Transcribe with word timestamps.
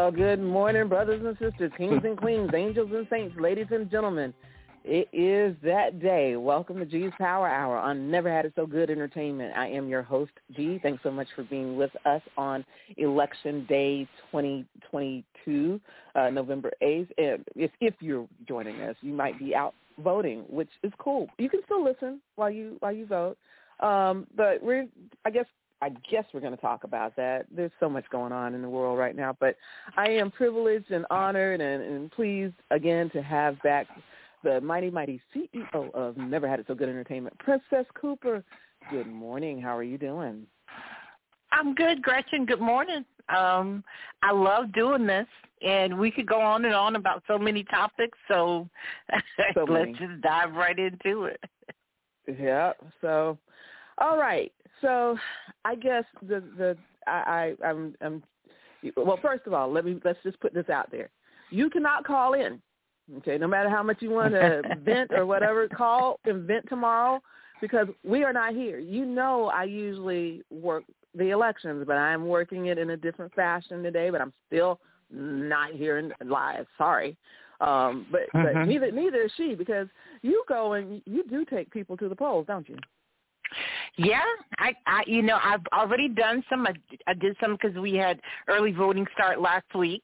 Well, 0.00 0.10
good 0.10 0.40
morning, 0.40 0.88
brothers 0.88 1.22
and 1.22 1.36
sisters, 1.36 1.70
kings 1.76 2.00
and 2.04 2.16
queens, 2.16 2.50
angels 2.54 2.88
and 2.90 3.06
saints, 3.10 3.36
ladies 3.38 3.66
and 3.70 3.90
gentlemen. 3.90 4.32
It 4.82 5.08
is 5.12 5.54
that 5.62 6.00
day. 6.00 6.36
Welcome 6.36 6.78
to 6.78 6.86
G's 6.86 7.12
Power 7.18 7.46
Hour 7.46 7.76
on 7.76 8.10
Never 8.10 8.32
Had 8.34 8.46
It 8.46 8.54
So 8.56 8.64
Good 8.64 8.88
Entertainment. 8.88 9.54
I 9.54 9.68
am 9.68 9.88
your 9.88 10.00
host, 10.00 10.30
G. 10.56 10.80
Thanks 10.82 11.02
so 11.02 11.10
much 11.10 11.26
for 11.36 11.42
being 11.44 11.76
with 11.76 11.90
us 12.06 12.22
on 12.38 12.64
Election 12.96 13.66
Day 13.68 14.08
2022, 14.32 15.78
uh, 16.14 16.30
November 16.30 16.72
8th. 16.82 17.10
And 17.18 17.44
if, 17.54 17.70
if 17.82 17.92
you're 18.00 18.26
joining 18.48 18.80
us, 18.80 18.96
you 19.02 19.12
might 19.12 19.38
be 19.38 19.54
out 19.54 19.74
voting, 20.02 20.46
which 20.48 20.70
is 20.82 20.92
cool. 20.98 21.28
You 21.36 21.50
can 21.50 21.60
still 21.66 21.84
listen 21.84 22.22
while 22.36 22.50
you 22.50 22.78
while 22.80 22.92
you 22.92 23.04
vote. 23.04 23.36
Um, 23.80 24.26
but 24.34 24.62
we're, 24.62 24.86
I 25.26 25.30
guess, 25.30 25.46
I 25.82 25.90
guess 26.10 26.24
we're 26.32 26.40
going 26.40 26.54
to 26.54 26.60
talk 26.60 26.84
about 26.84 27.16
that. 27.16 27.46
There's 27.54 27.70
so 27.80 27.88
much 27.88 28.04
going 28.10 28.32
on 28.32 28.54
in 28.54 28.62
the 28.62 28.68
world 28.68 28.98
right 28.98 29.16
now, 29.16 29.36
but 29.40 29.56
I 29.96 30.10
am 30.10 30.30
privileged 30.30 30.90
and 30.90 31.06
honored 31.10 31.60
and, 31.60 31.82
and 31.82 32.10
pleased 32.10 32.54
again 32.70 33.10
to 33.10 33.22
have 33.22 33.60
back 33.62 33.86
the 34.42 34.60
mighty, 34.60 34.90
mighty 34.90 35.20
CEO 35.34 35.94
of 35.94 36.16
Never 36.16 36.48
Had 36.48 36.60
It 36.60 36.66
So 36.68 36.74
Good 36.74 36.88
Entertainment, 36.88 37.38
Princess 37.38 37.86
Cooper. 37.98 38.44
Good 38.90 39.06
morning. 39.06 39.60
How 39.60 39.76
are 39.76 39.82
you 39.82 39.98
doing? 39.98 40.46
I'm 41.52 41.74
good, 41.74 42.02
Gretchen. 42.02 42.46
Good 42.46 42.60
morning. 42.60 43.04
Um, 43.34 43.84
I 44.22 44.32
love 44.32 44.72
doing 44.72 45.06
this, 45.06 45.26
and 45.62 45.98
we 45.98 46.10
could 46.10 46.26
go 46.26 46.40
on 46.40 46.64
and 46.64 46.74
on 46.74 46.96
about 46.96 47.22
so 47.26 47.38
many 47.38 47.64
topics. 47.64 48.18
So, 48.28 48.68
so 49.54 49.64
let's 49.68 49.96
just 49.98 50.20
dive 50.22 50.52
right 50.54 50.78
into 50.78 51.24
it. 51.24 51.42
Yeah. 52.38 52.72
So, 53.00 53.38
all 54.00 54.18
right. 54.18 54.52
So, 54.80 55.16
I 55.64 55.74
guess 55.74 56.04
the 56.22 56.42
the 56.56 56.76
I, 57.06 57.54
I 57.62 57.68
I'm 57.68 57.94
I'm 58.00 58.22
well. 58.96 59.18
First 59.20 59.46
of 59.46 59.52
all, 59.52 59.70
let 59.70 59.84
me 59.84 60.00
let's 60.04 60.18
just 60.22 60.40
put 60.40 60.54
this 60.54 60.68
out 60.68 60.90
there. 60.90 61.10
You 61.50 61.68
cannot 61.68 62.04
call 62.04 62.34
in 62.34 62.60
Okay, 63.18 63.38
no 63.38 63.48
matter 63.48 63.68
how 63.68 63.82
much 63.82 63.98
you 64.00 64.10
want 64.10 64.34
to 64.34 64.62
vent 64.84 65.10
or 65.12 65.26
whatever, 65.26 65.68
call 65.68 66.20
and 66.24 66.46
vent 66.46 66.68
tomorrow 66.68 67.20
because 67.60 67.88
we 68.04 68.22
are 68.24 68.32
not 68.32 68.54
here. 68.54 68.78
You 68.78 69.04
know 69.04 69.46
I 69.46 69.64
usually 69.64 70.42
work 70.50 70.84
the 71.14 71.30
elections, 71.30 71.84
but 71.86 71.96
I'm 71.96 72.26
working 72.26 72.66
it 72.66 72.78
in 72.78 72.90
a 72.90 72.96
different 72.96 73.34
fashion 73.34 73.82
today, 73.82 74.10
but 74.10 74.20
I'm 74.20 74.32
still 74.46 74.80
not 75.10 75.72
here 75.72 75.98
in 75.98 76.12
live. 76.24 76.66
Sorry. 76.78 77.16
Um, 77.60 78.06
but 78.10 78.22
mm-hmm. 78.34 78.58
but 78.58 78.64
neither 78.66 78.90
neither 78.90 79.22
is 79.22 79.32
she 79.36 79.54
because 79.54 79.88
you 80.22 80.42
go 80.48 80.74
and 80.74 81.02
you 81.04 81.24
do 81.28 81.44
take 81.44 81.70
people 81.70 81.96
to 81.96 82.08
the 82.08 82.16
polls, 82.16 82.46
don't 82.46 82.68
you? 82.68 82.76
Yeah, 84.02 84.22
I, 84.58 84.74
I, 84.86 85.02
you 85.06 85.20
know, 85.20 85.38
I've 85.42 85.66
already 85.74 86.08
done 86.08 86.42
some. 86.48 86.66
I, 86.66 86.72
I 87.06 87.12
did 87.12 87.36
some 87.38 87.52
because 87.60 87.76
we 87.76 87.94
had 87.94 88.18
early 88.48 88.72
voting 88.72 89.06
start 89.12 89.40
last 89.40 89.66
week, 89.74 90.02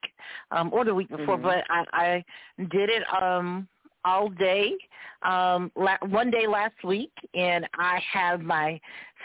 um, 0.50 0.70
or 0.70 0.84
the 0.84 0.94
week 0.94 1.08
before. 1.08 1.38
Mm-hmm. 1.38 1.46
But 1.46 1.64
I, 1.70 1.84
I 1.92 2.24
did 2.70 2.90
it 2.90 3.02
um 3.22 3.66
all 4.04 4.28
day, 4.28 4.74
um, 5.22 5.72
la- 5.76 5.96
one 6.08 6.30
day 6.30 6.46
last 6.46 6.76
week, 6.84 7.10
and 7.34 7.66
I 7.78 7.98
have 8.12 8.40
my 8.42 8.78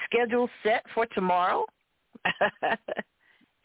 schedule 0.05 0.49
set 0.63 0.83
for 0.93 1.05
tomorrow. 1.07 1.65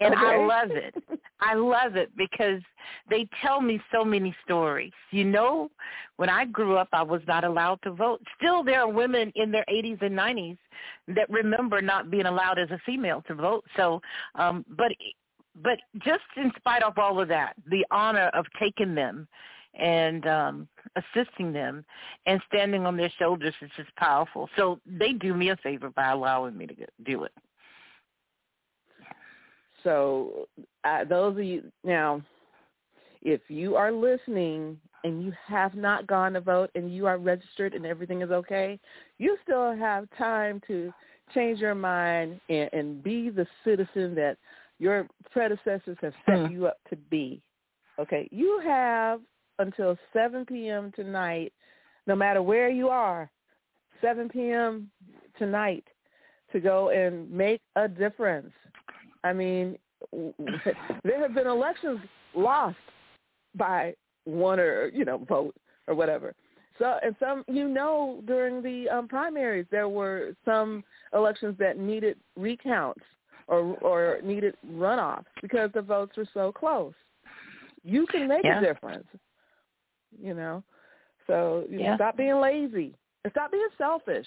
and 0.00 0.14
okay. 0.14 0.24
I 0.24 0.46
love 0.46 0.70
it. 0.70 0.94
I 1.40 1.54
love 1.54 1.96
it 1.96 2.10
because 2.16 2.60
they 3.10 3.28
tell 3.42 3.60
me 3.60 3.80
so 3.92 4.04
many 4.04 4.34
stories. 4.44 4.92
You 5.10 5.24
know, 5.24 5.70
when 6.16 6.28
I 6.28 6.44
grew 6.46 6.76
up, 6.76 6.88
I 6.92 7.02
was 7.02 7.20
not 7.26 7.44
allowed 7.44 7.80
to 7.82 7.92
vote. 7.92 8.22
Still, 8.36 8.62
there 8.62 8.80
are 8.80 8.88
women 8.88 9.32
in 9.36 9.50
their 9.50 9.64
80s 9.70 10.00
and 10.02 10.16
90s 10.16 10.58
that 11.08 11.28
remember 11.30 11.80
not 11.80 12.10
being 12.10 12.26
allowed 12.26 12.58
as 12.58 12.70
a 12.70 12.80
female 12.84 13.22
to 13.28 13.34
vote. 13.34 13.64
So, 13.76 14.00
um, 14.34 14.64
but 14.76 14.92
but 15.62 15.78
just 16.04 16.24
in 16.36 16.52
spite 16.56 16.82
of 16.82 16.98
all 16.98 17.20
of 17.20 17.28
that, 17.28 17.54
the 17.70 17.84
honor 17.90 18.30
of 18.34 18.44
taking 18.60 18.94
them 18.94 19.26
and 19.78 20.26
um 20.26 20.68
assisting 20.96 21.52
them 21.52 21.84
and 22.24 22.40
standing 22.48 22.86
on 22.86 22.96
their 22.96 23.12
shoulders 23.18 23.54
is 23.60 23.70
just 23.76 23.94
powerful. 23.96 24.48
So 24.56 24.80
they 24.86 25.12
do 25.12 25.34
me 25.34 25.50
a 25.50 25.56
favor 25.56 25.90
by 25.90 26.10
allowing 26.10 26.56
me 26.56 26.66
to 26.66 26.74
do 27.04 27.24
it. 27.24 27.32
So 29.86 30.48
uh, 30.82 31.04
those 31.04 31.38
of 31.38 31.44
you 31.44 31.62
now, 31.84 32.20
if 33.22 33.40
you 33.46 33.76
are 33.76 33.92
listening 33.92 34.80
and 35.04 35.22
you 35.22 35.32
have 35.46 35.76
not 35.76 36.08
gone 36.08 36.32
to 36.32 36.40
vote 36.40 36.70
and 36.74 36.92
you 36.92 37.06
are 37.06 37.18
registered 37.18 37.72
and 37.72 37.86
everything 37.86 38.20
is 38.20 38.32
okay, 38.32 38.80
you 39.18 39.38
still 39.44 39.76
have 39.76 40.08
time 40.18 40.60
to 40.66 40.92
change 41.32 41.60
your 41.60 41.76
mind 41.76 42.40
and, 42.48 42.68
and 42.72 43.02
be 43.04 43.30
the 43.30 43.46
citizen 43.64 44.16
that 44.16 44.38
your 44.80 45.06
predecessors 45.30 45.96
have 46.00 46.14
set 46.26 46.34
Mm. 46.34 46.50
you 46.50 46.66
up 46.66 46.78
to 46.90 46.96
be. 46.96 47.40
Okay, 48.00 48.28
you 48.32 48.60
have 48.64 49.20
until 49.60 49.96
7 50.12 50.44
p.m. 50.46 50.90
tonight, 50.96 51.52
no 52.08 52.16
matter 52.16 52.42
where 52.42 52.68
you 52.68 52.88
are, 52.88 53.30
7 54.00 54.28
p.m. 54.30 54.90
tonight 55.38 55.84
to 56.50 56.58
go 56.58 56.88
and 56.88 57.30
make 57.30 57.60
a 57.76 57.86
difference. 57.86 58.52
I 59.26 59.32
mean, 59.32 59.76
there 61.04 61.20
have 61.20 61.34
been 61.34 61.46
elections 61.46 62.00
lost 62.34 62.76
by 63.56 63.94
one 64.24 64.60
or 64.60 64.88
you 64.88 65.04
know 65.04 65.18
vote 65.18 65.54
or 65.86 65.94
whatever. 65.94 66.34
So 66.78 66.98
and 67.02 67.16
some 67.18 67.44
you 67.48 67.68
know 67.68 68.22
during 68.26 68.62
the 68.62 68.88
um, 68.88 69.08
primaries 69.08 69.66
there 69.70 69.88
were 69.88 70.34
some 70.44 70.84
elections 71.12 71.56
that 71.58 71.78
needed 71.78 72.16
recounts 72.36 73.04
or 73.48 73.76
or 73.80 74.18
needed 74.22 74.54
runoffs 74.72 75.24
because 75.42 75.70
the 75.74 75.82
votes 75.82 76.16
were 76.16 76.28
so 76.34 76.52
close. 76.52 76.94
You 77.82 78.06
can 78.06 78.28
make 78.28 78.44
Yeah. 78.44 78.58
a 78.58 78.60
difference, 78.60 79.06
you 80.20 80.34
know. 80.34 80.62
So 81.26 81.64
you 81.68 81.80
Yeah. 81.80 81.96
stop 81.96 82.16
being 82.16 82.40
lazy 82.40 82.94
and 83.24 83.32
stop 83.32 83.50
being 83.50 83.68
selfish 83.78 84.26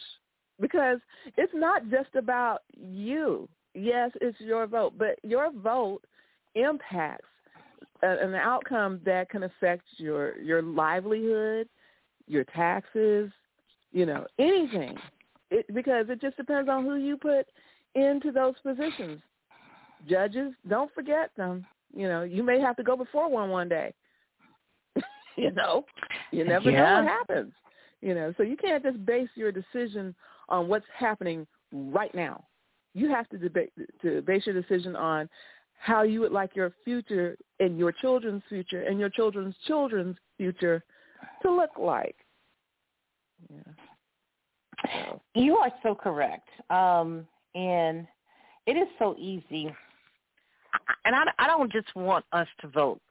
because 0.59 1.00
it's 1.38 1.54
not 1.54 1.90
just 1.90 2.16
about 2.16 2.64
you. 2.78 3.48
Yes, 3.74 4.12
it's 4.22 4.40
your 4.40 4.68
vote, 4.68 4.94
but 4.97 5.19
your 5.24 5.52
vote 5.52 6.02
impacts 6.56 7.25
a- 8.02 8.18
an 8.19 8.34
outcome 8.34 9.00
that 9.06 9.30
can 9.30 9.44
affect 9.44 9.84
your 9.97 10.38
your 10.38 10.62
livelihood, 10.62 11.67
your 12.28 12.44
taxes, 12.46 13.32
you 13.91 14.05
know, 14.05 14.26
anything. 14.38 14.97
It, 15.52 15.66
because 15.73 16.09
it 16.09 16.22
just 16.22 16.38
depends 16.38 16.70
on 16.70 16.84
who 16.84 16.96
you 16.96 17.17
put 17.17 17.47
into 17.96 18.32
those 18.32 18.55
positions. 18.59 19.22
Judges, 20.08 20.53
don't 20.67 20.94
forget 20.94 21.32
them. 21.35 21.66
You 21.94 22.08
know, 22.08 22.23
you 22.23 22.44
may 22.44 22.59
have 22.59 22.76
to 22.78 22.84
go 22.84 22.96
before 22.96 23.29
one 23.29 23.49
one 23.49 23.67
day. 23.67 23.94
you 25.38 25.52
know, 25.52 25.85
you 26.32 26.44
never 26.44 26.72
know 26.72 26.91
what 26.94 27.03
happens. 27.05 27.53
You 28.02 28.14
know, 28.16 28.34
so 28.38 28.44
you 28.44 28.55
can't 28.55 28.84
just 28.84 29.03
base 29.05 29.29
your 29.35 29.52
decision 29.52 30.16
on 30.47 30.67
what's 30.67 30.85
happening 30.97 31.46
right 31.72 32.14
now. 32.16 32.46
You 32.94 33.09
have 33.09 33.30
to 33.30 33.38
debate 33.38 33.72
to 34.02 34.22
base 34.22 34.46
your 34.46 34.59
decision 34.59 34.96
on 34.96 35.30
how 35.80 36.03
you 36.03 36.20
would 36.22 36.32
like 36.32 36.56
your 36.56 36.74
future 36.84 37.38
and 37.59 37.78
your 37.78 37.91
children's 37.91 38.44
future 38.50 38.82
and 38.84 39.00
your 39.00 39.09
children's 39.09 39.56
children's 39.66 40.18
future 40.38 40.84
to 41.41 41.52
look 41.52 41.72
like. 41.80 42.16
Yeah. 43.50 43.59
So, 44.86 45.22
You 45.36 45.58
are 45.58 45.72
so 45.84 45.96
correct. 45.96 46.47
Um, 46.70 47.28
and 47.56 48.08
it 48.66 48.74
is 48.74 48.88
so 48.97 49.16
easy. 49.18 49.74
And 51.06 51.16
I, 51.16 51.24
I 51.38 51.47
don't 51.47 51.72
just 51.72 51.94
want 51.96 52.26
us 52.32 52.47
to 52.62 52.68
vote. 52.68 53.02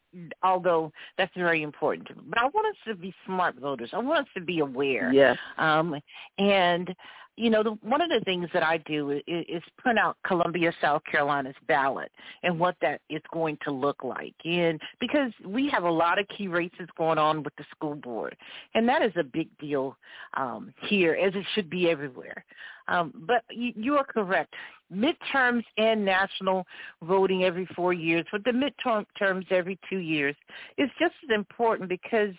although 0.42 0.92
that's 1.16 1.34
very 1.36 1.62
important 1.62 2.08
to 2.08 2.14
me. 2.14 2.22
But 2.28 2.38
I 2.38 2.44
want 2.46 2.66
us 2.66 2.76
to 2.86 2.94
be 2.94 3.14
smart 3.26 3.56
voters. 3.56 3.90
I 3.92 3.98
want 3.98 4.26
us 4.26 4.32
to 4.34 4.40
be 4.40 4.60
aware. 4.60 5.12
Yes. 5.12 5.36
Um, 5.58 5.94
and 6.38 6.94
you 7.38 7.50
know, 7.50 7.62
the, 7.62 7.70
one 7.82 8.00
of 8.00 8.08
the 8.08 8.20
things 8.24 8.48
that 8.52 8.64
I 8.64 8.78
do 8.78 9.10
is, 9.10 9.22
is 9.26 9.62
print 9.78 9.98
out 9.98 10.16
Columbia, 10.26 10.72
South 10.80 11.02
Carolina's 11.10 11.54
ballot 11.68 12.10
and 12.42 12.58
what 12.58 12.74
that 12.82 13.00
is 13.08 13.22
going 13.32 13.56
to 13.64 13.70
look 13.70 14.02
like. 14.02 14.34
And 14.44 14.80
because 15.00 15.30
we 15.46 15.68
have 15.70 15.84
a 15.84 15.90
lot 15.90 16.18
of 16.18 16.26
key 16.36 16.48
races 16.48 16.88
going 16.96 17.18
on 17.18 17.44
with 17.44 17.54
the 17.56 17.64
school 17.70 17.94
board, 17.94 18.36
and 18.74 18.88
that 18.88 19.02
is 19.02 19.12
a 19.16 19.22
big 19.22 19.48
deal 19.58 19.96
um, 20.36 20.74
here, 20.88 21.14
as 21.14 21.32
it 21.34 21.44
should 21.54 21.70
be 21.70 21.88
everywhere. 21.88 22.44
Um, 22.88 23.12
but 23.26 23.44
you, 23.50 23.72
you 23.76 23.96
are 23.96 24.04
correct. 24.04 24.54
Midterms 24.92 25.64
and 25.76 26.04
national 26.04 26.66
voting 27.02 27.44
every 27.44 27.68
four 27.76 27.92
years, 27.92 28.24
but 28.32 28.42
the 28.44 28.50
midterms 28.50 29.52
every 29.52 29.78
two 29.88 29.98
years 29.98 30.34
is 30.76 30.88
just 30.98 31.14
as 31.28 31.34
important 31.34 31.88
because 31.88 32.34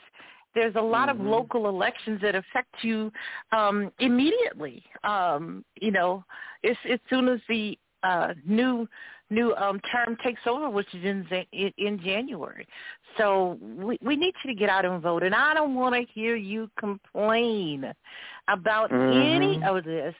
there's 0.56 0.76
a 0.76 0.82
lot 0.82 1.10
mm-hmm. 1.10 1.22
of 1.22 1.28
local 1.28 1.70
elections 1.70 2.20
that 2.22 2.36
affect 2.36 2.74
you 2.82 3.12
um, 3.52 3.92
immediately. 4.00 4.84
Um, 5.04 5.64
you 5.80 5.92
know, 5.92 6.24
as, 6.64 6.76
as 6.90 7.00
soon 7.10 7.28
as 7.28 7.40
the 7.48 7.78
uh, 8.04 8.34
new 8.46 8.88
new 9.32 9.54
um, 9.56 9.80
term 9.92 10.18
takes 10.24 10.42
over, 10.48 10.70
which 10.70 10.88
is 10.94 11.04
in 11.04 11.26
in, 11.52 11.72
in 11.78 12.00
January. 12.00 12.68
So 13.18 13.58
we, 13.62 13.98
we 14.02 14.16
need 14.16 14.34
you 14.44 14.54
to 14.54 14.60
get 14.60 14.70
out 14.70 14.86
and 14.86 15.02
vote. 15.02 15.24
And 15.24 15.36
I 15.36 15.54
don't 15.54 15.76
want 15.76 15.96
to 15.96 16.14
hear 16.14 16.36
you 16.36 16.70
complain 16.80 17.92
about 18.48 18.92
mm-hmm. 18.92 19.20
any 19.20 19.64
of 19.64 19.84
this 19.84 20.16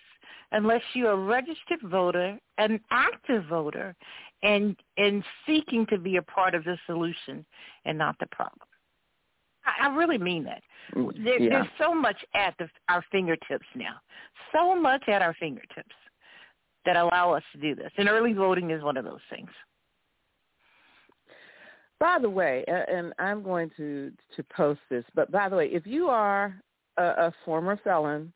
unless 0.52 0.82
you're 0.94 1.12
a 1.12 1.16
registered 1.16 1.80
voter, 1.86 2.38
an 2.58 2.80
active 2.92 3.46
voter, 3.46 3.96
and 4.44 4.76
and 4.98 5.24
seeking 5.46 5.86
to 5.88 5.98
be 5.98 6.18
a 6.18 6.22
part 6.22 6.56
of 6.56 6.64
the 6.64 6.78
solution 6.86 7.46
and 7.86 7.98
not 7.98 8.16
the 8.20 8.28
problem. 8.28 8.69
I, 9.66 9.88
I 9.88 9.96
really 9.96 10.18
mean 10.18 10.44
that. 10.46 10.62
Mm, 10.96 11.24
There, 11.24 11.40
yeah. 11.42 11.50
There's 11.50 11.68
so 11.80 11.94
much 11.94 12.18
at 12.34 12.56
the, 12.60 12.70
our 12.90 13.04
fingertips 13.12 13.66
now, 13.76 13.96
so 14.54 14.76
much 14.76 15.08
at 15.08 15.22
our 15.22 15.34
fingertips 15.40 15.96
that 16.86 16.96
allow 16.96 17.34
us 17.34 17.44
to 17.54 17.60
do 17.60 17.76
this. 17.76 17.92
And 17.98 18.10
early 18.10 18.34
voting 18.34 18.72
is 18.72 18.82
one 18.84 18.98
of 18.98 19.06
those 19.06 19.20
things. 19.30 19.50
By 22.00 22.18
the 22.20 22.30
way, 22.30 22.64
and 22.68 23.14
I'm 23.20 23.44
going 23.44 23.70
to 23.76 24.12
to 24.38 24.44
post 24.56 24.80
this, 24.90 25.04
but 25.16 25.32
by 25.32 25.50
the 25.50 25.58
way, 25.58 25.68
if 25.68 25.86
you 25.86 26.08
are 26.08 26.56
a, 26.98 27.04
a 27.04 27.34
former 27.44 27.78
felon 27.84 28.32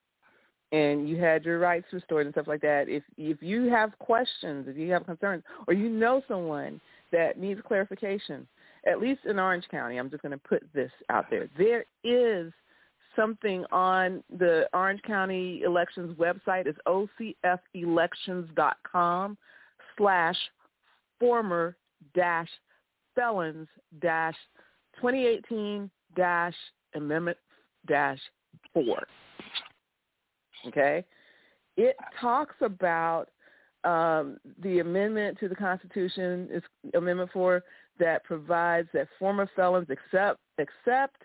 and 0.74 1.08
you 1.08 1.18
had 1.18 1.46
your 1.46 1.60
rights 1.60 1.86
restored 1.94 2.26
and 2.26 2.34
stuff 2.34 2.48
like 2.48 2.60
that, 2.62 2.90
if 2.90 3.04
if 3.18 3.42
you 3.42 3.70
have 3.70 3.98
questions, 4.00 4.68
if 4.68 4.76
you 4.76 4.92
have 4.92 5.06
concerns, 5.06 5.44
or 5.66 5.74
you 5.74 5.88
know 5.88 6.22
someone 6.28 6.82
that 7.14 7.40
needs 7.40 7.62
clarification, 7.66 8.46
at 8.86 9.00
least 9.00 9.22
in 9.26 9.40
Orange 9.40 9.66
County, 9.70 9.98
I'm 9.98 10.10
just 10.10 10.22
going 10.22 10.34
to 10.34 10.38
put 10.38 10.62
this 10.74 10.92
out 11.10 11.30
there. 11.30 11.48
There 11.58 11.86
is 12.04 12.52
something 13.16 13.64
on 13.72 14.22
the 14.38 14.68
Orange 14.74 15.02
County 15.04 15.62
Elections 15.64 16.18
website. 16.18 16.68
It's 16.68 16.78
ocfelections.com 16.88 19.38
slash 19.98 20.38
former 21.20 21.78
dash 22.16 22.50
felons 23.16 23.68
dash 24.02 24.36
2018 24.98 25.90
dash 26.16 26.56
amendment 26.96 27.38
dash 27.88 28.20
four. 28.74 29.04
Okay? 30.68 31.06
It 31.78 31.96
talks 32.20 32.56
about 32.62 33.30
um, 33.84 34.38
the 34.62 34.80
amendment 34.80 35.38
to 35.40 35.50
the 35.50 35.56
Constitution, 35.56 36.48
is 36.52 36.64
Amendment 36.94 37.32
4, 37.34 37.64
that 38.00 38.24
provides 38.24 38.88
that 38.94 39.08
former 39.20 39.50
felons, 39.56 39.88
except, 39.90 40.40
except 40.58 41.22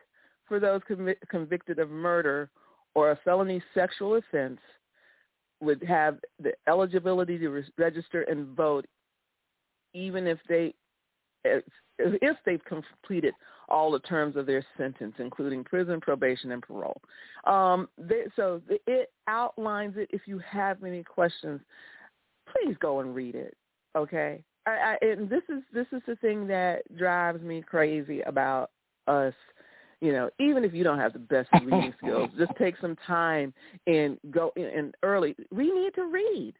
for 0.47 0.61
those 0.61 0.81
convi- 0.89 1.17
convicted 1.29 1.79
of 1.79 1.91
murder 1.91 2.51
or 2.95 3.11
a 3.11 3.19
felony 3.25 3.63
sexual 3.75 4.17
offense, 4.17 4.61
would 5.61 5.83
have 5.83 6.19
the 6.41 6.53
eligibility 6.69 7.39
to 7.39 7.49
re- 7.49 7.73
register 7.77 8.23
and 8.23 8.57
vote 8.57 8.87
even 9.95 10.27
if 10.27 10.39
they 10.49 10.75
if 11.99 12.37
they've 12.45 12.65
completed 12.65 13.35
all 13.69 13.91
the 13.91 14.01
terms 14.01 14.37
of 14.37 14.47
their 14.47 14.65
sentence, 14.77 15.15
including 15.19 15.65
prison, 15.65 16.01
probation, 16.01 16.53
and 16.53 16.63
parole. 16.63 17.01
Um, 17.45 17.89
they, 17.99 18.25
so 18.37 18.63
it 18.87 19.11
outlines 19.27 19.95
it. 19.97 20.09
If 20.13 20.23
you 20.27 20.39
have 20.39 20.83
any 20.85 21.03
questions, 21.03 21.61
please 22.53 22.77
go 22.81 23.01
and 23.01 23.15
read 23.15 23.35
it. 23.35 23.57
Okay, 23.97 24.41
I, 24.69 24.97
I, 25.03 25.07
and 25.07 25.29
this 25.29 25.43
is 25.49 25.63
this 25.73 25.87
is 25.93 26.03
the 26.07 26.17
thing 26.17 26.47
that 26.49 26.83
drives 26.97 27.43
me 27.43 27.63
crazy 27.63 28.21
about 28.23 28.71
us. 29.07 29.35
You 30.01 30.13
know, 30.13 30.31
even 30.39 30.63
if 30.63 30.73
you 30.75 30.85
don't 30.85 30.99
have 30.99 31.13
the 31.13 31.19
best 31.19 31.49
reading 31.53 31.93
skills, 32.03 32.31
just 32.39 32.53
take 32.59 32.75
some 32.81 32.97
time 33.07 33.53
and 33.87 34.19
go 34.31 34.53
and 34.57 34.95
early. 35.03 35.35
We 35.51 35.73
need 35.73 35.95
to 35.95 36.05
read 36.05 36.55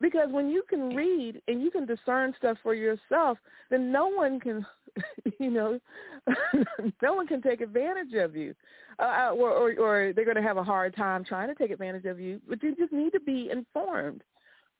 because 0.00 0.28
when 0.30 0.50
you 0.50 0.62
can 0.68 0.94
read 0.94 1.40
and 1.48 1.62
you 1.62 1.70
can 1.70 1.86
discern 1.86 2.34
stuff 2.38 2.58
for 2.62 2.74
yourself, 2.74 3.38
then 3.70 3.90
no 3.90 4.08
one 4.08 4.38
can, 4.40 4.66
you 5.40 5.50
know, 5.50 5.78
no 7.02 7.14
one 7.14 7.26
can 7.26 7.40
take 7.40 7.60
advantage 7.60 8.14
of 8.14 8.36
you, 8.36 8.54
uh, 8.98 9.30
or, 9.34 9.50
or, 9.50 9.72
or 9.78 10.12
they're 10.12 10.24
going 10.24 10.36
to 10.36 10.42
have 10.42 10.58
a 10.58 10.64
hard 10.64 10.94
time 10.94 11.24
trying 11.24 11.48
to 11.48 11.54
take 11.54 11.70
advantage 11.70 12.04
of 12.04 12.20
you. 12.20 12.40
But 12.48 12.62
you 12.62 12.74
just 12.76 12.92
need 12.92 13.12
to 13.12 13.20
be 13.20 13.48
informed, 13.50 14.22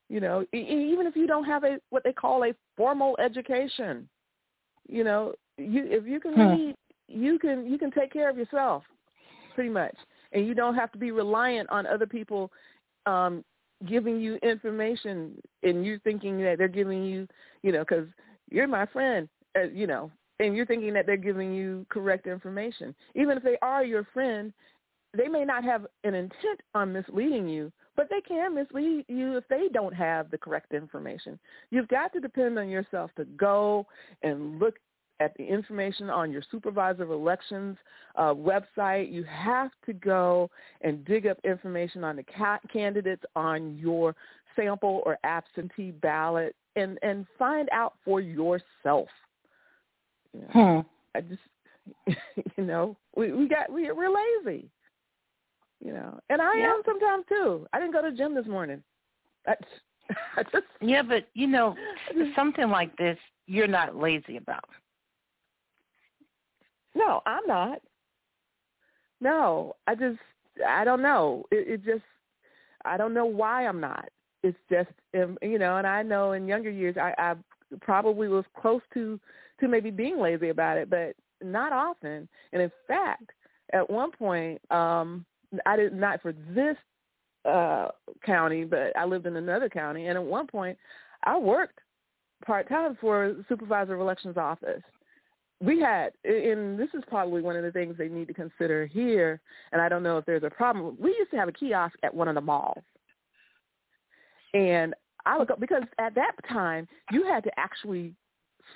you 0.08 0.20
know, 0.20 0.44
e- 0.54 0.90
even 0.92 1.06
if 1.06 1.16
you 1.16 1.26
don't 1.26 1.44
have 1.44 1.64
a 1.64 1.78
what 1.90 2.04
they 2.04 2.12
call 2.12 2.44
a 2.44 2.54
formal 2.76 3.16
education, 3.18 4.08
you 4.88 5.04
know, 5.04 5.34
you 5.58 5.84
if 5.86 6.06
you 6.06 6.20
can 6.20 6.34
Hmm. 6.34 6.48
read, 6.50 6.74
you 7.08 7.38
can 7.38 7.66
you 7.66 7.78
can 7.78 7.90
take 7.90 8.12
care 8.12 8.28
of 8.30 8.36
yourself, 8.36 8.82
pretty 9.54 9.70
much, 9.70 9.96
and 10.32 10.46
you 10.46 10.54
don't 10.54 10.74
have 10.74 10.92
to 10.92 10.98
be 10.98 11.10
reliant 11.10 11.68
on 11.70 11.86
other 11.86 12.06
people. 12.06 12.50
Um, 13.06 13.44
giving 13.86 14.18
you 14.18 14.36
information 14.36 15.38
and 15.62 15.84
you 15.84 15.98
thinking 16.02 16.38
that 16.38 16.56
they're 16.56 16.66
giving 16.66 17.04
you, 17.04 17.28
you 17.62 17.72
know, 17.72 17.80
because 17.80 18.06
you're 18.50 18.66
my 18.66 18.86
friend, 18.86 19.28
uh, 19.54 19.64
you 19.64 19.86
know, 19.86 20.10
and 20.40 20.56
you're 20.56 20.64
thinking 20.64 20.94
that 20.94 21.04
they're 21.04 21.16
giving 21.16 21.52
you 21.54 21.84
correct 21.90 22.26
information. 22.26 22.94
Even 23.14 23.36
if 23.36 23.42
they 23.42 23.58
are 23.60 23.84
your 23.84 24.06
friend, 24.14 24.52
they 25.16 25.28
may 25.28 25.44
not 25.44 25.62
have 25.62 25.86
an 26.04 26.14
intent 26.14 26.60
on 26.74 26.92
misleading 26.92 27.48
you, 27.48 27.70
but 27.96 28.08
they 28.10 28.20
can 28.20 28.54
mislead 28.54 29.04
you 29.08 29.36
if 29.36 29.48
they 29.48 29.68
don't 29.72 29.94
have 29.94 30.30
the 30.30 30.38
correct 30.38 30.72
information. 30.72 31.38
You've 31.70 31.88
got 31.88 32.12
to 32.12 32.20
depend 32.20 32.58
on 32.58 32.68
yourself 32.68 33.10
to 33.16 33.24
go 33.24 33.86
and 34.22 34.58
look 34.58 34.74
at 35.18 35.34
the 35.36 35.44
information 35.44 36.10
on 36.10 36.30
your 36.30 36.42
supervisor 36.50 37.02
of 37.02 37.10
elections 37.10 37.76
uh, 38.16 38.34
website. 38.34 39.10
You 39.10 39.24
have 39.24 39.70
to 39.86 39.92
go 39.94 40.50
and 40.82 41.04
dig 41.04 41.26
up 41.26 41.38
information 41.42 42.04
on 42.04 42.16
the 42.16 42.24
ca- 42.24 42.60
candidates 42.70 43.22
on 43.34 43.76
your 43.78 44.14
sample 44.54 45.02
or 45.06 45.18
absentee 45.24 45.90
ballot 45.90 46.54
and, 46.76 46.98
and 47.02 47.26
find 47.38 47.68
out 47.72 47.94
for 48.04 48.20
yourself. 48.20 49.08
You 50.34 50.42
know, 50.42 50.48
Hmm. 50.52 50.80
I 51.16 51.20
just, 51.22 52.18
you 52.56 52.64
know, 52.64 52.96
we, 53.16 53.32
we 53.32 53.48
got, 53.48 53.72
we, 53.72 53.90
we're 53.92 54.10
lazy, 54.44 54.68
you 55.84 55.92
know, 55.92 56.18
and 56.30 56.40
I 56.40 56.56
Yeah. 56.56 56.74
am 56.74 56.82
sometimes 56.84 57.24
too. 57.28 57.66
I 57.72 57.78
didn't 57.78 57.92
go 57.92 58.02
to 58.02 58.10
the 58.10 58.16
gym 58.16 58.34
this 58.34 58.46
morning. 58.46 58.82
I, 59.46 59.54
I 60.36 60.42
just, 60.44 60.66
Yeah, 60.80 61.02
but 61.02 61.28
you 61.34 61.46
know, 61.46 61.74
something 62.36 62.68
like 62.70 62.96
this, 62.96 63.18
you're 63.46 63.66
not 63.66 63.96
lazy 63.96 64.36
about. 64.36 64.64
No, 66.94 67.20
I'm 67.26 67.46
not. 67.46 67.80
No, 69.20 69.74
I 69.86 69.94
just 69.94 70.18
I 70.66 70.84
don't 70.84 71.02
know. 71.02 71.44
It, 71.50 71.68
it 71.68 71.84
just 71.84 72.04
I 72.84 72.96
don't 72.96 73.14
know 73.14 73.26
why 73.26 73.66
I'm 73.66 73.80
not. 73.80 74.08
It's 74.42 74.58
just 74.70 74.90
um, 75.14 75.38
you 75.42 75.58
know, 75.58 75.76
and 75.76 75.86
I 75.86 76.02
know 76.02 76.32
in 76.32 76.46
younger 76.46 76.70
years 76.70 76.96
I, 76.96 77.14
I 77.18 77.34
probably 77.80 78.28
was 78.28 78.44
close 78.60 78.82
to 78.94 79.18
to 79.60 79.68
maybe 79.68 79.90
being 79.90 80.20
lazy 80.20 80.50
about 80.50 80.76
it, 80.78 80.90
but 80.90 81.14
not 81.42 81.72
often. 81.72 82.28
And 82.52 82.62
in 82.62 82.70
fact, 82.86 83.30
at 83.72 83.88
one 83.88 84.10
point, 84.12 84.60
um, 84.70 85.24
I 85.64 85.76
did 85.76 85.94
not 85.94 86.22
for 86.22 86.32
this 86.54 86.76
uh 87.44 87.88
county, 88.24 88.64
but 88.64 88.96
I 88.96 89.04
lived 89.04 89.26
in 89.26 89.36
another 89.36 89.68
county, 89.68 90.06
and 90.06 90.16
at 90.16 90.24
one 90.24 90.46
point, 90.46 90.76
I 91.24 91.38
worked 91.38 91.78
part 92.44 92.68
time 92.68 92.96
for 93.00 93.36
supervisor 93.48 93.94
of 93.94 94.00
elections 94.00 94.36
office 94.36 94.82
we 95.60 95.80
had, 95.80 96.12
and 96.24 96.78
this 96.78 96.88
is 96.92 97.02
probably 97.08 97.40
one 97.40 97.56
of 97.56 97.62
the 97.62 97.72
things 97.72 97.94
they 97.96 98.08
need 98.08 98.28
to 98.28 98.34
consider 98.34 98.86
here, 98.86 99.40
and 99.72 99.80
I 99.80 99.88
don't 99.88 100.02
know 100.02 100.18
if 100.18 100.26
there's 100.26 100.42
a 100.42 100.50
problem. 100.50 100.96
We 101.00 101.10
used 101.10 101.30
to 101.30 101.38
have 101.38 101.48
a 101.48 101.52
kiosk 101.52 101.94
at 102.02 102.14
one 102.14 102.28
of 102.28 102.34
the 102.34 102.40
malls. 102.40 102.84
And 104.52 104.94
I 105.24 105.38
would 105.38 105.48
go, 105.48 105.56
because 105.58 105.82
at 105.98 106.14
that 106.14 106.32
time, 106.48 106.86
you 107.10 107.24
had 107.24 107.42
to 107.44 107.50
actually 107.58 108.14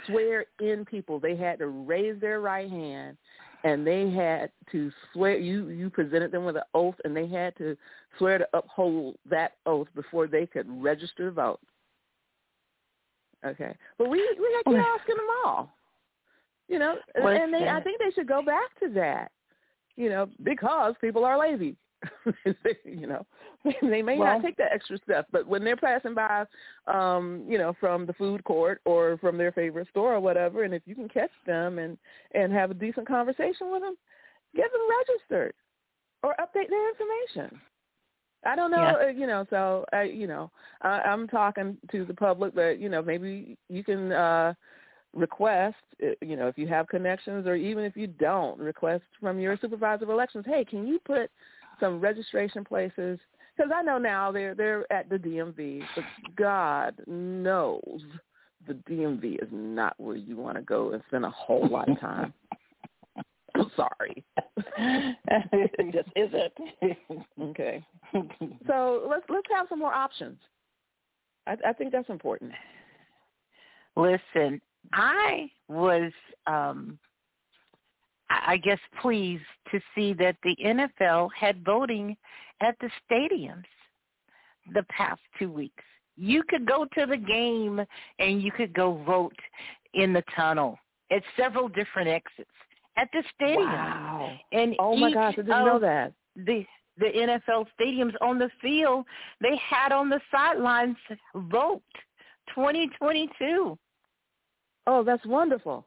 swear 0.06 0.46
in 0.60 0.84
people. 0.84 1.20
They 1.20 1.36
had 1.36 1.58
to 1.58 1.66
raise 1.66 2.18
their 2.20 2.40
right 2.40 2.70
hand, 2.70 3.18
and 3.64 3.86
they 3.86 4.10
had 4.10 4.50
to 4.72 4.90
swear, 5.12 5.38
you, 5.38 5.68
you 5.68 5.90
presented 5.90 6.32
them 6.32 6.44
with 6.44 6.56
an 6.56 6.62
oath, 6.74 6.94
and 7.04 7.16
they 7.16 7.26
had 7.26 7.56
to 7.58 7.76
swear 8.18 8.38
to 8.38 8.48
uphold 8.54 9.16
that 9.28 9.52
oath 9.66 9.88
before 9.94 10.26
they 10.26 10.46
could 10.46 10.66
register 10.82 11.26
to 11.26 11.30
vote. 11.30 11.60
Okay. 13.44 13.74
But 13.98 14.08
we, 14.08 14.18
we 14.18 14.56
had 14.56 14.70
kiosks 14.70 15.08
in 15.08 15.16
them 15.16 15.26
all 15.44 15.70
You 16.68 16.78
know, 16.78 16.96
and 17.14 17.52
they 17.52 17.68
I 17.68 17.80
think 17.80 17.98
they 17.98 18.10
should 18.14 18.28
go 18.28 18.42
back 18.42 18.78
to 18.80 18.88
that. 18.94 19.30
You 19.96 20.08
know, 20.08 20.28
because 20.42 20.94
people 21.00 21.24
are 21.24 21.38
lazy. 21.38 21.76
you 22.84 23.06
know, 23.06 23.26
they 23.82 24.02
may 24.02 24.16
well, 24.18 24.34
not 24.34 24.42
take 24.42 24.56
that 24.56 24.72
extra 24.72 24.98
step, 25.04 25.26
but 25.30 25.46
when 25.46 25.64
they're 25.64 25.76
passing 25.76 26.14
by, 26.14 26.44
um, 26.86 27.44
you 27.48 27.58
know, 27.58 27.74
from 27.78 28.06
the 28.06 28.12
food 28.14 28.42
court 28.44 28.80
or 28.84 29.18
from 29.18 29.36
their 29.36 29.52
favorite 29.52 29.88
store 29.88 30.14
or 30.14 30.20
whatever, 30.20 30.64
and 30.64 30.74
if 30.74 30.82
you 30.86 30.94
can 30.94 31.08
catch 31.08 31.30
them 31.46 31.78
and 31.78 31.98
and 32.34 32.52
have 32.52 32.70
a 32.70 32.74
decent 32.74 33.06
conversation 33.06 33.70
with 33.70 33.82
them, 33.82 33.96
get 34.56 34.70
them 34.72 34.80
registered 34.98 35.54
or 36.22 36.34
update 36.40 36.68
their 36.68 36.90
information. 36.90 37.60
I 38.46 38.56
don't 38.56 38.70
know, 38.70 38.98
yeah. 38.98 39.08
uh, 39.08 39.10
you 39.10 39.26
know. 39.26 39.44
So, 39.50 39.84
uh, 39.92 40.00
you 40.00 40.26
know, 40.26 40.50
I, 40.80 41.00
I'm 41.00 41.28
talking 41.28 41.76
to 41.92 42.04
the 42.06 42.14
public 42.14 42.54
that 42.54 42.78
you 42.80 42.88
know 42.88 43.02
maybe 43.02 43.58
you 43.68 43.84
can 43.84 44.12
uh 44.12 44.54
request, 45.12 45.76
uh, 46.02 46.10
you 46.20 46.36
know, 46.36 46.48
if 46.48 46.56
you 46.56 46.66
have 46.68 46.88
connections 46.88 47.46
or 47.46 47.54
even 47.54 47.84
if 47.84 47.96
you 47.96 48.06
don't, 48.06 48.58
request 48.58 49.02
from 49.20 49.38
your 49.38 49.58
supervisor 49.60 50.04
of 50.04 50.10
elections. 50.10 50.44
Hey, 50.46 50.64
can 50.64 50.86
you 50.86 51.00
put 51.04 51.30
some 51.80 52.00
registration 52.00 52.64
places? 52.64 53.18
Because 53.56 53.72
I 53.74 53.82
know 53.82 53.98
now 53.98 54.30
they're 54.30 54.54
they're 54.54 54.90
at 54.92 55.08
the 55.08 55.16
DMV, 55.16 55.82
but 55.94 56.04
God 56.36 56.94
knows 57.06 58.02
the 58.66 58.74
DMV 58.74 59.42
is 59.42 59.48
not 59.50 59.94
where 59.98 60.16
you 60.16 60.36
want 60.36 60.56
to 60.56 60.62
go 60.62 60.92
and 60.92 61.02
spend 61.08 61.24
a 61.24 61.30
whole 61.30 61.68
lot 61.68 61.88
of 61.88 61.98
time. 62.00 62.32
I'm 63.54 63.70
sorry. 63.76 64.24
it 64.78 65.92
just 65.92 66.08
isn't. 66.16 67.22
okay. 67.50 67.84
So 68.66 69.06
let's 69.08 69.24
let's 69.28 69.46
have 69.56 69.66
some 69.68 69.78
more 69.78 69.92
options. 69.92 70.38
I, 71.46 71.56
I 71.66 71.72
think 71.72 71.92
that's 71.92 72.08
important. 72.08 72.52
Listen, 73.96 74.60
I 74.92 75.50
was, 75.68 76.12
um, 76.46 76.98
I 78.30 78.58
guess, 78.58 78.78
pleased 79.02 79.42
to 79.72 79.80
see 79.94 80.12
that 80.14 80.36
the 80.42 80.56
NFL 80.64 81.30
had 81.38 81.64
voting 81.64 82.16
at 82.60 82.76
the 82.80 82.90
stadiums 83.10 83.64
the 84.72 84.84
past 84.84 85.20
two 85.38 85.50
weeks. 85.50 85.82
You 86.16 86.42
could 86.48 86.66
go 86.66 86.86
to 86.96 87.06
the 87.06 87.16
game 87.16 87.84
and 88.18 88.42
you 88.42 88.52
could 88.52 88.72
go 88.72 89.02
vote 89.04 89.36
in 89.94 90.12
the 90.12 90.22
tunnel 90.36 90.78
at 91.10 91.22
several 91.36 91.68
different 91.68 92.08
exits 92.08 92.50
at 92.96 93.08
the 93.12 93.22
stadium. 93.34 93.66
Wow. 93.66 94.38
And 94.52 94.76
oh 94.78 94.96
my 94.96 95.12
gosh, 95.12 95.34
I 95.34 95.36
didn't 95.36 95.48
know 95.48 95.78
that. 95.80 96.12
The 96.36 96.64
the 96.98 97.06
NFL 97.06 97.66
stadiums 97.80 98.12
on 98.20 98.38
the 98.38 98.50
field, 98.60 99.06
they 99.40 99.56
had 99.56 99.90
on 99.90 100.10
the 100.10 100.20
sidelines 100.30 100.96
vote 101.34 101.82
2022. 102.54 103.78
Oh, 104.86 105.02
that's 105.02 105.24
wonderful. 105.24 105.86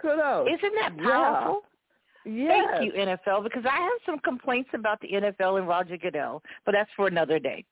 Kudos. 0.00 0.48
Isn't 0.48 0.74
that 0.80 0.96
powerful? 0.98 1.62
Yeah. 2.24 2.78
Thank 2.78 2.84
you, 2.84 3.00
NFL, 3.00 3.44
because 3.44 3.64
I 3.64 3.76
have 3.76 3.98
some 4.04 4.18
complaints 4.18 4.70
about 4.74 5.00
the 5.00 5.08
NFL 5.08 5.58
and 5.58 5.68
Roger 5.68 5.96
Goodell, 5.96 6.42
but 6.64 6.72
that's 6.72 6.90
for 6.96 7.06
another 7.06 7.38
day. 7.38 7.64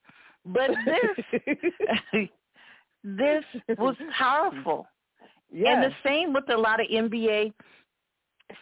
But 0.45 0.71
this 0.85 1.43
this 3.03 3.43
was 3.77 3.95
powerful. 4.17 4.87
Yes. 5.51 5.75
And 5.75 5.83
the 5.83 5.95
same 6.03 6.33
with 6.33 6.49
a 6.49 6.57
lot 6.57 6.79
of 6.79 6.87
NBA 6.87 7.53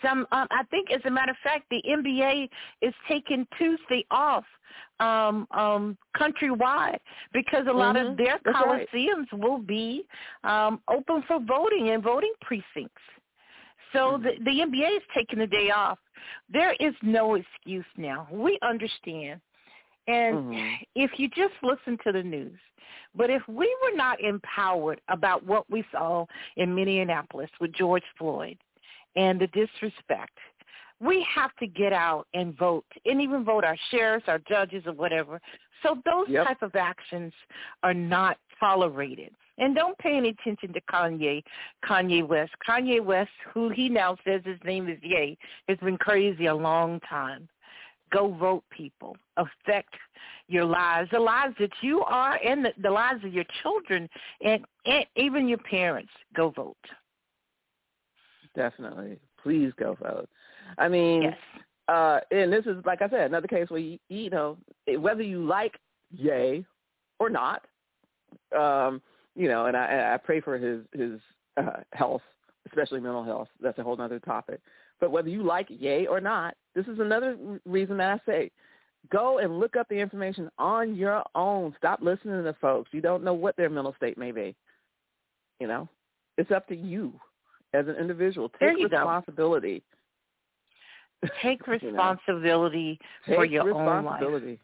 some 0.02 0.26
um, 0.32 0.48
I 0.52 0.64
think 0.72 0.92
as 0.92 1.02
a 1.06 1.12
matter 1.12 1.32
of 1.32 1.38
fact 1.44 1.66
the 1.70 1.82
NBA 1.88 2.50
is 2.82 2.94
taking 3.08 3.46
Tuesday 3.58 4.06
off 4.12 4.46
um 5.00 5.48
um 5.52 5.98
countrywide 6.18 7.00
because 7.34 7.66
a 7.70 7.74
lot 7.74 7.96
mm-hmm. 7.96 8.12
of 8.12 8.18
their 8.18 8.40
That's 8.44 8.58
coliseums 8.58 9.32
right. 9.32 9.40
will 9.42 9.60
be 9.60 10.06
um 10.44 10.82
open 10.90 11.24
for 11.28 11.40
voting 11.40 11.90
and 11.90 12.04
voting 12.04 12.34
precincts. 12.42 13.02
So 13.94 14.20
the 14.22 14.32
the 14.44 14.52
NBA 14.52 14.98
is 14.98 15.04
taking 15.16 15.40
the 15.40 15.48
day 15.48 15.70
off. 15.72 16.00
There 16.52 16.74
is 16.80 16.94
no 17.02 17.36
excuse 17.36 17.86
now. 17.98 18.28
We 18.32 18.60
understand. 18.62 19.40
And 20.08 20.36
mm-hmm. 20.36 20.74
if 20.96 21.12
you 21.18 21.30
just 21.30 21.54
listen 21.62 21.98
to 22.06 22.12
the 22.12 22.24
news, 22.24 22.60
but 23.16 23.30
if 23.30 23.42
we 23.48 23.74
were 23.84 23.96
not 23.96 24.20
empowered 24.20 25.00
about 25.08 25.46
what 25.46 25.70
we 25.70 25.86
saw 25.92 26.26
in 26.58 26.76
Minneapolis 26.76 27.50
with 27.62 27.72
George 27.74 28.04
Floyd, 28.18 28.58
and 29.16 29.40
the 29.40 29.48
disrespect. 29.48 30.38
We 31.00 31.26
have 31.34 31.52
to 31.58 31.68
get 31.68 31.92
out 31.92 32.28
and 32.34 32.58
vote, 32.58 32.86
and 33.06 33.22
even 33.22 33.44
vote 33.44 33.64
our 33.64 33.78
sheriffs, 33.92 34.26
our 34.28 34.40
judges, 34.48 34.84
or 34.86 34.94
whatever. 34.94 35.40
So 35.82 35.98
those 36.06 36.28
yep. 36.30 36.48
type 36.48 36.62
of 36.62 36.76
actions 36.76 37.34
are 37.84 37.94
not 37.94 38.38
tolerated. 38.60 39.32
And 39.58 39.76
don't 39.76 39.98
pay 40.00 40.18
any 40.18 40.30
attention 40.30 40.74
to 40.74 40.82
Kanye, 40.82 41.44
Kanye 41.88 42.28
West. 42.28 42.52
Kanye 42.68 43.04
West, 43.04 43.32
who 43.54 43.70
he 43.70 43.88
now 43.88 44.18
says 44.26 44.42
his 44.44 44.60
name 44.66 44.90
is 44.90 44.98
Ye, 45.02 45.38
has 45.68 45.78
been 45.80 45.98
crazy 45.98 46.48
a 46.48 46.56
long 46.56 47.00
time. 47.02 47.48
Go 48.12 48.34
vote, 48.34 48.64
people. 48.70 49.16
Affect 49.38 49.94
your 50.48 50.66
lives, 50.66 51.10
the 51.12 51.20
lives 51.20 51.56
that 51.60 51.72
you 51.82 52.02
are, 52.02 52.40
and 52.46 52.66
the, 52.66 52.74
the 52.82 52.90
lives 52.90 53.24
of 53.24 53.34
your 53.34 53.46
children, 53.62 54.10
and, 54.44 54.66
and 54.86 55.06
even 55.16 55.48
your 55.48 55.60
parents. 55.60 56.12
Go 56.36 56.50
vote 56.50 56.76
definitely. 58.56 59.20
Please 59.42 59.72
go 59.78 59.98
vote. 60.02 60.30
I 60.78 60.88
mean, 60.88 61.24
yes. 61.24 61.38
uh, 61.88 62.20
and 62.32 62.52
this 62.52 62.66
is 62.66 62.78
like 62.86 63.02
I 63.02 63.10
said, 63.10 63.22
another 63.22 63.48
case 63.48 63.70
where 63.70 63.80
you, 63.80 64.00
you 64.10 64.30
know 64.30 64.58
whether 64.98 65.22
you 65.24 65.46
like 65.46 65.78
Ye 66.12 66.66
or 67.20 67.30
not, 67.30 67.66
um, 68.58 69.02
you 69.36 69.48
know, 69.48 69.66
and 69.66 69.76
I, 69.76 70.14
I 70.14 70.18
pray 70.18 70.42
for 70.42 70.58
his 70.58 70.82
his 70.94 71.20
uh, 71.58 71.82
health, 71.94 72.22
especially 72.68 73.00
mental 73.00 73.24
health. 73.24 73.48
That's 73.62 73.78
a 73.80 73.84
whole 73.84 74.00
other 74.00 74.20
topic. 74.20 74.60
But 75.00 75.12
whether 75.12 75.30
you 75.30 75.44
like 75.44 75.68
Ye 75.70 76.08
or 76.08 76.22
not, 76.22 76.56
this 76.76 76.86
is 76.88 77.00
another 77.00 77.38
reason 77.66 77.98
that 77.98 78.22
I 78.22 78.32
say 78.32 78.52
go 79.12 79.40
and 79.40 79.60
look 79.60 79.76
up 79.76 79.88
the 79.90 79.96
information 79.96 80.50
on 80.58 80.96
your 80.96 81.24
own. 81.36 81.74
Stop 81.78 82.00
listening 82.02 82.44
to 82.44 82.56
folks. 82.62 82.90
You 82.94 83.02
don't 83.02 83.24
know 83.24 83.34
what 83.34 83.56
their 83.58 83.70
mental 83.70 83.94
state 83.98 84.18
may 84.18 84.32
be. 84.32 84.56
You 85.60 85.68
know, 85.68 85.90
it's 86.38 86.52
up 86.52 86.68
to 86.68 86.76
you 86.76 87.14
as 87.74 87.88
an 87.88 87.96
individual. 87.96 88.50
Take 88.60 88.78
responsibility. 88.78 89.84
Go. 91.22 91.30
Take 91.42 91.68
responsibility 91.68 93.00
you 93.28 93.32
know? 93.32 93.38
for 93.38 93.44
Take 93.44 93.52
your 93.54 93.66
responsibility. 93.66 94.46
own 94.46 94.52
life. 94.52 94.60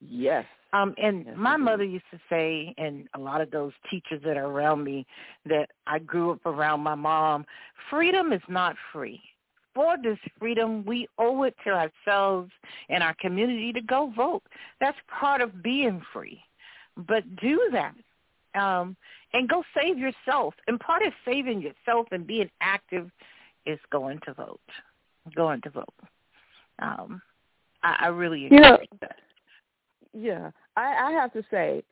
Yes. 0.00 0.44
Um, 0.72 0.94
and 0.96 1.24
yes, 1.26 1.34
my 1.36 1.56
mother 1.56 1.84
used 1.84 2.04
to 2.12 2.20
say, 2.30 2.74
and 2.78 3.08
a 3.14 3.18
lot 3.18 3.40
of 3.40 3.50
those 3.50 3.72
teachers 3.90 4.22
that 4.24 4.36
are 4.36 4.46
around 4.46 4.84
me, 4.84 5.06
that 5.46 5.70
I 5.86 5.98
grew 5.98 6.32
up 6.32 6.46
around 6.46 6.80
my 6.80 6.94
mom, 6.94 7.44
freedom 7.90 8.32
is 8.32 8.42
not 8.48 8.76
free. 8.92 9.20
For 9.74 9.96
this 10.02 10.18
freedom, 10.38 10.84
we 10.84 11.08
owe 11.18 11.44
it 11.44 11.54
to 11.64 11.70
ourselves 11.70 12.50
and 12.88 13.02
our 13.02 13.14
community 13.20 13.72
to 13.72 13.80
go 13.80 14.12
vote. 14.14 14.42
That's 14.80 14.98
part 15.08 15.40
of 15.40 15.62
being 15.62 16.02
free. 16.12 16.42
But 16.96 17.24
do 17.36 17.70
that 17.72 17.94
um, 18.54 18.96
and 19.32 19.48
go 19.48 19.62
save 19.74 19.98
yourself. 19.98 20.54
And 20.66 20.78
part 20.78 21.02
of 21.02 21.12
saving 21.24 21.62
yourself 21.62 22.06
and 22.12 22.26
being 22.26 22.50
active 22.60 23.10
is 23.64 23.78
going 23.90 24.20
to 24.26 24.34
vote. 24.34 24.60
Going 25.34 25.60
to 25.62 25.70
vote. 25.70 25.94
Um, 26.80 27.22
I, 27.82 27.96
I 28.00 28.06
really 28.08 28.40
you 28.40 28.50
know, 28.50 28.78
that. 29.00 29.16
Yeah, 30.14 30.50
I, 30.76 31.08
I 31.08 31.12
have 31.12 31.32
to 31.32 31.42
say, 31.50 31.82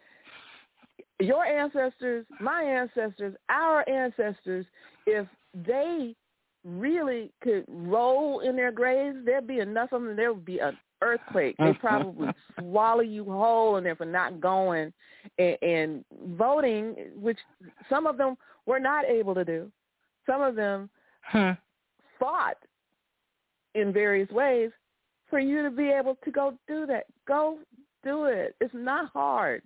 your 1.21 1.45
ancestors, 1.45 2.27
my 2.41 2.63
ancestors, 2.63 3.35
our 3.49 3.89
ancestors, 3.89 4.67
if 5.07 5.27
they 5.55 6.15
really 6.65 7.31
could 7.43 7.65
roll 7.69 8.41
in 8.41 8.57
their 8.57 8.73
graves, 8.73 9.19
there'd 9.25 9.47
be 9.47 9.61
enough 9.61 9.93
of 9.93 10.03
them. 10.03 10.17
There 10.17 10.33
would 10.33 10.45
be 10.45 10.59
an 10.59 10.77
earthquake. 11.03 11.57
They 11.59 11.73
probably 11.75 12.29
swallow 12.59 13.01
you 13.01 13.25
whole 13.25 13.77
in 13.77 13.85
there 13.85 13.97
for 13.97 14.05
not 14.05 14.41
going 14.41 14.93
and, 15.39 15.57
and 15.63 16.05
voting, 16.37 16.97
which 17.17 17.39
some 17.89 18.07
of 18.07 18.17
them 18.17 18.37
were 18.67 18.81
not 18.81 19.05
able 19.05 19.35
to 19.35 19.45
do. 19.45 19.71
Some 20.27 20.43
of 20.43 20.55
them 20.55 20.91
huh. 21.23 21.55
fought 22.19 22.59
in 23.75 23.93
various 23.93 24.31
ways 24.31 24.71
for 25.29 25.39
you 25.39 25.63
to 25.63 25.71
be 25.71 25.89
able 25.89 26.19
to 26.25 26.31
go 26.31 26.55
do 26.69 26.87
that. 26.87 27.05
Go 27.27 27.59
do 28.03 28.25
it. 28.25 28.55
It's 28.61 28.75
not 28.75 29.11
hard. 29.13 29.63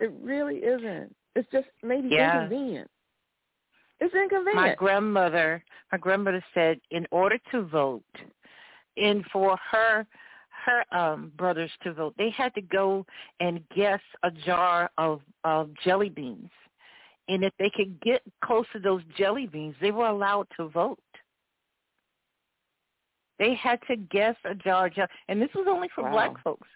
It 0.00 0.12
really 0.22 0.56
isn't. 0.56 1.14
It's 1.34 1.48
just 1.50 1.68
maybe 1.82 2.08
yeah. 2.10 2.42
inconvenient. 2.42 2.90
It's 4.00 4.14
inconvenient. 4.14 4.56
My 4.56 4.74
grandmother, 4.74 5.62
my 5.90 5.98
grandmother 5.98 6.44
said, 6.54 6.80
in 6.90 7.06
order 7.10 7.38
to 7.52 7.62
vote, 7.62 8.02
and 8.96 9.24
for 9.32 9.56
her 9.70 10.06
her 10.64 10.96
um 10.96 11.32
brothers 11.36 11.70
to 11.82 11.92
vote, 11.92 12.14
they 12.18 12.30
had 12.30 12.54
to 12.54 12.60
go 12.60 13.06
and 13.40 13.60
guess 13.74 14.00
a 14.22 14.30
jar 14.30 14.90
of 14.98 15.20
of 15.44 15.70
jelly 15.84 16.10
beans, 16.10 16.50
and 17.28 17.42
if 17.42 17.52
they 17.58 17.70
could 17.74 17.98
get 18.00 18.22
close 18.44 18.66
to 18.72 18.78
those 18.78 19.02
jelly 19.16 19.46
beans, 19.46 19.74
they 19.80 19.90
were 19.90 20.08
allowed 20.08 20.46
to 20.56 20.68
vote. 20.68 20.98
They 23.38 23.54
had 23.54 23.78
to 23.88 23.96
guess 23.96 24.36
a 24.44 24.54
jar 24.54 24.86
of 24.86 24.94
jelly, 24.94 25.08
and 25.28 25.40
this 25.40 25.50
was 25.54 25.66
only 25.68 25.88
for 25.94 26.04
wow. 26.04 26.12
black 26.12 26.42
folks. 26.42 26.68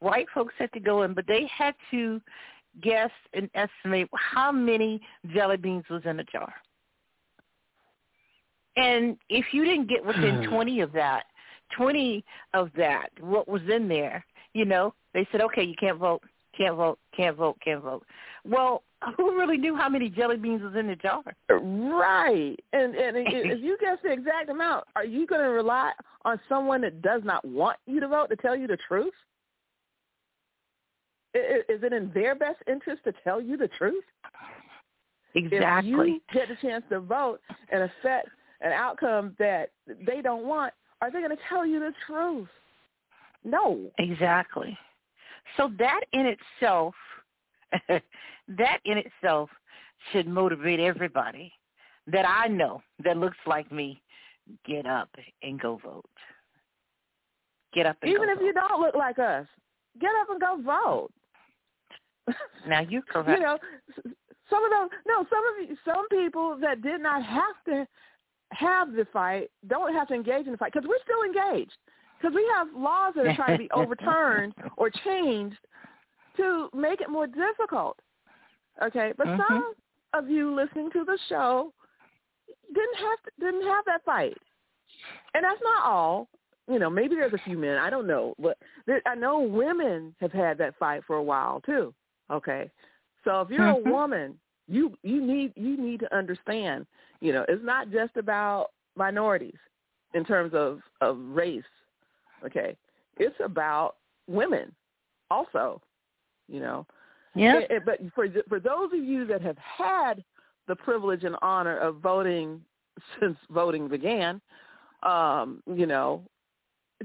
White 0.00 0.26
folks 0.34 0.54
had 0.58 0.72
to 0.72 0.80
go 0.80 1.02
in, 1.02 1.14
but 1.14 1.26
they 1.26 1.48
had 1.56 1.74
to 1.90 2.20
guess 2.82 3.10
and 3.34 3.50
estimate 3.54 4.08
how 4.14 4.52
many 4.52 5.00
jelly 5.34 5.56
beans 5.56 5.84
was 5.90 6.02
in 6.04 6.20
a 6.20 6.24
jar. 6.24 6.52
And 8.76 9.16
if 9.28 9.46
you 9.52 9.64
didn't 9.64 9.88
get 9.88 10.04
within 10.04 10.44
hmm. 10.44 10.50
20 10.50 10.80
of 10.80 10.92
that, 10.92 11.24
20 11.76 12.24
of 12.54 12.70
that, 12.76 13.08
what 13.20 13.48
was 13.48 13.62
in 13.72 13.88
there, 13.88 14.24
you 14.54 14.64
know, 14.64 14.94
they 15.14 15.26
said, 15.30 15.40
okay, 15.40 15.62
you 15.62 15.74
can't 15.78 15.98
vote, 15.98 16.22
can't 16.56 16.76
vote, 16.76 16.98
can't 17.16 17.36
vote, 17.36 17.56
can't 17.64 17.82
vote. 17.82 18.04
Well, 18.44 18.82
who 19.16 19.36
really 19.38 19.56
knew 19.56 19.76
how 19.76 19.88
many 19.88 20.08
jelly 20.08 20.36
beans 20.36 20.62
was 20.62 20.74
in 20.76 20.86
the 20.86 20.96
jar? 20.96 21.22
Right. 21.48 22.56
And 22.72 22.94
and 22.94 23.16
if 23.26 23.62
you 23.62 23.76
guess 23.80 23.98
the 24.02 24.12
exact 24.12 24.50
amount, 24.50 24.84
are 24.94 25.04
you 25.04 25.26
going 25.26 25.42
to 25.42 25.50
rely 25.50 25.92
on 26.24 26.40
someone 26.48 26.80
that 26.82 27.02
does 27.02 27.22
not 27.24 27.44
want 27.44 27.78
you 27.86 28.00
to 28.00 28.08
vote 28.08 28.28
to 28.30 28.36
tell 28.36 28.56
you 28.56 28.66
the 28.66 28.78
truth? 28.88 29.14
Is 31.32 31.82
it 31.82 31.92
in 31.92 32.10
their 32.12 32.34
best 32.34 32.58
interest 32.66 33.04
to 33.04 33.12
tell 33.24 33.40
you 33.40 33.56
the 33.56 33.68
truth? 33.78 34.04
Exactly. 35.34 35.90
If 35.90 36.06
you 36.06 36.20
get 36.32 36.48
the 36.48 36.56
chance 36.60 36.84
to 36.90 37.00
vote 37.00 37.40
and 37.70 37.84
affect 37.84 38.28
an 38.60 38.72
outcome 38.72 39.36
that 39.38 39.70
they 40.06 40.20
don't 40.22 40.44
want, 40.44 40.72
are 41.00 41.10
they 41.10 41.18
going 41.18 41.30
to 41.30 41.42
tell 41.48 41.64
you 41.64 41.78
the 41.78 41.92
truth? 42.06 42.48
No. 43.44 43.90
Exactly. 43.98 44.76
So 45.56 45.70
that 45.78 46.00
in 46.12 46.26
itself, 46.26 46.94
that 47.88 48.80
in 48.84 48.98
itself 48.98 49.50
should 50.12 50.26
motivate 50.26 50.80
everybody 50.80 51.52
that 52.06 52.26
I 52.26 52.48
know 52.48 52.82
that 53.04 53.16
looks 53.16 53.38
like 53.46 53.70
me. 53.70 54.02
Get 54.66 54.84
up 54.84 55.10
and 55.42 55.60
go 55.60 55.78
vote. 55.84 56.04
Get 57.72 57.86
up 57.86 57.98
and 58.02 58.10
even 58.10 58.28
if 58.28 58.38
vote. 58.38 58.44
you 58.44 58.52
don't 58.52 58.80
look 58.80 58.96
like 58.96 59.18
us, 59.20 59.46
get 60.00 60.10
up 60.20 60.28
and 60.28 60.40
go 60.40 60.60
vote. 60.60 61.10
Now 62.66 62.80
you're 62.80 63.02
correct. 63.08 63.38
you 63.38 63.40
know, 63.40 63.58
some 64.48 64.64
of 64.64 64.70
those 64.70 64.98
no, 65.06 65.24
some 65.30 65.42
of 65.48 65.68
you, 65.68 65.76
some 65.84 66.08
people 66.08 66.56
that 66.60 66.82
did 66.82 67.00
not 67.00 67.22
have 67.22 67.56
to 67.66 67.86
have 68.52 68.92
the 68.92 69.06
fight 69.12 69.50
don't 69.68 69.94
have 69.94 70.08
to 70.08 70.14
engage 70.14 70.46
in 70.46 70.52
the 70.52 70.58
fight 70.58 70.72
because 70.72 70.88
we're 70.88 70.98
still 71.04 71.22
engaged 71.22 71.76
because 72.18 72.34
we 72.34 72.44
have 72.56 72.68
laws 72.76 73.14
that 73.16 73.26
are 73.26 73.34
trying 73.36 73.52
to 73.52 73.58
be 73.58 73.70
overturned 73.72 74.54
or 74.76 74.90
changed 75.04 75.56
to 76.36 76.68
make 76.74 77.00
it 77.00 77.08
more 77.08 77.26
difficult. 77.26 77.98
Okay, 78.82 79.12
but 79.16 79.26
Mhm. 79.26 79.36
some 79.36 79.74
of 80.14 80.28
you 80.28 80.54
listening 80.54 80.90
to 80.92 81.04
the 81.04 81.18
show 81.28 81.72
didn't 82.74 82.96
have 82.96 83.22
to, 83.22 83.30
didn't 83.38 83.66
have 83.66 83.84
that 83.86 84.04
fight, 84.04 84.36
and 85.34 85.44
that's 85.44 85.60
not 85.62 85.84
all. 85.84 86.28
You 86.68 86.78
know, 86.78 86.88
maybe 86.90 87.16
there's 87.16 87.32
a 87.32 87.38
few 87.38 87.58
men. 87.58 87.78
I 87.78 87.90
don't 87.90 88.06
know, 88.06 88.34
but 88.38 88.56
there, 88.86 89.02
I 89.06 89.14
know 89.16 89.40
women 89.40 90.14
have 90.20 90.32
had 90.32 90.56
that 90.58 90.76
fight 90.78 91.02
for 91.04 91.16
a 91.16 91.22
while 91.22 91.60
too. 91.60 91.92
Okay, 92.30 92.70
so 93.24 93.40
if 93.42 93.50
you're 93.50 93.66
a 93.66 93.74
woman, 93.90 94.38
you 94.68 94.96
you 95.02 95.20
need 95.20 95.52
you 95.56 95.76
need 95.76 96.00
to 96.00 96.16
understand. 96.16 96.86
You 97.20 97.32
know, 97.32 97.44
it's 97.48 97.64
not 97.64 97.90
just 97.90 98.16
about 98.16 98.68
minorities 98.96 99.58
in 100.14 100.24
terms 100.24 100.54
of 100.54 100.80
of 101.00 101.18
race. 101.18 101.62
Okay, 102.44 102.76
it's 103.18 103.36
about 103.44 103.96
women 104.28 104.72
also. 105.30 105.80
You 106.48 106.60
know, 106.60 106.86
yeah. 107.34 107.60
But 107.84 108.00
for 108.14 108.26
for 108.48 108.60
those 108.60 108.92
of 108.92 109.04
you 109.04 109.26
that 109.26 109.42
have 109.42 109.58
had 109.58 110.24
the 110.68 110.76
privilege 110.76 111.24
and 111.24 111.36
honor 111.42 111.76
of 111.78 111.96
voting 111.96 112.60
since 113.20 113.36
voting 113.50 113.88
began, 113.88 114.40
um, 115.02 115.62
you 115.66 115.86
know, 115.86 116.22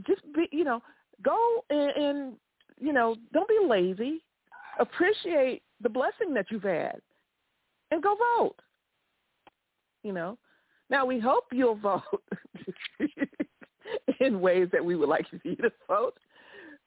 just 0.05 0.21
be, 0.33 0.47
you 0.51 0.63
know, 0.63 0.81
go 1.23 1.63
and, 1.69 1.91
and 1.91 2.33
you 2.79 2.93
know, 2.93 3.15
don't 3.33 3.47
be 3.47 3.59
lazy. 3.67 4.21
Appreciate 4.79 5.63
the 5.81 5.89
blessing 5.89 6.33
that 6.33 6.47
you've 6.49 6.63
had, 6.63 6.99
and 7.91 8.01
go 8.03 8.15
vote. 8.37 8.55
You 10.03 10.13
know, 10.13 10.37
now 10.89 11.05
we 11.05 11.19
hope 11.19 11.45
you'll 11.51 11.75
vote 11.79 12.03
in 14.19 14.41
ways 14.41 14.67
that 14.71 14.83
we 14.83 14.95
would 14.95 15.09
like 15.09 15.25
you 15.43 15.55
to 15.57 15.71
vote. 15.87 16.17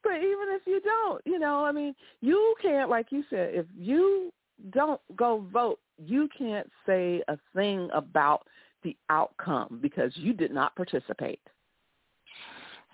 But 0.03 0.17
even 0.17 0.47
if 0.51 0.63
you 0.67 0.81
don't, 0.81 1.21
you 1.27 1.39
know, 1.39 1.65
I 1.65 1.73
mean, 1.73 1.95
you 2.21 2.55
can't, 2.63 2.89
like 2.89 3.07
you 3.11 3.25
said, 3.29 3.55
if 3.55 3.67
you 3.77 4.33
don't 4.71 5.01
go 5.17 5.45
vote, 5.53 5.81
you 5.99 6.29
can't 6.37 6.71
say 6.87 7.23
a 7.29 7.37
thing 7.55 7.89
about 7.93 8.47
the 8.85 8.97
outcome 9.11 9.81
because 9.83 10.13
you 10.15 10.33
did 10.33 10.53
not 10.53 10.75
participate. 10.77 11.41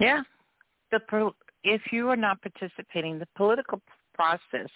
Yeah. 0.01 0.23
The 0.91 1.01
pro- 1.01 1.35
if 1.63 1.83
you 1.93 2.09
are 2.09 2.17
not 2.17 2.41
participating, 2.41 3.19
the 3.19 3.29
political 3.37 3.81
process 4.15 4.69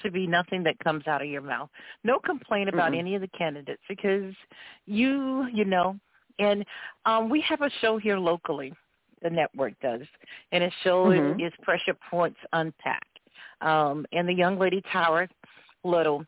should 0.00 0.12
be 0.12 0.26
nothing 0.26 0.62
that 0.64 0.78
comes 0.78 1.06
out 1.06 1.22
of 1.22 1.28
your 1.28 1.42
mouth. 1.42 1.70
No 2.04 2.18
complaint 2.18 2.68
about 2.68 2.92
Mm-mm. 2.92 2.98
any 2.98 3.14
of 3.14 3.22
the 3.22 3.28
candidates 3.28 3.82
because 3.88 4.34
you, 4.86 5.46
you 5.52 5.64
know, 5.64 5.98
and 6.38 6.64
um 7.04 7.28
we 7.28 7.40
have 7.42 7.62
a 7.62 7.70
show 7.80 7.98
here 7.98 8.18
locally. 8.18 8.72
The 9.22 9.30
network 9.30 9.74
does, 9.80 10.02
and 10.50 10.64
its 10.64 10.74
show 10.82 11.06
Mhm. 11.06 11.40
is, 11.40 11.52
is 11.52 11.64
Pressure 11.64 11.96
Points 12.10 12.40
Unpacked. 12.52 13.20
Um, 13.60 14.04
and 14.12 14.28
the 14.28 14.32
young 14.34 14.58
lady 14.58 14.82
Tara 14.90 15.28
Little 15.84 16.24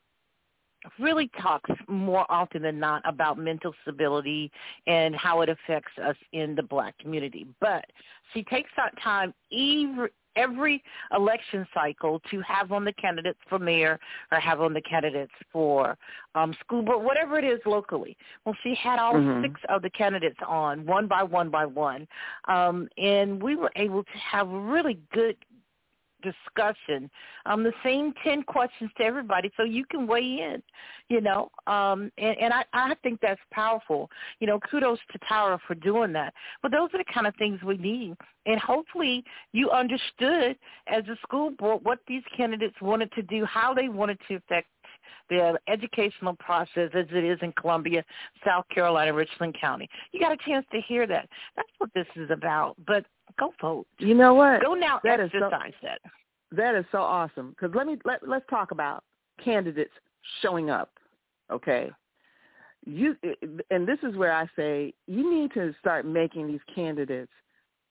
really 0.98 1.30
talks 1.40 1.70
more 1.88 2.26
often 2.30 2.62
than 2.62 2.78
not 2.78 3.02
about 3.04 3.38
mental 3.38 3.74
stability 3.82 4.50
and 4.86 5.14
how 5.14 5.40
it 5.40 5.48
affects 5.48 5.92
us 6.02 6.16
in 6.32 6.54
the 6.54 6.62
black 6.62 6.96
community. 6.98 7.46
But 7.60 7.84
she 8.32 8.42
takes 8.44 8.70
out 8.78 8.90
time 9.02 9.34
every, 9.52 10.10
every 10.36 10.82
election 11.16 11.66
cycle 11.72 12.20
to 12.30 12.40
have 12.40 12.72
on 12.72 12.84
the 12.84 12.92
candidates 12.94 13.38
for 13.48 13.58
mayor 13.58 13.98
or 14.32 14.38
have 14.38 14.60
on 14.60 14.74
the 14.74 14.80
candidates 14.82 15.32
for 15.52 15.96
um, 16.34 16.54
school 16.60 16.82
board, 16.82 17.04
whatever 17.04 17.38
it 17.38 17.44
is 17.44 17.60
locally. 17.66 18.16
Well, 18.44 18.56
she 18.62 18.74
had 18.74 18.98
all 18.98 19.14
Mhm. 19.14 19.42
six 19.42 19.60
of 19.68 19.82
the 19.82 19.90
candidates 19.90 20.38
on 20.46 20.84
one 20.86 21.06
by 21.06 21.22
one 21.22 21.50
by 21.50 21.66
one, 21.66 22.08
um, 22.48 22.88
and 22.98 23.42
we 23.42 23.56
were 23.56 23.70
able 23.76 24.02
to 24.02 24.18
have 24.18 24.48
really 24.48 24.98
good 25.12 25.36
discussion. 26.24 27.10
Um, 27.46 27.62
the 27.62 27.72
same 27.84 28.12
ten 28.24 28.42
questions 28.42 28.90
to 28.96 29.04
everybody, 29.04 29.52
so 29.56 29.62
you 29.62 29.84
can 29.84 30.06
weigh 30.06 30.40
in. 30.40 30.62
You 31.08 31.20
know, 31.20 31.50
um, 31.66 32.10
and, 32.18 32.36
and 32.40 32.52
I, 32.52 32.64
I 32.72 32.94
think 33.02 33.20
that's 33.20 33.40
powerful. 33.52 34.10
You 34.40 34.46
know, 34.46 34.58
kudos 34.70 34.98
to 35.12 35.18
Tara 35.28 35.58
for 35.66 35.74
doing 35.74 36.12
that. 36.14 36.34
But 36.62 36.72
those 36.72 36.88
are 36.94 36.98
the 36.98 37.12
kind 37.12 37.26
of 37.26 37.34
things 37.36 37.62
we 37.62 37.76
need, 37.76 38.16
and 38.46 38.58
hopefully 38.58 39.22
you 39.52 39.70
understood 39.70 40.56
as 40.86 41.04
a 41.08 41.16
school 41.22 41.50
board 41.50 41.84
what 41.84 42.00
these 42.08 42.22
candidates 42.36 42.76
wanted 42.80 43.12
to 43.12 43.22
do, 43.22 43.44
how 43.44 43.74
they 43.74 43.88
wanted 43.88 44.18
to 44.28 44.36
affect 44.36 44.68
the 45.28 45.58
educational 45.68 46.34
process 46.36 46.90
as 46.94 47.06
it 47.10 47.24
is 47.24 47.38
in 47.42 47.52
Columbia, 47.52 48.04
South 48.44 48.64
Carolina, 48.68 49.12
Richland 49.12 49.56
County. 49.60 49.88
You 50.12 50.20
got 50.20 50.32
a 50.32 50.36
chance 50.36 50.66
to 50.72 50.80
hear 50.80 51.06
that. 51.06 51.28
That's 51.56 51.68
what 51.78 51.90
this 51.94 52.06
is 52.16 52.30
about. 52.30 52.76
But 52.86 53.04
go 53.38 53.52
vote. 53.60 53.86
You 53.98 54.14
know 54.14 54.34
what? 54.34 54.62
Go 54.62 54.74
now 54.74 55.00
That 55.04 55.20
is 55.20 55.30
so- 55.32 55.46
exercise 55.46 55.72
that. 55.82 56.00
That 56.52 56.74
is 56.74 56.84
so 56.92 56.98
awesome. 56.98 57.50
Because 57.50 57.74
let 57.74 57.86
me 57.86 57.96
let 58.04 58.26
let's 58.28 58.44
talk 58.48 58.70
about 58.70 59.02
candidates 59.42 59.92
showing 60.40 60.70
up. 60.70 60.90
Okay, 61.50 61.90
you 62.86 63.16
and 63.70 63.88
this 63.88 63.98
is 64.02 64.14
where 64.16 64.32
I 64.32 64.46
say 64.54 64.94
you 65.06 65.28
need 65.32 65.52
to 65.54 65.74
start 65.80 66.06
making 66.06 66.46
these 66.46 66.60
candidates 66.74 67.32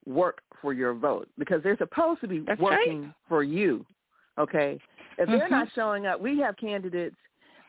work 0.06 0.40
for 0.62 0.74
your 0.74 0.94
vote 0.94 1.28
because 1.38 1.62
they're 1.64 1.78
supposed 1.78 2.22
to 2.22 2.28
be 2.28 2.40
That's 2.40 2.60
working 2.60 3.14
for 3.28 3.44
you. 3.44 3.86
Okay, 4.40 4.80
if 5.18 5.28
they're 5.28 5.48
Mhm. 5.48 5.52
not 5.52 5.72
showing 5.72 6.06
up, 6.06 6.20
we 6.20 6.40
have 6.40 6.56
candidates 6.58 7.18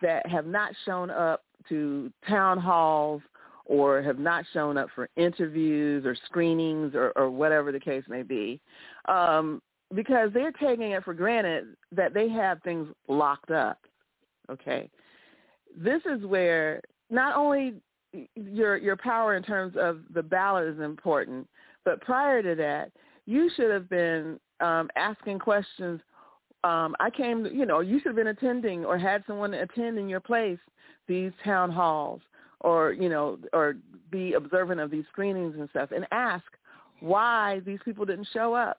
that 0.01 0.27
have 0.27 0.47
not 0.47 0.75
shown 0.85 1.11
up 1.11 1.43
to 1.69 2.13
town 2.27 2.59
halls 2.59 3.23
or 3.65 4.03
have 4.03 4.19
not 4.19 4.45
shown 4.53 4.77
up 4.77 4.91
for 4.91 5.09
interviews 5.17 6.05
or 6.05 6.15
screenings 6.15 6.95
or, 6.95 7.13
or 7.17 7.31
whatever 7.31 7.73
the 7.73 7.81
case 7.81 8.05
may 8.09 8.23
be. 8.23 8.61
Um, 9.07 9.63
because 9.95 10.33
they're 10.33 10.53
taking 10.53 10.93
it 10.93 11.05
for 11.05 11.15
granted 11.15 11.77
that 11.93 12.13
they 12.15 12.29
have 12.29 12.61
things 12.63 12.89
locked 13.09 13.51
up. 13.51 13.79
Okay, 14.51 14.91
this 15.77 16.03
is 16.05 16.25
where 16.27 16.81
not 17.11 17.37
only 17.37 17.81
your 18.35 18.77
your 18.77 18.97
power 18.97 19.37
in 19.37 19.43
terms 19.43 19.75
of 19.77 20.01
the 20.13 20.23
ballot 20.23 20.67
is 20.69 20.81
important, 20.81 21.49
but 21.85 22.01
prior 22.01 22.43
to 22.43 22.55
that, 22.55 22.93
you 23.27 23.51
should 23.57 23.71
have 23.71 23.89
been 23.89 24.39
um, 24.61 24.91
asking 24.97 25.39
questions. 25.39 26.01
Um, 26.65 26.97
I 26.99 27.11
came, 27.11 27.47
you 27.47 27.67
know, 27.67 27.81
you 27.81 27.99
should 27.99 28.09
have 28.09 28.17
been 28.17 28.29
attending 28.29 28.85
or 28.85 28.97
had 28.97 29.23
someone 29.27 29.53
attend 29.55 29.99
in 29.99 30.09
your 30.09 30.21
place 30.21 30.59
these 31.07 31.31
town 31.45 31.71
halls, 31.71 32.23
or 32.61 32.93
you 32.93 33.11
know, 33.11 33.39
or 33.53 33.77
be 34.11 34.33
observant 34.33 34.81
of 34.81 34.91
these 34.91 35.05
screenings 35.13 35.55
and 35.59 35.69
stuff, 35.69 35.91
and 35.93 36.07
ask 36.11 36.45
why 37.01 37.61
these 37.67 37.81
people 37.85 38.07
didn't 38.07 38.29
show 38.33 38.55
up. 38.55 38.79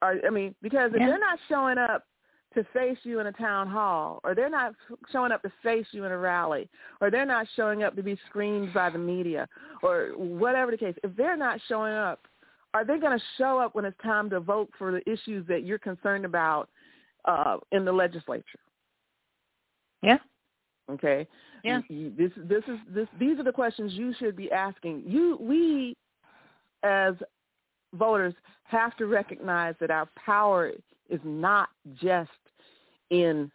Or, 0.00 0.18
I 0.26 0.30
mean, 0.30 0.54
because 0.62 0.92
if 0.94 1.00
Yeah. 1.00 1.08
they're 1.08 1.18
not 1.18 1.38
showing 1.48 1.76
up 1.76 2.06
to 2.54 2.64
face 2.72 2.98
you 3.02 3.20
in 3.20 3.26
a 3.26 3.32
town 3.32 3.68
hall, 3.68 4.20
or 4.24 4.34
they're 4.34 4.48
not 4.48 4.74
showing 5.10 5.32
up 5.32 5.42
to 5.42 5.50
face 5.62 5.86
you 5.92 6.04
in 6.04 6.12
a 6.12 6.16
rally, 6.16 6.70
or 7.02 7.10
they're 7.10 7.26
not 7.26 7.46
showing 7.56 7.82
up 7.82 7.96
to 7.96 8.02
be 8.02 8.16
screened 8.28 8.72
by 8.72 8.88
the 8.88 8.98
media, 8.98 9.46
or 9.82 10.12
whatever 10.16 10.70
the 10.70 10.78
case, 10.78 10.94
if 11.02 11.14
they're 11.16 11.36
not 11.36 11.60
showing 11.68 11.92
up, 11.92 12.26
are 12.72 12.84
they 12.84 12.98
going 12.98 13.18
to 13.18 13.24
show 13.36 13.58
up 13.58 13.74
when 13.74 13.84
it's 13.84 13.98
time 14.02 14.30
to 14.30 14.40
vote 14.40 14.70
for 14.78 14.90
the 14.90 15.02
issues 15.10 15.46
that 15.48 15.64
you're 15.64 15.78
concerned 15.78 16.24
about 16.24 16.70
uh, 17.24 17.58
in 17.72 17.84
the 17.84 17.92
legislature? 17.92 18.58
Yeah. 20.02 20.18
Okay, 20.90 21.26
Yeah. 21.62 21.80
You- 21.88 21.96
you- 21.96 22.10
this 22.10 22.32
this 22.36 22.62
is 22.68 22.78
this 22.88 23.08
these 23.18 23.38
are 23.38 23.42
the 23.42 23.52
questions 23.52 23.94
you 23.94 24.12
should 24.14 24.36
be 24.36 24.52
asking. 24.52 25.02
You 25.06 25.36
we 25.40 25.96
as 26.82 27.14
voters 27.94 28.34
have 28.64 28.94
to 28.98 29.06
recognize 29.06 29.74
that 29.80 29.90
our 29.90 30.06
power 30.14 30.72
is 31.08 31.20
not 31.24 31.70
just 31.94 32.30
in 33.08 33.50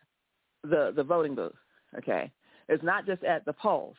the 0.64 0.92
the 0.96 1.04
voting 1.04 1.36
booth. 1.36 1.54
Okay, 1.98 2.32
it's 2.68 2.84
not 2.84 3.06
just 3.06 3.24
at 3.24 3.46
the 3.46 3.54
polls. 3.54 3.96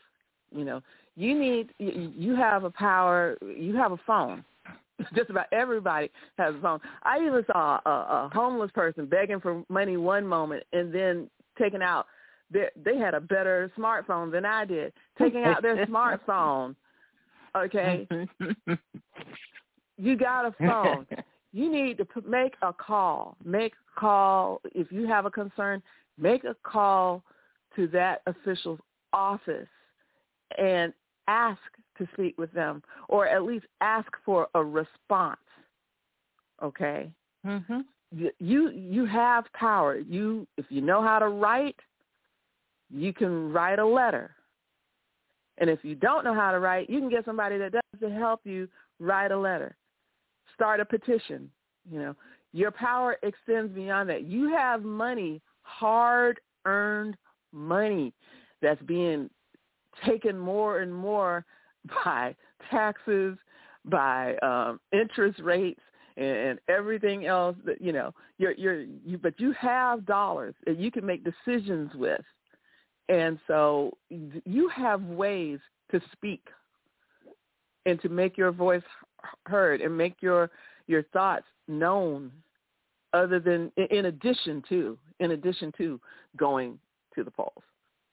You 0.51 0.65
know, 0.65 0.83
you 1.15 1.39
need 1.39 1.73
you, 1.79 2.13
you 2.17 2.35
have 2.35 2.65
a 2.65 2.71
power. 2.71 3.39
You 3.43 3.77
have 3.77 3.93
a 3.93 3.97
phone. 3.99 4.45
Just 5.15 5.31
about 5.31 5.47
everybody 5.53 6.11
has 6.39 6.55
a 6.55 6.61
phone. 6.61 6.81
I 7.03 7.19
even 7.19 7.45
saw 7.47 7.81
a, 7.85 7.91
a 7.91 8.31
homeless 8.33 8.71
person 8.73 9.07
begging 9.07 9.41
for 9.41 9.65
money 9.69 9.97
one 9.97 10.27
moment 10.27 10.65
and 10.73 10.95
then 10.95 11.31
taking 11.59 11.83
out. 11.83 12.07
They, 12.53 12.67
they 12.85 12.97
had 12.97 13.15
a 13.15 13.21
better 13.21 13.71
smartphone 13.79 14.33
than 14.33 14.45
I 14.45 14.65
did. 14.65 14.93
Taking 15.19 15.45
out 15.45 15.63
their 15.63 15.87
smartphone. 15.87 16.75
Okay, 17.57 18.07
you 19.97 20.17
got 20.17 20.47
a 20.47 20.55
phone. 20.59 21.07
You 21.53 21.71
need 21.71 21.99
to 21.99 22.05
put, 22.05 22.29
make 22.29 22.55
a 22.63 22.73
call. 22.73 23.37
Make 23.45 23.73
a 23.73 24.01
call 24.01 24.61
if 24.67 24.93
you 24.93 25.07
have 25.07 25.27
a 25.27 25.31
concern. 25.31 25.83
Make 26.17 26.45
a 26.45 26.55
call 26.63 27.25
to 27.77 27.89
that 27.89 28.23
official's 28.27 28.79
office 29.13 29.69
and 30.59 30.93
ask 31.29 31.61
to 32.01 32.09
speak 32.15 32.37
with 32.37 32.53
them, 32.53 32.83
or 33.09 33.29
at 33.29 33.45
least 33.45 33.67
ask 33.81 34.09
for 34.25 34.49
a 34.55 34.65
response. 34.65 35.39
Okay, 36.63 37.11
mhm. 37.47 37.85
You 38.11 38.71
you 38.71 39.07
have 39.07 39.45
power. 39.53 39.99
You 39.99 40.47
if 40.57 40.67
you 40.69 40.81
know 40.81 41.01
how 41.01 41.21
to 41.21 41.29
write, 41.29 41.79
you 42.91 43.13
can 43.13 43.53
write 43.53 43.79
a 43.79 43.87
letter. 43.87 44.35
And 45.59 45.71
if 45.71 45.85
you 45.85 45.95
don't 45.95 46.25
know 46.25 46.35
how 46.35 46.51
to 46.51 46.59
write, 46.59 46.91
you 46.91 46.99
can 47.01 47.11
get 47.11 47.25
somebody 47.25 47.59
that 47.59 47.73
does 47.73 48.01
to 48.01 48.11
help 48.11 48.41
you 48.45 48.67
write 48.99 49.31
a 49.31 49.39
letter. 49.39 49.77
Start 50.55 50.81
a 50.81 50.85
petition. 50.85 51.51
You 51.91 51.99
know, 52.01 52.17
your 52.53 52.71
power 52.71 53.17
extends 53.23 53.73
beyond 53.75 54.09
that. 54.11 54.25
You 54.25 54.51
have 54.57 54.83
money, 54.83 55.41
hard-earned 55.63 57.17
money 57.53 58.13
that's 58.63 58.83
being 58.83 59.31
taken 60.05 60.39
more 60.39 60.81
and 60.81 60.93
more 60.93 61.45
by 62.05 62.35
taxes, 62.71 63.37
by 63.85 64.37
um, 64.37 64.81
interest 64.93 65.41
rates, 65.41 65.81
and 66.17 66.59
everything 66.69 67.27
else 67.27 67.57
that 67.65 67.81
you 67.81 67.93
know. 67.93 68.13
You're, 68.39 68.53
you're, 68.53 68.83
you, 68.83 69.19
but 69.19 69.39
you 69.39 69.53
have 69.53 70.07
dollars 70.07 70.55
that 70.67 70.79
you 70.79 70.91
can 70.91 71.05
make 71.05 71.25
decisions 71.25 71.91
with, 71.95 72.23
and 73.09 73.39
so 73.47 73.97
you 74.11 74.69
have 74.69 75.03
ways 75.03 75.59
to 75.91 76.01
speak 76.13 76.43
and 77.87 78.01
to 78.03 78.09
make 78.09 78.37
your 78.37 78.53
voice 78.53 78.83
heard 79.47 79.81
and 79.81 79.97
make 79.97 80.17
your 80.21 80.51
your 80.87 81.03
thoughts 81.13 81.47
known 81.69 82.31
other 83.13 83.41
than 83.41 83.71
in 83.91 84.07
addition 84.07 84.63
to 84.69 84.99
in 85.21 85.33
addition 85.33 85.73
to 85.77 86.01
going 86.37 86.79
to 87.15 87.25
the 87.25 87.31
polls 87.31 87.63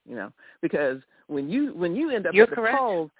you 0.08 0.16
know 0.16 0.32
because 0.62 1.00
when 1.28 1.50
you 1.50 1.74
when 1.74 1.96
you 1.96 2.10
end 2.10 2.28
up 2.28 2.34
You're 2.34 2.46
at 2.46 2.50
the 2.50 2.56
correct. 2.56 2.78
polls 2.78 3.12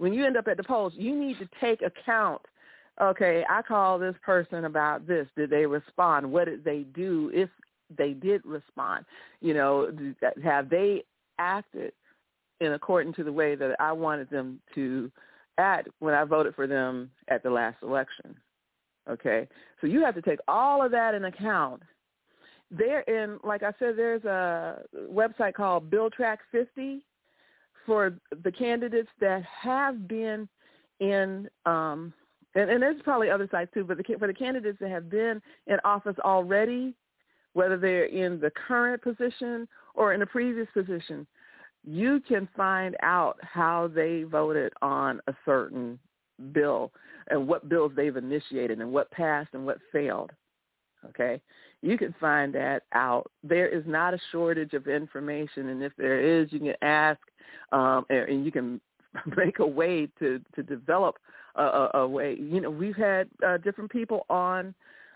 when 0.00 0.12
you 0.12 0.24
end 0.24 0.36
up 0.36 0.48
at 0.48 0.56
the 0.56 0.64
polls 0.64 0.92
you 0.96 1.14
need 1.14 1.38
to 1.38 1.48
take 1.60 1.82
account 1.82 2.40
okay 3.00 3.44
i 3.48 3.62
called 3.62 4.02
this 4.02 4.16
person 4.24 4.64
about 4.64 5.06
this. 5.06 5.26
Did 5.36 5.50
they 5.50 5.66
respond? 5.66 6.30
What 6.30 6.46
did 6.46 6.64
they 6.64 6.80
do 6.94 7.30
if 7.32 7.50
they 7.96 8.12
did 8.12 8.42
respond? 8.44 9.04
You 9.40 9.54
know 9.54 9.92
have 10.42 10.70
they 10.70 11.04
acted 11.38 11.92
in 12.60 12.72
according 12.72 13.14
to 13.14 13.24
the 13.24 13.32
way 13.32 13.54
that 13.54 13.76
i 13.80 13.92
wanted 13.92 14.30
them 14.30 14.60
to 14.74 15.10
act 15.58 15.88
when 15.98 16.14
i 16.14 16.24
voted 16.24 16.54
for 16.54 16.66
them 16.66 17.10
at 17.28 17.42
the 17.42 17.50
last 17.50 17.76
election 17.82 18.36
okay? 19.08 19.48
So 19.80 19.86
you 19.86 20.04
have 20.04 20.14
to 20.14 20.22
take 20.22 20.38
all 20.48 20.84
of 20.84 20.92
that 20.92 21.14
in 21.14 21.24
account. 21.24 21.82
There 22.70 23.00
in 23.00 23.38
like 23.42 23.64
i 23.64 23.72
said 23.80 23.96
there's 23.96 24.24
a 24.24 24.82
website 25.12 25.54
called 25.54 25.90
bill 25.90 26.08
track 26.08 26.38
50 26.52 27.04
for 27.86 28.14
the 28.44 28.52
candidates 28.52 29.08
that 29.20 29.42
have 29.44 30.06
been 30.08 30.48
in 31.00 31.48
um 31.66 32.12
and, 32.54 32.68
and 32.68 32.82
there's 32.82 33.00
probably 33.02 33.30
other 33.30 33.48
sites 33.50 33.70
too 33.72 33.84
but 33.84 33.96
the, 33.96 34.04
for 34.18 34.26
the 34.26 34.34
candidates 34.34 34.78
that 34.80 34.90
have 34.90 35.08
been 35.08 35.40
in 35.66 35.78
office 35.84 36.16
already 36.24 36.94
whether 37.52 37.76
they're 37.76 38.04
in 38.04 38.40
the 38.40 38.50
current 38.50 39.02
position 39.02 39.66
or 39.94 40.12
in 40.12 40.22
a 40.22 40.26
previous 40.26 40.68
position 40.74 41.26
you 41.84 42.20
can 42.20 42.48
find 42.56 42.96
out 43.02 43.38
how 43.42 43.90
they 43.94 44.24
voted 44.24 44.72
on 44.82 45.20
a 45.26 45.34
certain 45.44 45.98
bill 46.52 46.92
and 47.28 47.46
what 47.46 47.68
bills 47.68 47.92
they've 47.96 48.16
initiated 48.16 48.80
and 48.80 48.92
what 48.92 49.10
passed 49.10 49.50
and 49.54 49.64
what 49.64 49.78
failed. 49.92 50.30
Okay? 51.08 51.40
You 51.82 51.96
can 51.96 52.14
find 52.20 52.54
that 52.54 52.82
out. 52.92 53.30
There 53.42 53.68
is 53.68 53.84
not 53.86 54.14
a 54.14 54.18
shortage 54.32 54.74
of 54.74 54.88
information 54.88 55.68
and 55.70 55.82
if 55.82 55.92
there 55.96 56.20
is, 56.20 56.52
you 56.52 56.58
can 56.58 56.74
ask 56.82 57.20
um, 57.72 58.04
and, 58.10 58.28
and 58.28 58.44
you 58.44 58.52
can 58.52 58.80
make 59.36 59.58
a 59.58 59.66
way 59.66 60.08
to, 60.18 60.40
to 60.54 60.62
develop 60.62 61.16
a, 61.56 61.62
a, 61.62 61.90
a 61.94 62.08
way. 62.08 62.36
You 62.40 62.60
know, 62.60 62.70
we've 62.70 62.96
had 62.96 63.28
uh, 63.46 63.58
different 63.58 63.90
people 63.90 64.26
on 64.30 64.74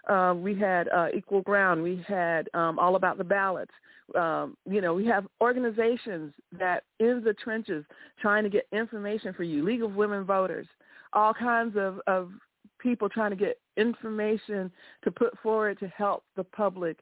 uh, 0.08 0.34
we 0.36 0.54
had 0.54 0.88
uh, 0.88 1.08
Equal 1.16 1.40
Ground. 1.42 1.82
We 1.82 2.04
had 2.06 2.48
um, 2.54 2.78
All 2.78 2.96
About 2.96 3.18
the 3.18 3.24
Ballots. 3.24 3.72
Um, 4.14 4.56
you 4.68 4.80
know, 4.80 4.92
we 4.92 5.06
have 5.06 5.26
organizations 5.40 6.34
that 6.58 6.84
in 7.00 7.22
the 7.24 7.32
trenches 7.32 7.84
trying 8.20 8.44
to 8.44 8.50
get 8.50 8.66
information 8.72 9.32
for 9.32 9.44
you. 9.44 9.64
League 9.64 9.82
of 9.82 9.94
Women 9.94 10.24
Voters. 10.24 10.66
All 11.14 11.32
kinds 11.32 11.76
of, 11.76 12.00
of 12.06 12.30
people 12.78 13.08
trying 13.08 13.30
to 13.30 13.36
get 13.36 13.58
information 13.76 14.70
to 15.04 15.10
put 15.10 15.38
forward 15.38 15.78
to 15.80 15.88
help 15.88 16.24
the 16.36 16.44
public 16.44 16.98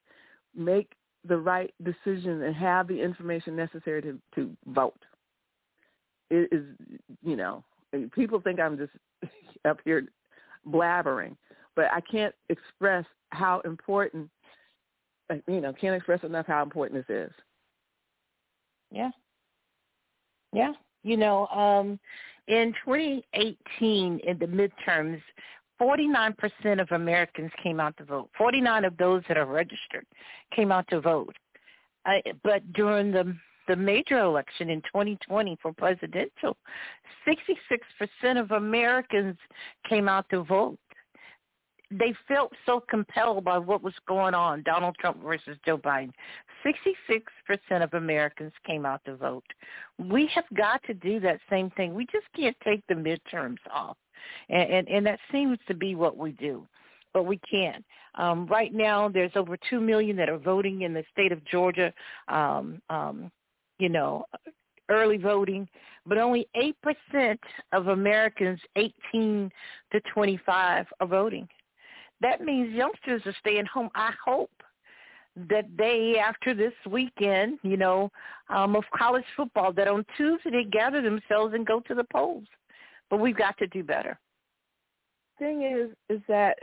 make 0.54 0.92
the 1.26 1.36
right 1.36 1.72
decision 1.82 2.42
and 2.42 2.54
have 2.54 2.86
the 2.86 3.00
information 3.00 3.56
necessary 3.56 4.02
to, 4.02 4.18
to 4.34 4.50
vote. 4.66 4.98
Is, 6.32 6.64
you 7.22 7.36
know, 7.36 7.62
people 8.14 8.40
think 8.40 8.58
I'm 8.58 8.78
just 8.78 8.92
up 9.64 9.78
here 9.84 10.06
blabbering 10.66 11.36
but 11.74 11.86
I 11.92 12.00
can't 12.00 12.34
express 12.48 13.04
how 13.30 13.60
important, 13.60 14.28
uh, 15.30 15.36
you 15.46 15.60
know, 15.60 15.72
can't 15.72 15.94
express 15.94 16.22
enough 16.22 16.46
how 16.46 16.62
important 16.62 17.06
this 17.06 17.26
is. 17.26 17.32
Yeah. 18.90 19.10
Yeah. 20.52 20.72
You 21.02 21.16
know, 21.16 21.46
um, 21.48 21.98
in 22.48 22.74
2018, 22.84 24.20
in 24.20 24.38
the 24.38 24.46
midterms, 24.46 25.20
49% 25.80 26.80
of 26.80 26.88
Americans 26.92 27.50
came 27.62 27.80
out 27.80 27.96
to 27.96 28.04
vote. 28.04 28.30
49 28.36 28.84
of 28.84 28.96
those 28.98 29.22
that 29.28 29.36
are 29.36 29.46
registered 29.46 30.06
came 30.54 30.70
out 30.70 30.86
to 30.88 31.00
vote. 31.00 31.34
Uh, 32.04 32.18
but 32.44 32.70
during 32.74 33.10
the 33.10 33.34
the 33.68 33.76
major 33.76 34.18
election 34.18 34.70
in 34.70 34.80
2020 34.82 35.58
for 35.62 35.72
presidential, 35.72 36.56
66% 37.26 38.40
of 38.40 38.50
Americans 38.50 39.36
came 39.88 40.08
out 40.08 40.26
to 40.30 40.42
vote 40.42 40.78
they 41.98 42.14
felt 42.26 42.52
so 42.64 42.80
compelled 42.88 43.44
by 43.44 43.58
what 43.58 43.82
was 43.82 43.94
going 44.08 44.34
on, 44.34 44.62
Donald 44.62 44.96
Trump 44.98 45.22
versus 45.22 45.58
Joe 45.64 45.78
Biden. 45.78 46.12
66% 46.64 47.82
of 47.82 47.94
Americans 47.94 48.52
came 48.66 48.86
out 48.86 49.04
to 49.04 49.16
vote. 49.16 49.44
We 49.98 50.30
have 50.34 50.44
got 50.54 50.82
to 50.84 50.94
do 50.94 51.20
that 51.20 51.40
same 51.50 51.70
thing. 51.70 51.94
We 51.94 52.06
just 52.06 52.26
can't 52.34 52.56
take 52.64 52.82
the 52.88 52.94
midterms 52.94 53.58
off. 53.72 53.96
And, 54.48 54.70
and, 54.70 54.88
and 54.88 55.06
that 55.06 55.18
seems 55.30 55.58
to 55.68 55.74
be 55.74 55.94
what 55.94 56.16
we 56.16 56.32
do. 56.32 56.66
But 57.12 57.24
we 57.24 57.38
can't. 57.38 57.84
Um, 58.14 58.46
right 58.46 58.72
now, 58.72 59.08
there's 59.08 59.32
over 59.34 59.56
2 59.68 59.80
million 59.80 60.16
that 60.16 60.30
are 60.30 60.38
voting 60.38 60.82
in 60.82 60.94
the 60.94 61.04
state 61.12 61.32
of 61.32 61.44
Georgia, 61.44 61.92
um, 62.28 62.80
um, 62.88 63.30
you 63.82 63.88
know, 63.88 64.24
early 64.88 65.16
voting, 65.16 65.68
but 66.06 66.18
only 66.18 66.46
8% 66.56 67.38
of 67.72 67.88
Americans 67.88 68.60
18 68.76 69.50
to 69.92 70.00
25 70.14 70.86
are 71.00 71.06
voting 71.06 71.48
that 72.22 72.40
means 72.40 72.72
youngsters 72.72 73.22
are 73.26 73.34
staying 73.40 73.66
home. 73.66 73.90
I 73.94 74.12
hope 74.24 74.50
that 75.48 75.66
they, 75.76 76.16
after 76.22 76.54
this 76.54 76.72
weekend, 76.88 77.58
you 77.62 77.76
know, 77.76 78.10
um, 78.48 78.76
of 78.76 78.84
college 78.96 79.24
football, 79.36 79.72
that 79.72 79.88
on 79.88 80.04
Tuesday 80.16 80.50
they 80.50 80.64
gather 80.64 81.02
themselves 81.02 81.54
and 81.54 81.66
go 81.66 81.80
to 81.80 81.94
the 81.94 82.04
polls. 82.12 82.44
But 83.10 83.20
we've 83.20 83.36
got 83.36 83.58
to 83.58 83.66
do 83.66 83.82
better. 83.82 84.18
Thing 85.38 85.62
is, 85.62 85.90
is 86.08 86.22
that 86.28 86.58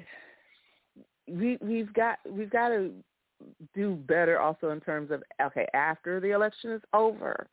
we 1.28 1.58
we've 1.62 1.94
got 1.94 2.18
we've 2.28 2.50
got 2.50 2.70
to 2.70 2.92
do 3.74 3.96
better 3.96 4.40
also 4.40 4.70
in 4.70 4.80
terms 4.80 5.12
of 5.12 5.24
okay 5.42 5.68
after 5.74 6.20
the 6.20 6.32
election 6.32 6.72
is 6.72 6.82
over. 6.94 7.48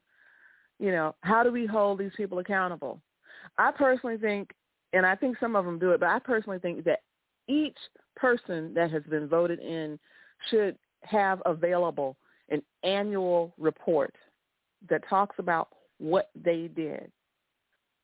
You 0.78 0.90
know, 0.90 1.14
how 1.22 1.42
do 1.42 1.50
we 1.50 1.66
hold 1.66 1.98
these 1.98 2.12
people 2.16 2.38
accountable? 2.38 3.00
I 3.58 3.70
personally 3.70 4.18
think, 4.18 4.50
and 4.92 5.06
I 5.06 5.14
think 5.14 5.38
some 5.38 5.56
of 5.56 5.64
them 5.64 5.78
do 5.78 5.92
it, 5.92 6.00
but 6.00 6.08
I 6.08 6.18
personally 6.18 6.58
think 6.58 6.84
that 6.84 7.00
each 7.48 7.76
person 8.14 8.74
that 8.74 8.90
has 8.90 9.02
been 9.04 9.28
voted 9.28 9.60
in 9.60 9.98
should 10.50 10.76
have 11.02 11.40
available 11.46 12.16
an 12.50 12.62
annual 12.82 13.54
report 13.58 14.14
that 14.88 15.08
talks 15.08 15.36
about 15.38 15.68
what 15.98 16.30
they 16.34 16.68
did, 16.74 17.10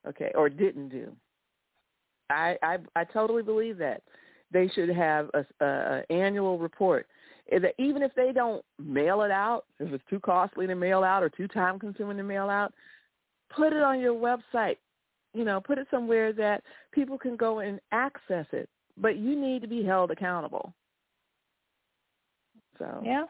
okay, 0.08 0.32
or 0.34 0.48
didn't 0.48 0.88
do. 0.88 1.12
I 2.30 2.56
I, 2.62 2.78
I 2.96 3.04
totally 3.04 3.42
believe 3.42 3.78
that 3.78 4.02
they 4.52 4.68
should 4.68 4.88
have 4.90 5.30
a, 5.34 5.44
a, 5.64 5.66
a 5.66 6.12
annual 6.12 6.58
report. 6.58 7.06
Even 7.78 8.02
if 8.02 8.14
they 8.14 8.32
don't 8.32 8.64
mail 8.78 9.22
it 9.22 9.30
out, 9.30 9.64
if 9.80 9.92
it's 9.92 10.04
too 10.08 10.20
costly 10.20 10.66
to 10.66 10.74
mail 10.74 11.02
out 11.02 11.22
or 11.22 11.28
too 11.28 11.48
time 11.48 11.78
consuming 11.78 12.16
to 12.16 12.22
mail 12.22 12.48
out, 12.48 12.72
put 13.54 13.72
it 13.72 13.82
on 13.82 14.00
your 14.00 14.14
website. 14.14 14.76
You 15.34 15.44
know, 15.44 15.60
put 15.60 15.78
it 15.78 15.86
somewhere 15.90 16.32
that 16.34 16.62
people 16.92 17.18
can 17.18 17.36
go 17.36 17.60
and 17.60 17.80
access 17.90 18.46
it. 18.52 18.68
But 18.96 19.16
you 19.16 19.34
need 19.34 19.62
to 19.62 19.68
be 19.68 19.82
held 19.82 20.10
accountable. 20.10 20.74
So 22.78 23.00
yeah, 23.04 23.24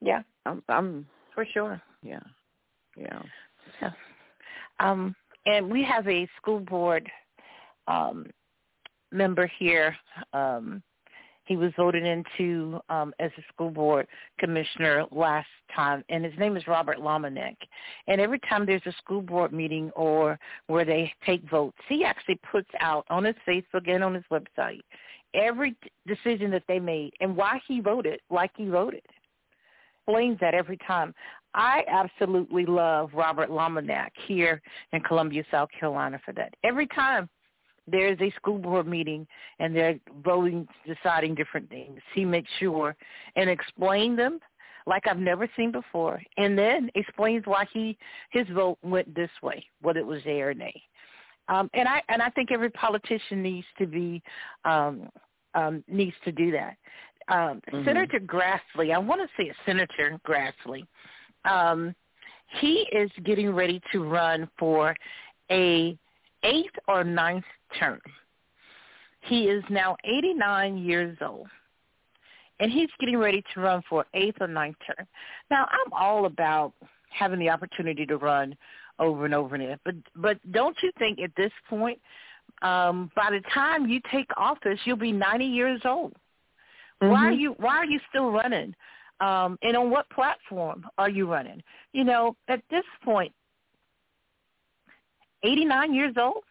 yeah, 0.00 0.22
I'm, 0.46 0.62
I'm 0.68 1.06
for 1.34 1.44
sure. 1.52 1.80
Yeah, 2.02 2.20
yeah, 2.96 3.22
yeah. 3.80 3.90
Um, 4.80 5.14
and 5.46 5.70
we 5.70 5.82
have 5.84 6.06
a 6.08 6.28
school 6.36 6.60
board 6.60 7.10
um, 7.88 8.26
member 9.12 9.50
here. 9.58 9.96
Um, 10.32 10.82
he 11.44 11.56
was 11.56 11.72
voted 11.76 12.04
into 12.04 12.80
um, 12.88 13.12
as 13.18 13.30
a 13.38 13.42
school 13.52 13.70
board 13.70 14.06
commissioner 14.38 15.04
last 15.10 15.48
time, 15.74 16.04
and 16.08 16.24
his 16.24 16.34
name 16.38 16.56
is 16.56 16.66
Robert 16.66 16.98
Lominack. 16.98 17.56
And 18.06 18.20
every 18.20 18.40
time 18.48 18.66
there's 18.66 18.86
a 18.86 18.92
school 18.92 19.22
board 19.22 19.52
meeting 19.52 19.90
or 19.94 20.38
where 20.66 20.84
they 20.84 21.12
take 21.24 21.48
votes, 21.50 21.78
he 21.88 22.04
actually 22.04 22.38
puts 22.50 22.70
out 22.80 23.04
on 23.10 23.24
his 23.24 23.36
Facebook 23.46 23.88
and 23.88 24.02
on 24.02 24.14
his 24.14 24.24
website 24.30 24.80
every 25.34 25.74
decision 26.06 26.50
that 26.52 26.62
they 26.68 26.78
made 26.78 27.12
and 27.20 27.36
why 27.36 27.60
he 27.66 27.80
voted 27.80 28.20
like 28.30 28.52
he 28.56 28.68
voted. 28.68 29.02
Explains 30.06 30.38
that 30.40 30.54
every 30.54 30.78
time. 30.86 31.14
I 31.54 31.84
absolutely 31.88 32.66
love 32.66 33.10
Robert 33.14 33.48
Lominack 33.48 34.10
here 34.26 34.60
in 34.92 35.00
Columbia, 35.00 35.44
South 35.50 35.68
Carolina 35.78 36.20
for 36.24 36.32
that. 36.32 36.54
Every 36.64 36.86
time 36.88 37.28
there's 37.86 38.18
a 38.20 38.30
school 38.36 38.58
board 38.58 38.86
meeting 38.86 39.26
and 39.58 39.74
they're 39.74 39.98
voting, 40.24 40.66
deciding 40.86 41.34
different 41.34 41.68
things, 41.68 42.00
he 42.14 42.24
makes 42.24 42.50
sure 42.58 42.96
and 43.36 43.50
explain 43.50 44.16
them 44.16 44.40
like 44.86 45.06
I've 45.06 45.18
never 45.18 45.48
seen 45.56 45.72
before, 45.72 46.20
and 46.36 46.58
then 46.58 46.90
explains 46.94 47.46
why 47.46 47.66
he 47.72 47.96
his 48.30 48.46
vote 48.48 48.78
went 48.82 49.14
this 49.14 49.30
way, 49.42 49.64
whether 49.80 50.00
it 50.00 50.06
was 50.06 50.24
yay 50.24 50.42
or 50.42 50.54
nay. 50.54 50.82
Um, 51.48 51.70
and 51.74 51.88
I 51.88 52.02
and 52.08 52.22
I 52.22 52.30
think 52.30 52.52
every 52.52 52.70
politician 52.70 53.42
needs 53.42 53.66
to 53.78 53.86
be 53.86 54.22
um, 54.64 55.08
um, 55.54 55.84
needs 55.88 56.16
to 56.24 56.32
do 56.32 56.50
that. 56.52 56.76
Um, 57.28 57.62
mm-hmm. 57.72 57.84
Senator 57.84 58.20
Grassley, 58.20 58.94
I 58.94 58.98
want 58.98 59.22
to 59.22 59.28
say 59.42 59.48
a 59.48 59.54
Senator 59.64 60.18
Grassley. 60.26 60.86
Um, 61.44 61.94
he 62.60 62.86
is 62.92 63.10
getting 63.24 63.50
ready 63.50 63.80
to 63.92 64.04
run 64.04 64.48
for 64.58 64.94
a 65.50 65.96
eighth 66.44 66.74
or 66.88 67.04
ninth 67.04 67.44
term. 67.78 68.00
He 69.22 69.44
is 69.44 69.64
now 69.70 69.96
89 70.04 70.78
years 70.78 71.16
old, 71.22 71.48
and 72.60 72.70
he's 72.70 72.90
getting 73.00 73.16
ready 73.16 73.42
to 73.54 73.60
run 73.60 73.82
for 73.88 74.04
eighth 74.14 74.36
or 74.40 74.48
ninth 74.48 74.76
term. 74.86 75.06
Now, 75.50 75.66
I'm 75.70 75.92
all 75.92 76.26
about 76.26 76.74
having 77.10 77.38
the 77.38 77.48
opportunity 77.48 78.04
to 78.06 78.16
run 78.18 78.54
over 78.98 79.24
and 79.24 79.34
over 79.34 79.54
again. 79.54 79.78
But 79.84 79.94
but 80.16 80.38
don't 80.52 80.76
you 80.82 80.92
think 80.98 81.20
at 81.20 81.30
this 81.36 81.52
point, 81.68 81.98
um, 82.62 83.10
by 83.16 83.30
the 83.30 83.40
time 83.52 83.88
you 83.88 84.00
take 84.12 84.28
office, 84.36 84.78
you'll 84.84 84.96
be 84.96 85.12
90 85.12 85.44
years 85.44 85.80
old. 85.84 86.12
Mm-hmm. 87.02 87.12
Why 87.12 87.26
are 87.26 87.30
mm-hmm. 87.30 87.40
you 87.40 87.52
Why 87.58 87.76
are 87.76 87.86
you 87.86 88.00
still 88.08 88.30
running? 88.30 88.74
Um, 89.20 89.58
and 89.62 89.76
on 89.76 89.90
what 89.90 90.08
platform 90.10 90.86
are 90.98 91.08
you 91.08 91.30
running? 91.30 91.62
You 91.92 92.04
know, 92.04 92.36
at 92.48 92.62
this 92.70 92.84
point, 93.04 93.32
89 95.44 95.94
years 95.94 96.14
old, 96.18 96.42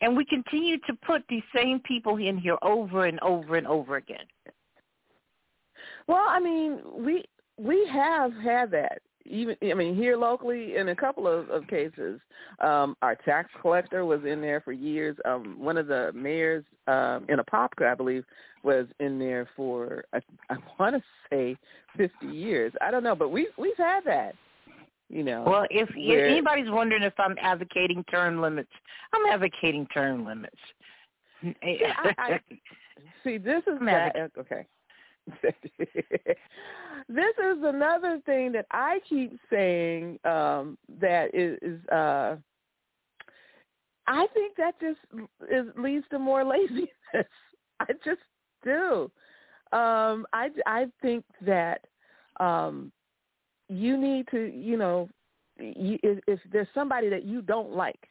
and 0.00 0.16
we 0.16 0.24
continue 0.24 0.78
to 0.86 0.94
put 1.06 1.22
these 1.28 1.42
same 1.54 1.80
people 1.80 2.16
in 2.16 2.38
here 2.38 2.56
over 2.62 3.06
and 3.06 3.20
over 3.20 3.56
and 3.56 3.66
over 3.66 3.96
again. 3.96 4.26
Well, 6.06 6.26
I 6.28 6.40
mean, 6.40 6.80
we 6.96 7.24
we 7.56 7.86
have 7.92 8.32
had 8.34 8.70
that 8.72 9.00
even 9.26 9.56
I 9.62 9.74
mean 9.74 9.94
here 9.94 10.16
locally 10.16 10.76
in 10.76 10.88
a 10.88 10.96
couple 10.96 11.26
of, 11.26 11.48
of 11.50 11.66
cases, 11.68 12.20
um, 12.60 12.96
our 13.02 13.14
tax 13.14 13.50
collector 13.60 14.04
was 14.04 14.20
in 14.24 14.40
there 14.40 14.60
for 14.60 14.72
years. 14.72 15.16
Um, 15.24 15.56
one 15.58 15.76
of 15.76 15.86
the 15.86 16.10
mayors 16.14 16.64
um, 16.86 17.26
in 17.28 17.38
Apopka, 17.38 17.90
I 17.90 17.94
believe, 17.94 18.24
was 18.62 18.86
in 18.98 19.18
there 19.18 19.48
for 19.56 20.04
I, 20.12 20.20
I 20.48 20.56
want 20.78 20.96
to 20.96 21.02
say 21.30 21.56
fifty 21.96 22.26
years. 22.26 22.72
I 22.80 22.90
don't 22.90 23.04
know, 23.04 23.14
but 23.14 23.30
we 23.30 23.48
we've 23.56 23.76
had 23.76 24.00
that. 24.04 24.34
You 25.10 25.24
know. 25.24 25.42
Well, 25.44 25.66
if, 25.70 25.88
if 25.96 26.30
anybody's 26.30 26.70
wondering 26.70 27.02
if 27.02 27.14
I'm 27.18 27.36
advocating 27.42 28.04
term 28.04 28.40
limits, 28.40 28.70
I'm 29.12 29.26
advocating 29.32 29.86
term 29.88 30.24
limits. 30.24 30.56
Yeah, 31.42 31.94
I, 31.96 32.14
I, 32.18 32.40
see, 33.24 33.36
this 33.36 33.62
is 33.66 33.78
that, 33.84 34.30
okay. 34.38 34.66
this 35.42 35.54
is 37.08 37.58
another 37.62 38.20
thing 38.24 38.52
that 38.52 38.66
I 38.70 39.00
keep 39.08 39.38
saying 39.50 40.18
um, 40.24 40.78
that 41.00 41.34
is, 41.34 41.58
is 41.60 41.84
uh, 41.88 42.36
I 44.06 44.26
think 44.32 44.56
that 44.56 44.74
just 44.80 44.98
is, 45.50 45.66
leads 45.76 46.04
to 46.10 46.18
more 46.18 46.44
laziness. 46.48 46.88
I 47.14 47.86
just 48.04 48.20
do. 48.64 49.10
Um, 49.72 50.26
I 50.32 50.50
I 50.66 50.86
think 51.00 51.24
that 51.42 51.84
um, 52.38 52.92
you 53.70 53.96
need 53.96 54.26
to, 54.30 54.52
you 54.54 54.76
know, 54.76 55.08
you, 55.58 55.98
if, 56.02 56.18
if 56.26 56.40
there's 56.52 56.68
somebody 56.74 57.08
that 57.08 57.24
you 57.24 57.42
don't 57.42 57.72
like, 57.72 58.08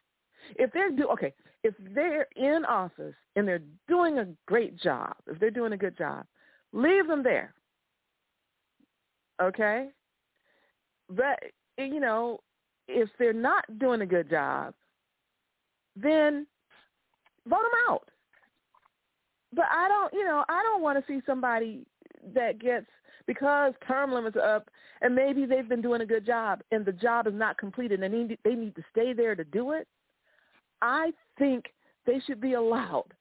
if 0.56 0.72
they're 0.72 0.92
do 0.92 1.08
okay, 1.10 1.34
if 1.64 1.74
they're 1.94 2.28
in 2.36 2.64
office 2.66 3.16
and 3.36 3.48
they're 3.48 3.62
doing 3.88 4.20
a 4.20 4.28
great 4.48 4.78
job, 4.80 5.14
if 5.28 5.40
they're 5.40 5.52
doing 5.52 5.74
a 5.74 5.78
good 5.78 5.98
job, 5.98 6.26
Leave 6.74 7.08
them 7.08 7.24
there. 7.24 7.54
Okay? 9.42 9.88
But, 11.10 11.40
you 11.78 12.00
know, 12.00 12.40
if 12.88 13.10
they're 13.18 13.34
not 13.34 13.80
doing 13.80 14.02
a 14.02 14.06
good 14.06 14.30
job, 14.30 14.74
then 15.96 16.46
vote 17.48 17.58
them 17.58 17.80
out. 17.90 18.08
But 19.54 19.66
I 19.72 19.88
don't, 19.88 20.14
you 20.14 20.26
know, 20.26 20.44
I 20.48 20.62
don't 20.64 20.82
want 20.84 21.00
to 21.00 21.12
see 21.12 21.22
somebody 21.26 21.86
that 22.36 22.60
gets 22.60 22.86
because 23.30 23.74
term 23.88 24.12
limits 24.12 24.36
are 24.36 24.56
up 24.56 24.70
and 25.02 25.14
maybe 25.14 25.46
they've 25.46 25.70
been 25.70 25.84
doing 25.84 26.02
a 26.02 26.06
good 26.06 26.26
job 26.26 26.62
and 26.72 26.84
the 26.84 26.92
job 26.92 27.28
is 27.28 27.34
not 27.36 27.60
completed 27.60 28.02
and 28.02 28.12
they 28.12 28.18
need, 28.18 28.38
they 28.44 28.56
need 28.56 28.76
to 28.76 28.84
stay 28.92 29.14
there 29.14 29.36
to 29.36 29.44
do 29.44 29.74
it. 29.74 29.88
I 30.82 31.12
think 31.38 31.66
they 32.08 32.20
should 32.26 32.42
be 32.42 32.54
allowed 32.54 33.14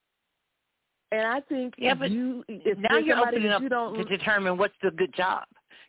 and 1.11 1.27
I 1.27 1.41
think 1.41 1.75
yeah, 1.79 1.95
but 1.95 2.11
you, 2.11 2.45
if 2.49 2.79
now 2.79 2.99
you're 2.99 3.19
opening 3.19 3.51
up 3.51 3.63
don't... 3.69 3.95
to 3.95 4.05
determine 4.05 4.59
what's 4.59 4.75
the 4.83 4.91
good 4.91 5.15
job. 5.15 5.45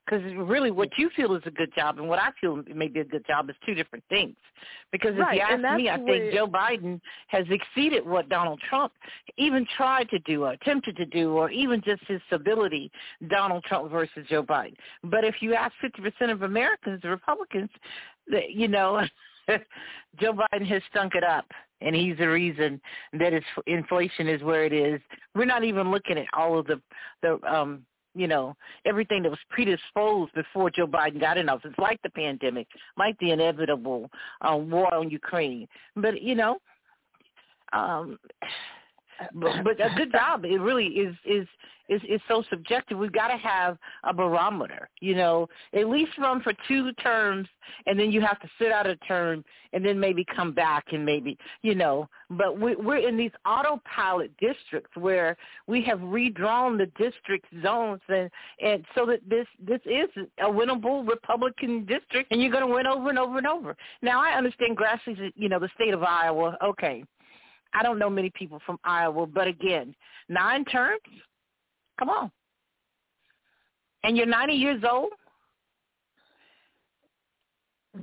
Because 0.09 0.23
really, 0.35 0.71
what 0.71 0.89
you 0.97 1.09
feel 1.15 1.35
is 1.35 1.43
a 1.45 1.51
good 1.51 1.73
job, 1.75 1.99
and 1.99 2.09
what 2.09 2.19
I 2.19 2.29
feel 2.41 2.63
may 2.73 2.87
be 2.87 3.01
a 3.01 3.05
good 3.05 3.25
job 3.27 3.49
is 3.49 3.55
two 3.65 3.75
different 3.75 4.03
things. 4.09 4.35
Because 4.91 5.11
if 5.13 5.19
right. 5.19 5.35
you 5.35 5.41
ask 5.41 5.77
me, 5.77 5.89
I 5.89 5.97
think 5.97 6.33
Joe 6.33 6.47
Biden 6.47 6.99
has 7.27 7.45
exceeded 7.49 8.05
what 8.05 8.27
Donald 8.27 8.59
Trump 8.67 8.93
even 9.37 9.67
tried 9.77 10.09
to 10.09 10.19
do, 10.19 10.45
or 10.45 10.53
attempted 10.53 10.97
to 10.97 11.05
do, 11.05 11.33
or 11.33 11.51
even 11.51 11.81
just 11.81 12.03
his 12.07 12.21
stability. 12.27 12.91
Donald 13.29 13.63
Trump 13.65 13.91
versus 13.91 14.25
Joe 14.27 14.41
Biden. 14.43 14.75
But 15.03 15.23
if 15.25 15.35
you 15.41 15.53
ask 15.53 15.73
50% 15.83 16.31
of 16.31 16.41
Americans, 16.41 17.01
the 17.03 17.09
Republicans, 17.09 17.69
you 18.49 18.67
know, 18.67 19.03
Joe 20.19 20.33
Biden 20.33 20.65
has 20.67 20.81
stunk 20.89 21.13
it 21.15 21.23
up 21.23 21.45
and 21.81 21.95
he's 21.95 22.17
the 22.17 22.27
reason 22.27 22.81
that 23.13 23.33
it's, 23.33 23.45
inflation 23.67 24.27
is 24.27 24.41
where 24.41 24.65
it 24.65 24.73
is. 24.73 24.99
We're 25.35 25.45
not 25.45 25.63
even 25.63 25.91
looking 25.91 26.17
at 26.17 26.25
all 26.33 26.59
of 26.59 26.67
the 26.67 26.81
the 27.21 27.39
um 27.49 27.83
you 28.15 28.27
know 28.27 28.55
everything 28.85 29.23
that 29.23 29.29
was 29.29 29.39
predisposed 29.49 30.33
before 30.33 30.69
Joe 30.69 30.87
Biden 30.87 31.19
got 31.19 31.37
in 31.37 31.49
office, 31.49 31.73
like 31.77 32.01
the 32.01 32.09
pandemic, 32.09 32.67
like 32.97 33.17
the 33.19 33.31
inevitable 33.31 34.09
uh, 34.41 34.55
war 34.55 34.93
on 34.93 35.09
Ukraine. 35.09 35.67
But 35.95 36.21
you 36.21 36.35
know, 36.35 36.57
um, 37.73 38.17
but, 39.33 39.63
but 39.63 39.79
a 39.79 39.93
good 39.95 40.11
job. 40.11 40.45
It 40.45 40.59
really 40.59 40.87
is 40.87 41.15
is 41.25 41.47
is 41.89 42.01
is 42.07 42.21
so 42.27 42.43
subjective. 42.49 42.97
We've 42.97 43.11
got 43.11 43.29
to 43.29 43.37
have 43.37 43.77
a 44.03 44.13
barometer. 44.13 44.89
You 45.01 45.15
know, 45.15 45.47
at 45.73 45.89
least 45.89 46.11
run 46.17 46.41
for 46.41 46.53
two 46.67 46.91
terms, 46.93 47.47
and 47.85 47.99
then 47.99 48.11
you 48.11 48.21
have 48.21 48.39
to 48.41 48.47
sit 48.59 48.71
out 48.71 48.87
a 48.87 48.95
term, 48.97 49.43
and 49.73 49.83
then 49.83 49.99
maybe 49.99 50.25
come 50.35 50.53
back 50.53 50.85
and 50.91 51.05
maybe 51.05 51.37
you 51.61 51.75
know. 51.75 52.07
But 52.29 52.59
we, 52.59 52.75
we're 52.75 53.07
in 53.07 53.17
these 53.17 53.31
autopilot 53.45 54.31
districts 54.37 54.95
where 54.95 55.35
we 55.67 55.83
have 55.83 56.01
redrawn 56.01 56.77
the 56.77 56.87
district 56.97 57.47
zones, 57.63 58.01
and 58.07 58.29
and 58.63 58.85
so 58.95 59.05
that 59.07 59.19
this 59.27 59.47
this 59.59 59.81
is 59.85 60.09
a 60.39 60.47
winnable 60.47 61.07
Republican 61.07 61.85
district, 61.85 62.31
and 62.31 62.41
you're 62.41 62.51
going 62.51 62.67
to 62.67 62.73
win 62.73 62.87
over 62.87 63.09
and 63.09 63.19
over 63.19 63.37
and 63.37 63.47
over. 63.47 63.75
Now 64.01 64.21
I 64.23 64.37
understand 64.37 64.77
Grassley's, 64.77 65.33
you 65.35 65.49
know, 65.49 65.59
the 65.59 65.69
state 65.75 65.93
of 65.93 66.03
Iowa. 66.03 66.57
Okay 66.63 67.03
I 67.73 67.83
don't 67.83 67.99
know 67.99 68.09
many 68.09 68.31
people 68.31 68.59
from 68.65 68.79
Iowa, 68.83 69.25
but 69.27 69.47
again, 69.47 69.95
nine 70.27 70.65
terms? 70.65 71.01
Come 71.99 72.09
on. 72.09 72.31
And 74.03 74.17
you're 74.17 74.25
90 74.25 74.53
years 74.53 74.83
old? 74.89 75.11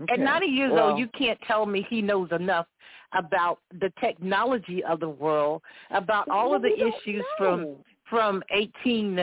Okay. 0.03 0.15
At 0.15 0.21
90 0.21 0.47
years 0.47 0.73
well, 0.73 0.91
old, 0.91 0.99
you 0.99 1.09
can't 1.19 1.39
tell 1.47 1.65
me 1.65 1.87
he 1.89 2.03
knows 2.03 2.29
enough 2.33 2.67
about 3.17 3.61
the 3.81 3.93
technology 4.01 4.83
of 4.85 5.01
the 5.01 5.09
world, 5.09 5.63
about 5.91 6.29
all 6.29 6.51
well, 6.51 6.57
of 6.57 6.63
the 6.63 6.75
issues 6.75 7.25
know. 7.41 7.47
from 7.57 7.77
from 8.09 8.43
18 8.53 9.17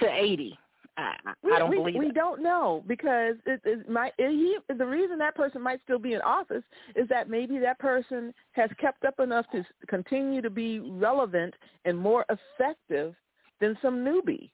to 0.00 0.08
80. 0.08 0.58
I, 0.96 1.16
we, 1.42 1.52
I 1.52 1.58
don't 1.58 1.70
we, 1.70 1.76
believe 1.76 1.96
we 1.96 2.06
it. 2.06 2.14
don't 2.14 2.42
know 2.42 2.84
because 2.86 3.34
it, 3.46 3.60
it 3.64 3.88
might 3.88 4.12
it, 4.18 4.30
he 4.30 4.74
the 4.74 4.86
reason 4.86 5.18
that 5.18 5.34
person 5.34 5.60
might 5.60 5.80
still 5.84 5.98
be 5.98 6.14
in 6.14 6.20
office 6.22 6.62
is 6.94 7.08
that 7.08 7.28
maybe 7.28 7.58
that 7.58 7.78
person 7.78 8.32
has 8.52 8.70
kept 8.80 9.04
up 9.04 9.18
enough 9.18 9.46
to 9.52 9.64
continue 9.88 10.40
to 10.40 10.50
be 10.50 10.78
relevant 10.78 11.54
and 11.84 11.98
more 11.98 12.24
effective 12.28 13.14
than 13.60 13.76
some 13.82 14.04
newbie. 14.04 14.50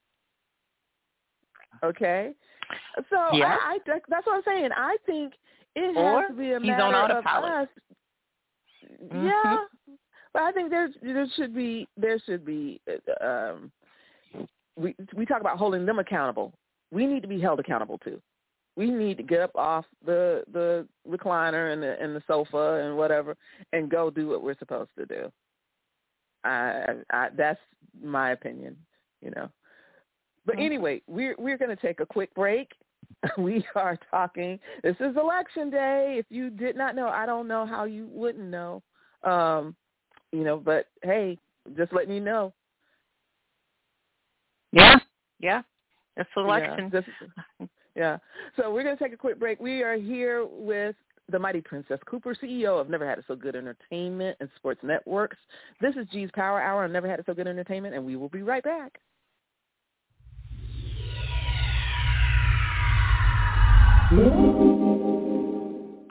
Okay, 1.85 2.33
so 3.11 3.17
Yeah. 3.35 3.57
I, 3.63 3.79
I 3.87 3.99
that's 4.09 4.27
what 4.27 4.37
I'm 4.37 4.43
saying. 4.45 4.71
I 4.77 4.97
think 5.07 5.35
it 5.75 5.97
Or 5.97 6.23
has 6.23 6.31
to 6.31 6.37
be 6.37 6.53
a 6.53 6.61
matter 6.61 7.15
of 7.17 7.27
us. 7.27 7.69
Mhm. 9.05 9.27
Yeah, 9.27 9.57
but 10.33 10.43
I 10.43 10.53
think 10.53 10.71
there's 10.71 10.93
there 11.03 11.27
should 11.37 11.55
be 11.55 11.87
there 11.97 12.19
should 12.21 12.45
be 12.45 12.81
uh, 12.89 13.25
um 13.25 13.73
we 14.81 14.95
we 15.15 15.27
talk 15.27 15.41
about 15.41 15.59
holding 15.59 15.87
them 15.87 15.99
accountable. 15.99 16.53
We 16.91 17.07
need 17.07 17.23
to 17.23 17.29
be 17.29 17.41
held 17.41 17.61
accountable 17.61 17.99
too. 17.99 18.21
We 18.77 18.91
need 18.91 19.17
to 19.19 19.23
get 19.23 19.41
up 19.41 19.55
off 19.55 19.85
the 20.05 20.43
the 20.53 20.87
recliner 21.09 21.73
and 21.73 21.83
the 21.83 22.01
and 22.01 22.17
the 22.17 22.23
sofa 22.27 22.83
and 22.85 22.97
whatever 22.97 23.37
and 23.73 23.91
go 23.91 24.11
do 24.11 24.29
what 24.29 24.43
we're 24.43 24.59
supposed 24.59 24.91
to 24.99 25.07
do. 25.07 25.31
I, 26.45 26.85
I 27.13 27.29
that's 27.37 27.61
my 28.03 28.31
opinion, 28.31 28.77
you 29.21 29.31
know. 29.37 29.51
But 30.47 30.59
anyway, 30.59 31.03
we're 31.07 31.35
we're 31.39 31.59
going 31.59 31.77
to 31.77 31.83
take 31.83 32.01
a 32.01 32.07
quick 32.07 32.35
break. 32.35 32.73
We 33.37 33.65
are 33.75 33.99
talking. 34.11 34.59
This 34.83 34.97
is 35.01 35.17
election 35.17 35.69
day. 35.69 36.17
If 36.19 36.27
you 36.31 36.49
did 36.49 36.77
not 36.77 36.95
know, 36.95 37.09
I 37.09 37.27
don't 37.27 37.49
know 37.49 37.67
how 37.67 37.85
you 37.85 38.09
wouldn't 38.11 38.49
know. 38.49 38.83
Um, 39.25 39.75
you 40.33 40.45
know, 40.45 40.57
but 40.57 40.87
hey, 41.03 41.37
just 41.77 41.93
letting 41.93 42.15
you 42.15 42.21
know. 42.21 42.55
Yeah, 44.73 44.99
yeah. 45.39 45.63
It's 46.17 46.31
election. 46.37 46.91
Yeah, 46.93 47.01
just- 47.61 47.71
yeah. 47.97 48.19
So 48.57 48.73
we're 48.73 48.83
going 48.85 48.97
to 48.97 49.03
take 49.03 49.13
a 49.13 49.17
quick 49.17 49.39
break. 49.39 49.61
We 49.61 49.83
are 49.83 49.97
here 49.97 50.47
with 50.47 50.97
the 51.31 51.39
mighty 51.39 51.61
Princess 51.61 51.99
Cooper, 52.07 52.35
CEO 52.35 52.81
of 52.81 52.89
Never 52.89 53.09
Had 53.09 53.19
It 53.19 53.25
So 53.29 53.37
Good 53.37 53.57
Entertainment 53.57 54.37
and 54.41 54.49
Sports 54.57 54.81
Networks. 54.83 55.37
This 55.81 55.95
is 55.97 56.07
G's 56.13 56.31
Power 56.35 56.61
Hour 56.61 56.85
on 56.85 56.93
Never 56.93 57.09
Had 57.09 57.21
It 57.21 57.27
So 57.27 57.35
Good 57.35 57.47
Entertainment, 57.47 57.95
and 57.95 58.05
we 58.05 58.17
will 58.17 58.29
be 58.29 58.43
right 58.43 58.63
back. 58.65 58.99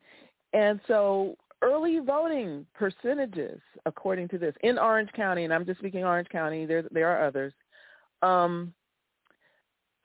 And 0.52 0.80
so 0.86 1.36
early 1.62 1.98
voting 1.98 2.66
percentages, 2.74 3.60
according 3.86 4.28
to 4.28 4.38
this, 4.38 4.54
in 4.62 4.78
Orange 4.78 5.10
County, 5.12 5.44
and 5.44 5.52
I'm 5.52 5.66
just 5.66 5.78
speaking 5.78 6.04
Orange 6.04 6.28
County, 6.28 6.66
there, 6.66 6.84
there 6.90 7.08
are 7.08 7.26
others, 7.26 7.52
um, 8.22 8.72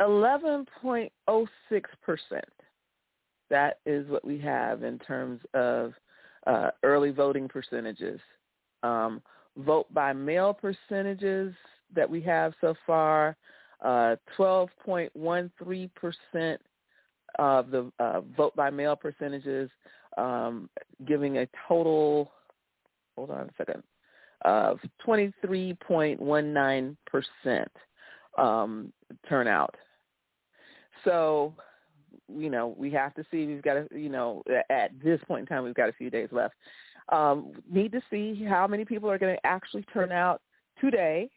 11.06%. 0.02 1.10
That 3.50 3.80
is 3.86 4.10
what 4.10 4.26
we 4.26 4.40
have 4.40 4.84
in 4.84 4.98
terms 5.00 5.42
of 5.54 5.94
uh, 6.48 6.72
early 6.84 7.12
voting 7.12 7.48
percentages. 7.48 8.20
Um, 8.84 9.22
vote 9.58 9.94
by 9.94 10.14
mail 10.14 10.54
percentages 10.54 11.54
that 11.94 12.10
we 12.10 12.22
have 12.22 12.54
so 12.62 12.74
far, 12.88 13.36
uh, 13.84 14.16
12.13% 14.38 16.58
of 17.40 17.72
the 17.72 17.92
uh, 18.00 18.22
vote 18.36 18.56
by 18.56 18.70
mail 18.70 18.96
percentages, 18.96 19.70
um, 20.18 20.70
giving 21.08 21.38
a 21.38 21.48
total, 21.68 22.32
hold 23.16 23.32
on 23.32 23.50
a 23.50 23.52
second, 23.58 23.84
of 24.44 24.80
23.19% 25.06 26.96
um, 28.38 28.94
turnout. 29.28 29.76
So, 31.04 31.54
you 32.28 32.50
know, 32.50 32.74
we 32.78 32.92
have 32.92 33.14
to 33.16 33.26
see, 33.32 33.46
we've 33.46 33.62
got 33.62 33.74
to, 33.74 33.88
you 33.98 34.10
know, 34.10 34.44
at 34.70 34.92
this 35.04 35.20
point 35.28 35.42
in 35.42 35.48
time, 35.48 35.64
we've 35.64 35.74
got 35.74 35.90
a 35.90 35.94
few 35.94 36.10
days 36.10 36.30
left. 36.32 36.56
Um, 37.10 37.52
need 37.70 37.92
to 37.92 38.02
see 38.10 38.46
how 38.48 38.68
many 38.68 38.86
people 38.86 39.10
are 39.10 39.18
going 39.18 39.36
to 39.36 39.46
actually 39.46 39.84
turn 39.94 40.12
out 40.12 40.42
today 40.80 41.30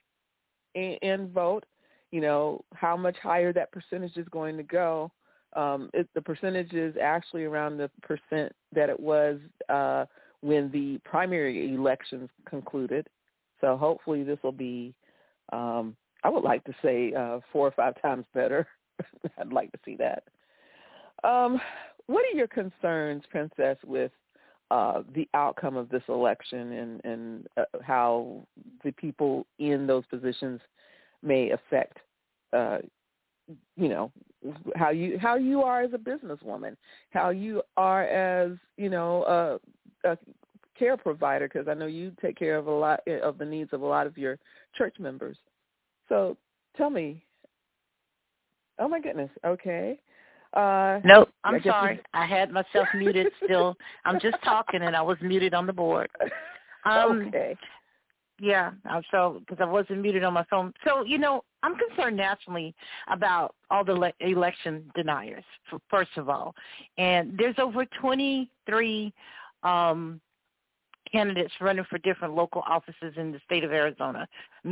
and, 0.74 0.98
and 1.02 1.30
vote, 1.30 1.64
you 2.10 2.20
know, 2.20 2.64
how 2.74 2.96
much 2.96 3.16
higher 3.22 3.52
that 3.52 3.72
percentage 3.72 4.16
is 4.16 4.28
going 4.30 4.56
to 4.56 4.62
go. 4.62 5.10
Um, 5.54 5.90
it, 5.94 6.08
the 6.14 6.22
percentage 6.22 6.72
is 6.72 6.96
actually 7.00 7.44
around 7.44 7.76
the 7.76 7.90
percent 8.02 8.52
that 8.72 8.88
it 8.88 8.98
was 8.98 9.38
uh, 9.68 10.04
when 10.40 10.70
the 10.72 10.98
primary 11.04 11.72
elections 11.74 12.28
concluded. 12.48 13.08
So 13.60 13.76
hopefully 13.76 14.24
this 14.24 14.38
will 14.42 14.52
be, 14.52 14.94
um, 15.52 15.96
I 16.22 16.28
would 16.28 16.44
like 16.44 16.64
to 16.64 16.74
say, 16.82 17.12
uh, 17.14 17.40
four 17.52 17.66
or 17.66 17.70
five 17.70 18.00
times 18.02 18.26
better. 18.34 18.66
I'd 19.38 19.52
like 19.52 19.72
to 19.72 19.78
see 19.84 19.96
that. 19.96 20.24
Um, 21.22 21.60
what 22.06 22.24
are 22.24 22.36
your 22.36 22.48
concerns, 22.48 23.22
Princess, 23.30 23.78
with 23.86 24.12
uh, 24.70 25.02
the 25.14 25.28
outcome 25.34 25.76
of 25.76 25.88
this 25.88 26.02
election 26.08 26.72
and, 26.72 27.04
and 27.04 27.46
uh, 27.56 27.64
how 27.82 28.46
the 28.82 28.92
people 28.92 29.46
in 29.58 29.86
those 29.86 30.04
positions 30.06 30.60
may 31.22 31.50
affect, 31.50 31.98
uh, 32.52 32.78
you 33.76 33.88
know, 33.88 34.10
how 34.76 34.90
you 34.90 35.18
how 35.18 35.36
you 35.36 35.62
are 35.62 35.82
as 35.82 35.92
a 35.94 35.98
businesswoman, 35.98 36.76
how 37.10 37.30
you 37.30 37.62
are 37.76 38.04
as 38.04 38.52
you 38.76 38.90
know 38.90 39.60
a, 40.04 40.10
a 40.12 40.18
care 40.78 40.96
provider, 40.96 41.48
because 41.48 41.68
I 41.68 41.74
know 41.74 41.86
you 41.86 42.12
take 42.20 42.36
care 42.36 42.56
of 42.56 42.66
a 42.66 42.70
lot 42.70 43.00
of 43.22 43.38
the 43.38 43.44
needs 43.44 43.72
of 43.72 43.82
a 43.82 43.86
lot 43.86 44.06
of 44.06 44.18
your 44.18 44.38
church 44.76 44.96
members. 44.98 45.36
So 46.08 46.36
tell 46.76 46.90
me. 46.90 47.24
Oh 48.78 48.88
my 48.88 49.00
goodness. 49.00 49.30
Okay. 49.44 50.00
Uh, 50.52 51.00
Nope, 51.04 51.30
I 51.42 51.48
I'm 51.48 51.54
we- 51.54 51.60
sorry. 51.62 52.00
I 52.12 52.26
had 52.26 52.50
myself 52.50 52.88
muted 52.94 53.28
still. 53.44 53.76
I'm 54.04 54.20
just 54.20 54.36
talking 54.44 54.82
and 54.82 54.96
I 54.96 55.02
was 55.02 55.16
muted 55.20 55.54
on 55.54 55.66
the 55.66 55.72
board. 55.72 56.08
Um, 56.86 57.28
okay. 57.28 57.56
Yeah, 58.40 58.72
I'm 58.84 59.02
so 59.10 59.40
because 59.40 59.58
I 59.60 59.70
wasn't 59.70 60.00
muted 60.00 60.24
on 60.24 60.32
my 60.32 60.44
phone. 60.50 60.72
So 60.86 61.04
you 61.04 61.18
know, 61.18 61.44
I'm 61.62 61.76
concerned 61.76 62.16
nationally 62.16 62.74
about 63.08 63.54
all 63.70 63.84
the 63.84 63.94
le- 63.94 64.12
election 64.20 64.90
deniers. 64.94 65.44
First 65.88 66.10
of 66.16 66.28
all, 66.28 66.54
and 66.98 67.38
there's 67.38 67.54
over 67.58 67.84
23 68.00 69.12
um, 69.62 70.20
candidates 71.14 71.52
running 71.60 71.84
for 71.88 71.98
different 71.98 72.34
local 72.34 72.62
offices 72.68 73.14
in 73.16 73.30
the 73.30 73.40
state 73.44 73.62
of 73.62 73.72
Arizona 73.72 74.26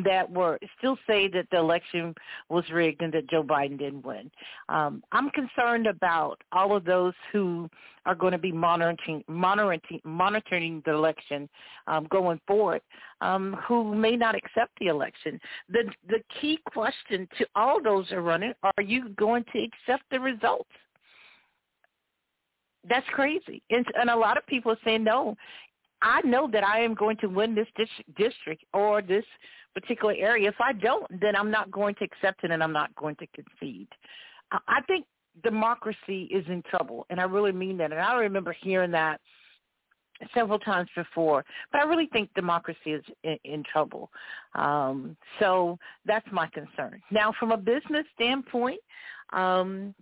that 0.05 0.29
were 0.29 0.59
still 0.79 0.99
say 1.07 1.29
that 1.29 1.47
the 1.53 1.59
election 1.59 2.15
was 2.49 2.65
rigged 2.73 3.01
and 3.01 3.13
that 3.13 3.31
Joe 3.31 3.45
Biden 3.45 3.79
didn't 3.79 4.05
win. 4.05 4.31
Um, 4.69 5.03
I'm 5.13 5.31
concerned 5.31 5.87
about 5.87 6.43
all 6.51 6.77
of 6.77 6.85
those 6.85 7.15
who 7.33 7.69
are 8.07 8.17
going 8.17 8.33
to 8.33 8.39
be 8.39 8.51
monitoring 8.51 9.23
monitoring 9.29 9.81
monitoring 10.05 10.83
the 10.85 10.93
election 10.93 11.49
um, 11.87 12.09
going 12.11 12.41
forward, 12.47 12.81
um, 13.21 13.57
who 13.67 13.95
may 13.95 14.17
not 14.17 14.35
accept 14.35 14.73
the 14.81 14.89
election. 14.89 15.39
The 15.69 15.85
the 16.09 16.19
key 16.41 16.59
question 16.73 17.29
to 17.39 17.47
all 17.55 17.81
those 17.81 18.09
who 18.09 18.17
are 18.17 18.23
running: 18.23 18.53
Are 18.65 18.83
you 18.83 19.11
going 19.11 19.45
to 19.53 19.63
accept 19.63 20.05
the 20.11 20.19
results? 20.19 20.69
That's 22.89 23.07
crazy, 23.11 23.63
and, 23.71 23.87
and 23.95 24.11
a 24.11 24.17
lot 24.17 24.37
of 24.37 24.45
people 24.47 24.73
are 24.73 24.79
saying 24.85 25.05
no. 25.05 25.37
I 26.03 26.21
know 26.23 26.49
that 26.53 26.65
I 26.65 26.81
am 26.81 26.95
going 26.95 27.17
to 27.19 27.29
win 27.29 27.55
this 27.55 27.69
dis- 27.77 27.89
district 28.17 28.65
or 28.75 29.01
this 29.01 29.25
particular 29.75 30.15
area. 30.19 30.49
If 30.49 30.61
I 30.61 30.73
don't, 30.73 31.21
then 31.21 31.37
I'm 31.37 31.51
not 31.51 31.71
going 31.71 31.95
to 31.97 32.05
accept 32.05 32.45
it 32.45 32.51
and 32.51 32.63
I'm 32.63 32.73
not 32.73 32.95
going 32.97 33.17
to 33.17 33.27
concede. 33.29 33.89
I 34.51 34.59
I 34.69 34.81
think 34.83 35.07
democracy 35.43 36.25
is 36.25 36.45
in 36.49 36.63
trouble, 36.69 37.07
and 37.09 37.19
I 37.19 37.25
really 37.25 37.53
mean 37.53 37.79
that. 37.79 37.93
And 37.93 38.01
I 38.01 38.15
remember 38.15 38.55
hearing 38.61 38.91
that 38.91 39.21
several 40.35 40.59
times 40.59 40.89
before, 40.95 41.45
but 41.71 41.81
I 41.81 41.85
really 41.85 42.07
think 42.13 42.33
democracy 42.35 42.93
is 42.93 43.05
in, 43.25 43.39
in 43.45 43.65
trouble. 43.65 44.11
Um, 44.55 45.17
so 45.41 45.79
that's 46.05 46.27
my 46.31 46.49
concern. 46.49 47.01
Now, 47.11 47.33
from 47.39 47.53
a 47.53 47.57
business 47.57 48.05
standpoint, 48.15 48.81
um, 49.33 49.95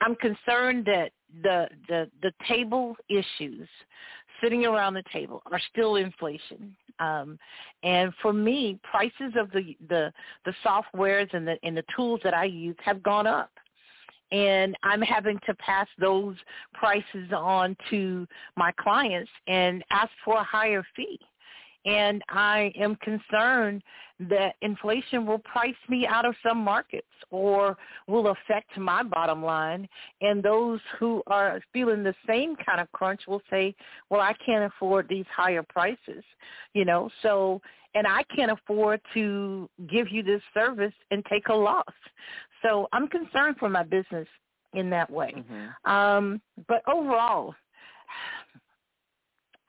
I'm 0.00 0.14
concerned 0.16 0.84
that 0.86 1.10
the 1.42 1.68
the 1.88 2.10
the 2.22 2.32
table 2.48 2.96
issues 3.08 3.68
sitting 4.42 4.66
around 4.66 4.94
the 4.94 5.02
table 5.12 5.42
are 5.50 5.60
still 5.70 5.96
inflation. 5.96 6.76
Um, 7.00 7.38
and 7.82 8.12
for 8.22 8.32
me, 8.32 8.78
prices 8.82 9.32
of 9.36 9.50
the 9.52 9.76
the 9.88 10.12
the 10.44 10.54
softwares 10.64 11.32
and 11.32 11.46
the 11.46 11.56
and 11.62 11.76
the 11.76 11.84
tools 11.94 12.20
that 12.24 12.34
I 12.34 12.44
use 12.44 12.76
have 12.84 13.02
gone 13.02 13.26
up. 13.26 13.50
And 14.32 14.76
I'm 14.82 15.02
having 15.02 15.38
to 15.46 15.54
pass 15.54 15.86
those 15.98 16.34
prices 16.72 17.30
on 17.36 17.76
to 17.90 18.26
my 18.56 18.72
clients 18.80 19.30
and 19.46 19.84
ask 19.90 20.10
for 20.24 20.38
a 20.38 20.42
higher 20.42 20.84
fee 20.96 21.20
and 21.84 22.22
I 22.28 22.72
am 22.76 22.96
concerned 22.96 23.82
that 24.20 24.54
inflation 24.62 25.26
will 25.26 25.40
price 25.40 25.74
me 25.88 26.06
out 26.06 26.24
of 26.24 26.34
some 26.46 26.58
markets 26.58 27.06
or 27.30 27.76
will 28.06 28.28
affect 28.28 28.76
my 28.78 29.02
bottom 29.02 29.42
line. 29.44 29.88
And 30.20 30.42
those 30.42 30.80
who 30.98 31.22
are 31.26 31.60
feeling 31.72 32.04
the 32.04 32.14
same 32.26 32.54
kind 32.56 32.80
of 32.80 32.90
crunch 32.92 33.22
will 33.26 33.42
say, 33.50 33.74
well, 34.10 34.20
I 34.20 34.34
can't 34.46 34.64
afford 34.72 35.08
these 35.08 35.26
higher 35.34 35.62
prices, 35.62 36.22
you 36.74 36.84
know, 36.84 37.10
so, 37.22 37.60
and 37.94 38.06
I 38.06 38.22
can't 38.34 38.52
afford 38.52 39.00
to 39.14 39.68
give 39.90 40.08
you 40.10 40.22
this 40.22 40.42
service 40.52 40.94
and 41.10 41.24
take 41.26 41.48
a 41.48 41.54
loss. 41.54 41.84
So 42.62 42.88
I'm 42.92 43.08
concerned 43.08 43.56
for 43.58 43.68
my 43.68 43.82
business 43.82 44.28
in 44.74 44.90
that 44.90 45.10
way. 45.10 45.32
Mhm. 45.36 45.90
Um, 45.90 46.40
but 46.66 46.82
overall, 46.88 47.54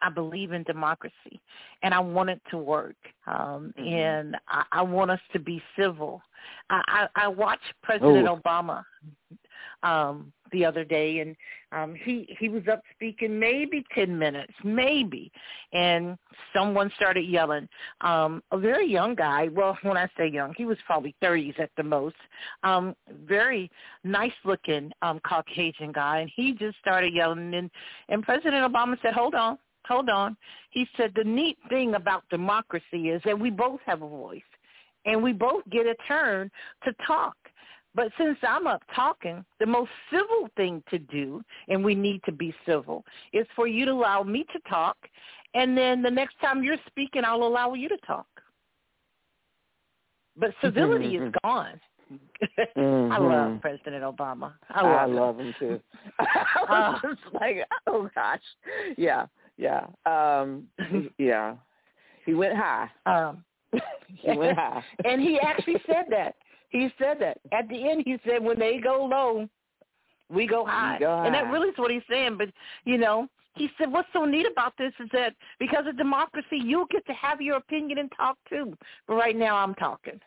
I 0.06 0.10
believe 0.10 0.51
in 0.51 0.64
democracy, 0.64 1.36
and 1.84 1.91
I 1.93 1.99
want 1.99 2.30
it 2.30 2.41
to 2.51 2.58
work. 2.58 2.95
Um, 3.28 3.74
Mhm. 3.78 3.91
And 4.06 4.38
I, 4.47 4.64
I 4.72 4.82
want 4.84 5.10
us 5.12 5.24
to 5.34 5.39
be 5.39 5.58
civil. 5.80 6.22
I, 6.70 6.82
I, 6.97 7.24
I 7.26 7.28
watched 7.28 7.74
President 7.82 8.28
Ooh. 8.28 8.36
Obama 8.39 8.78
um, 9.82 10.32
the 10.51 10.64
other 10.64 10.84
day, 10.84 11.20
and 11.20 11.36
um, 11.72 11.95
he 12.06 12.36
he 12.39 12.49
was 12.49 12.64
up 12.72 12.82
speaking 12.93 13.39
maybe 13.39 13.84
ten 13.93 14.18
minutes, 14.18 14.53
maybe, 14.64 15.32
and 15.74 16.18
someone 16.56 16.91
started 16.95 17.26
yelling. 17.26 17.68
Um, 18.01 18.43
a 18.51 18.58
very 18.58 18.88
young 18.88 19.16
guy. 19.16 19.49
Well, 19.51 19.78
when 19.82 19.97
I 19.97 20.08
say 20.18 20.28
young, 20.28 20.53
he 20.56 20.66
was 20.66 20.78
probably 20.86 21.16
thirties 21.20 21.56
at 21.58 21.72
the 21.78 21.84
most. 21.84 22.16
Um, 22.64 22.95
very 23.26 23.72
nice 24.03 24.38
looking 24.43 24.91
um, 25.01 25.20
Caucasian 25.28 25.91
guy, 25.91 26.20
and 26.20 26.32
he 26.36 26.53
just 26.53 26.78
started 26.78 27.14
yelling. 27.14 27.53
And 27.56 27.72
and 28.10 28.24
President 28.24 28.72
Obama 28.72 28.95
said, 29.01 29.14
"Hold 29.14 29.36
on." 29.36 29.58
Hold 29.88 30.09
on. 30.09 30.36
He 30.71 30.88
said 30.97 31.11
the 31.15 31.23
neat 31.23 31.57
thing 31.69 31.95
about 31.95 32.23
democracy 32.29 33.09
is 33.09 33.21
that 33.25 33.39
we 33.39 33.49
both 33.49 33.79
have 33.86 34.01
a 34.01 34.07
voice 34.07 34.41
and 35.05 35.21
we 35.21 35.33
both 35.33 35.63
get 35.69 35.86
a 35.86 35.95
turn 36.07 36.49
to 36.83 36.93
talk. 37.05 37.36
But 37.93 38.11
since 38.17 38.38
I'm 38.43 38.67
up 38.67 38.83
talking, 38.93 39.45
the 39.59 39.65
most 39.65 39.89
civil 40.11 40.49
thing 40.57 40.83
to 40.89 40.99
do, 40.99 41.41
and 41.69 41.83
we 41.83 41.95
need 41.95 42.21
to 42.25 42.31
be 42.31 42.53
civil, 42.65 43.05
is 43.31 43.47
for 43.55 43.67
you 43.67 43.86
to 43.86 43.91
allow 43.91 44.21
me 44.21 44.45
to 44.51 44.59
talk, 44.69 44.97
and 45.53 45.77
then 45.77 46.01
the 46.01 46.11
next 46.11 46.38
time 46.41 46.61
you're 46.61 46.75
speaking, 46.88 47.23
I'll 47.23 47.43
allow 47.43 47.73
you 47.73 47.88
to 47.88 47.97
talk. 48.05 48.27
But 50.36 50.53
civility 50.61 51.15
is 51.15 51.33
gone. 51.43 51.79
I 52.75 53.17
Mhm. 53.17 53.53
love 53.53 53.61
President 53.61 54.03
Obama. 54.03 54.53
I 54.69 54.81
I 54.81 55.05
love, 55.05 55.09
him. 55.09 55.15
love 55.15 55.39
him 55.39 55.53
too. 55.57 55.81
I 56.19 56.99
was 57.01 57.01
just 57.01 57.33
like, 57.33 57.65
oh 57.88 58.09
gosh, 58.13 58.41
yeah, 58.97 59.27
yeah, 59.58 59.86
um, 60.06 60.68
yeah. 61.18 61.56
He 62.26 62.34
went 62.34 62.56
high. 62.56 62.89
Um, 63.06 63.43
He 64.08 64.32
went 64.38 64.58
high. 64.58 64.84
and 65.06 65.22
he 65.22 65.39
actually 65.39 65.82
said 65.86 66.06
that. 66.10 66.36
He 66.70 66.89
said 66.99 67.18
that 67.20 67.39
at 67.51 67.68
the 67.70 67.89
end. 67.89 68.03
He 68.06 68.18
said, 68.28 68.43
"When 68.43 68.60
they 68.60 68.80
go 68.80 69.06
low, 69.06 69.47
we 70.30 70.47
go 70.47 70.66
high," 70.66 70.97
go 70.99 71.24
and 71.24 71.34
that 71.34 71.51
really 71.51 71.70
is 71.70 71.78
what 71.78 71.91
he's 71.91 72.01
saying. 72.10 72.38
But 72.38 72.49
you 72.86 72.97
know, 72.97 73.28
he 73.56 73.70
said, 73.78 73.91
"What's 73.91 74.10
so 74.14 74.26
neat 74.26 74.45
about 74.51 74.74
this 74.78 74.93
is 74.99 75.10
that 75.14 75.34
because 75.60 75.86
of 75.88 75.97
democracy, 75.97 76.58
you'll 76.64 76.88
get 76.88 77.06
to 77.08 77.14
have 77.14 77.41
your 77.41 77.58
opinion 77.58 77.99
and 77.99 78.12
talk 78.16 78.38
too. 78.49 78.76
But 79.08 79.16
right 79.16 79.36
now, 79.36 79.56
I'm 79.58 79.76
talking, 79.76 80.20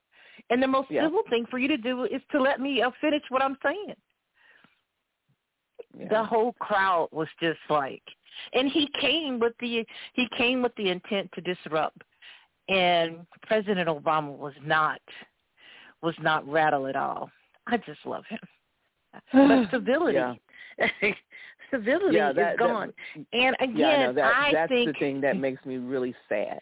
and 0.50 0.62
the 0.62 0.66
most 0.68 0.90
Yeah. 0.90 1.04
civil 1.04 1.22
thing 1.28 1.46
for 1.50 1.58
you 1.58 1.68
to 1.68 1.76
do 1.76 2.04
is 2.04 2.22
to 2.32 2.40
let 2.40 2.60
me 2.60 2.82
uh, 2.82 2.90
finish 3.00 3.22
what 3.28 3.42
I'm 3.42 3.58
saying." 3.62 3.94
Yeah. 5.96 6.08
the 6.10 6.24
whole 6.24 6.52
crowd 6.60 7.08
was 7.12 7.28
just 7.40 7.58
like 7.70 8.02
and 8.52 8.70
he 8.70 8.88
came 9.00 9.38
with 9.38 9.52
the 9.60 9.84
he 10.14 10.28
came 10.36 10.62
with 10.62 10.74
the 10.76 10.88
intent 10.88 11.30
to 11.34 11.40
disrupt 11.40 12.02
and 12.68 13.18
president 13.46 13.88
obama 13.88 14.36
was 14.36 14.54
not 14.64 15.00
was 16.02 16.14
not 16.20 16.46
rattled 16.48 16.88
at 16.88 16.96
all 16.96 17.30
i 17.66 17.76
just 17.78 18.04
love 18.04 18.24
him 18.28 18.38
but 19.32 19.70
civility 19.70 20.14
Yeah. 20.18 20.34
civility 21.70 22.16
Yeah, 22.16 22.32
that- 22.32 22.52
is 22.54 22.58
that- 22.58 22.58
gone 22.58 22.92
and 23.32 23.56
again 23.60 23.76
yeah, 23.76 23.88
I 23.88 24.06
know 24.06 24.12
that. 24.14 24.32
i 24.34 24.52
that's 24.52 24.68
think 24.70 24.92
the 24.92 24.98
thing 24.98 25.20
that 25.22 25.36
makes 25.36 25.64
me 25.66 25.76
really 25.76 26.14
sad. 26.28 26.60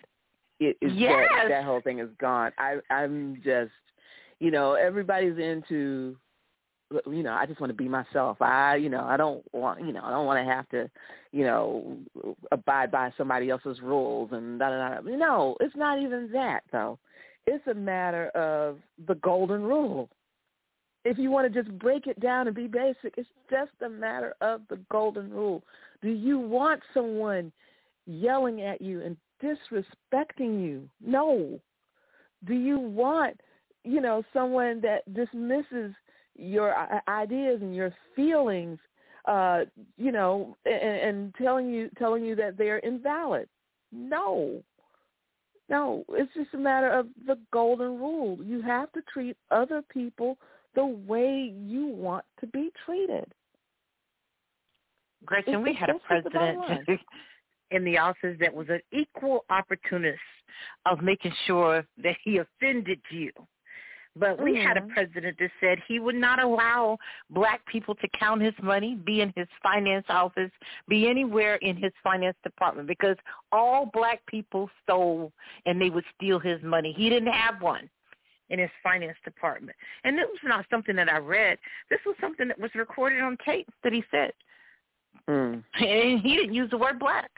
It 0.58 0.76
is 0.80 0.90
Yes. 0.94 1.28
that 1.36 1.48
that 1.50 1.64
whole 1.64 1.82
thing 1.82 1.98
is 1.98 2.08
gone. 2.18 2.50
I 2.56 2.78
I'm 2.88 3.42
just, 3.44 3.72
you 4.40 4.50
know, 4.50 4.72
everybody's 4.72 5.36
into, 5.36 6.16
you 7.06 7.22
know, 7.22 7.32
I 7.32 7.46
just 7.46 7.60
want 7.60 7.70
to 7.70 7.76
be 7.76 7.88
myself. 7.88 8.40
I, 8.40 8.76
you 8.76 8.88
know, 8.88 9.04
I 9.04 9.16
don't 9.16 9.42
want, 9.52 9.84
you 9.84 9.92
know, 9.92 10.02
I 10.04 10.10
don't 10.10 10.26
want 10.26 10.44
to 10.44 10.52
have 10.52 10.68
to, 10.70 10.90
you 11.32 11.44
know, 11.44 11.96
abide 12.52 12.90
by 12.90 13.12
somebody 13.18 13.50
else's 13.50 13.80
rules 13.82 14.30
and 14.32 14.58
da 14.58 14.70
da 14.70 15.00
da. 15.00 15.16
No, 15.16 15.56
it's 15.60 15.76
not 15.76 16.00
even 16.00 16.30
that 16.32 16.60
though. 16.72 16.98
It's 17.46 17.66
a 17.66 17.74
matter 17.74 18.28
of 18.30 18.78
the 19.06 19.14
golden 19.16 19.62
rule. 19.62 20.08
If 21.04 21.18
you 21.18 21.30
want 21.30 21.52
to 21.52 21.62
just 21.62 21.76
break 21.78 22.08
it 22.08 22.18
down 22.18 22.48
and 22.48 22.56
be 22.56 22.66
basic, 22.66 23.14
it's 23.16 23.28
just 23.48 23.70
a 23.84 23.88
matter 23.88 24.34
of 24.40 24.62
the 24.68 24.78
golden 24.90 25.30
rule. 25.30 25.62
Do 26.02 26.08
you 26.08 26.38
want 26.38 26.82
someone 26.92 27.52
yelling 28.06 28.62
at 28.62 28.80
you 28.80 29.02
and 29.02 29.16
disrespecting 29.42 30.64
you? 30.64 30.88
No. 31.00 31.60
Do 32.44 32.54
you 32.54 32.78
want, 32.78 33.40
you 33.84 34.00
know, 34.00 34.24
someone 34.32 34.80
that 34.80 35.02
dismisses 35.14 35.94
your 36.38 36.74
ideas 37.08 37.60
and 37.62 37.74
your 37.74 37.94
feelings, 38.14 38.78
uh, 39.26 39.64
you 39.96 40.12
know, 40.12 40.56
and, 40.64 40.74
and 40.74 41.34
telling 41.36 41.70
you 41.72 41.90
telling 41.98 42.24
you 42.24 42.34
that 42.36 42.56
they're 42.56 42.78
invalid? 42.78 43.48
No. 43.92 44.62
No, 45.68 46.04
it's 46.10 46.32
just 46.34 46.54
a 46.54 46.58
matter 46.58 46.90
of 46.90 47.08
the 47.26 47.36
golden 47.52 47.98
rule. 47.98 48.38
You 48.40 48.62
have 48.62 48.92
to 48.92 49.02
treat 49.12 49.36
other 49.50 49.82
people 49.82 50.38
the 50.76 50.86
way 50.86 51.52
you 51.58 51.86
want 51.86 52.24
to 52.40 52.46
be 52.46 52.70
treated. 52.84 53.26
Gretchen, 55.24 55.54
It's 55.54 55.64
we 55.64 55.74
had 55.74 55.90
a 55.90 55.94
that's 55.94 56.04
just 56.08 56.24
the 56.24 56.30
bottom 56.30 56.56
president 56.66 57.00
in 57.72 57.84
the 57.84 57.98
office 57.98 58.36
that 58.38 58.54
was 58.54 58.68
an 58.68 58.80
equal 58.92 59.44
opportunist 59.50 60.20
of 60.84 61.02
making 61.02 61.32
sure 61.46 61.84
that 62.02 62.16
he 62.22 62.38
offended 62.38 63.00
you. 63.10 63.32
But 64.18 64.40
we 64.40 64.56
had 64.56 64.78
a 64.78 64.80
Mhm. 64.80 64.88
president 64.94 65.38
that 65.38 65.50
said 65.60 65.78
he 65.86 65.98
would 65.98 66.14
not 66.14 66.42
allow 66.42 66.98
black 67.28 67.64
people 67.66 67.94
to 67.96 68.08
count 68.08 68.40
his 68.40 68.58
money, 68.62 68.94
be 68.94 69.20
in 69.20 69.30
his 69.36 69.46
finance 69.62 70.06
office, 70.08 70.50
be 70.88 71.06
anywhere 71.08 71.56
in 71.56 71.76
his 71.76 71.92
finance 72.02 72.36
department 72.42 72.88
because 72.88 73.18
all 73.52 73.86
black 73.86 74.24
people 74.26 74.70
stole 74.82 75.32
and 75.66 75.80
they 75.80 75.90
would 75.90 76.04
steal 76.14 76.38
his 76.38 76.62
money. 76.62 76.92
He 76.92 77.10
didn't 77.10 77.32
have 77.32 77.60
one 77.60 77.90
in 78.48 78.58
his 78.58 78.70
finance 78.82 79.18
department. 79.22 79.76
And 80.04 80.16
this 80.16 80.28
was 80.30 80.40
not 80.44 80.66
something 80.70 80.96
that 80.96 81.12
I 81.12 81.18
read. 81.18 81.58
This 81.90 82.00
was 82.06 82.16
something 82.18 82.48
that 82.48 82.58
was 82.58 82.74
recorded 82.74 83.20
on 83.20 83.36
tape 83.38 83.68
that 83.82 83.92
he 83.92 84.02
said. 84.10 84.32
Mm. 85.28 85.62
And 85.74 86.20
he 86.20 86.36
didn't 86.36 86.54
use 86.54 86.70
the 86.70 86.78
word 86.78 86.98
black. 86.98 87.30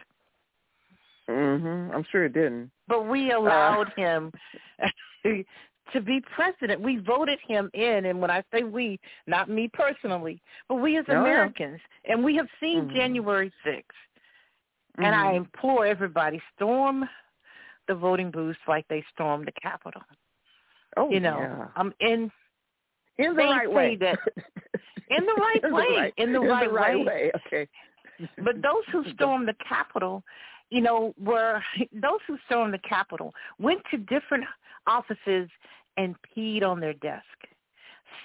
Mhm. 1.29 1.93
I'm 1.95 2.05
sure 2.05 2.25
it 2.25 2.33
didn't. 2.35 2.71
But 2.87 3.07
we 3.07 3.33
Uh. 3.33 3.39
allowed 3.39 3.93
him 3.95 4.33
to 5.93 6.01
be 6.01 6.21
president. 6.35 6.81
We 6.81 6.99
voted 6.99 7.39
him 7.47 7.71
in, 7.75 8.07
and 8.07 8.21
when 8.21 8.31
I 8.31 8.43
say 8.53 8.63
we, 8.63 8.99
not 9.27 9.49
me 9.49 9.69
personally, 9.73 10.41
but 10.69 10.77
we 10.77 10.97
as 10.99 11.05
No. 11.09 11.21
Americans, 11.21 11.81
and 12.05 12.23
we 12.25 12.37
have 12.37 12.49
seen 12.61 12.89
Mhm. 12.89 12.95
January 12.95 13.53
6th. 13.65 13.97
And 14.99 15.15
I 15.15 15.33
Mhm. 15.33 15.37
implore 15.37 15.87
everybody, 15.87 16.43
storm 16.57 17.09
the 17.87 17.95
voting 17.95 18.31
booths 18.31 18.59
like 18.67 18.87
they 18.89 19.03
stormed 19.13 19.47
the 19.47 19.53
Capitol. 19.53 20.03
oh, 20.97 21.11
you 21.11 21.21
know, 21.21 21.39
yeah. 21.39 21.69
um, 21.77 21.95
in 22.01 22.31
in 23.19 23.35
the 23.37 23.45
right 23.45 23.71
way. 23.71 23.95
that- 23.97 24.19
in 25.11 25.25
the 25.27 25.35
right 25.35 25.57
In 25.57 25.71
the 25.71 25.75
way, 25.77 25.97
right- 25.97 26.15
in 26.17 26.33
the 26.33 26.41
right 26.41 26.71
way. 26.73 27.05
way. 27.05 27.31
Okay. 27.37 27.69
But 28.39 28.61
those 28.63 28.85
who 28.87 29.05
stormed 29.15 29.47
the 29.49 29.55
Capitol, 29.55 30.25
you 30.71 30.81
know, 30.81 31.15
were 31.19 31.63
those 31.93 32.21
who 32.27 32.37
stormed 32.47 32.75
the 32.75 32.79
Capitol 32.79 33.35
went 33.59 33.85
to 33.91 33.99
different 33.99 34.45
offices 34.87 35.49
and 35.99 36.15
peed 36.23 36.63
on 36.63 36.81
their 36.81 36.95
desk. 36.95 37.25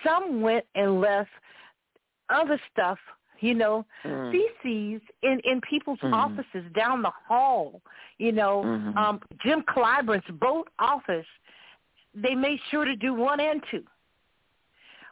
Some 0.05 0.39
went 0.41 0.65
and 0.75 1.01
left 1.01 1.29
other 2.29 2.59
stuff, 2.71 2.99
you 3.41 3.53
know, 3.53 3.85
Mm. 4.05 4.31
feces 4.31 5.01
in 5.21 5.39
in 5.43 5.59
people's 5.61 5.99
Mhm. 5.99 6.13
offices 6.13 6.71
down 6.73 7.01
the 7.01 7.09
hall. 7.27 7.81
You 8.17 8.31
know, 8.31 8.63
Mhm. 8.63 8.97
um, 8.97 9.21
Jim 9.43 9.63
Clyburn's 9.63 10.29
boat 10.39 10.69
office. 10.79 11.27
They 12.13 12.35
made 12.35 12.61
sure 12.69 12.85
to 12.85 12.95
do 12.95 13.13
one 13.13 13.39
and 13.39 13.61
two. 13.69 13.85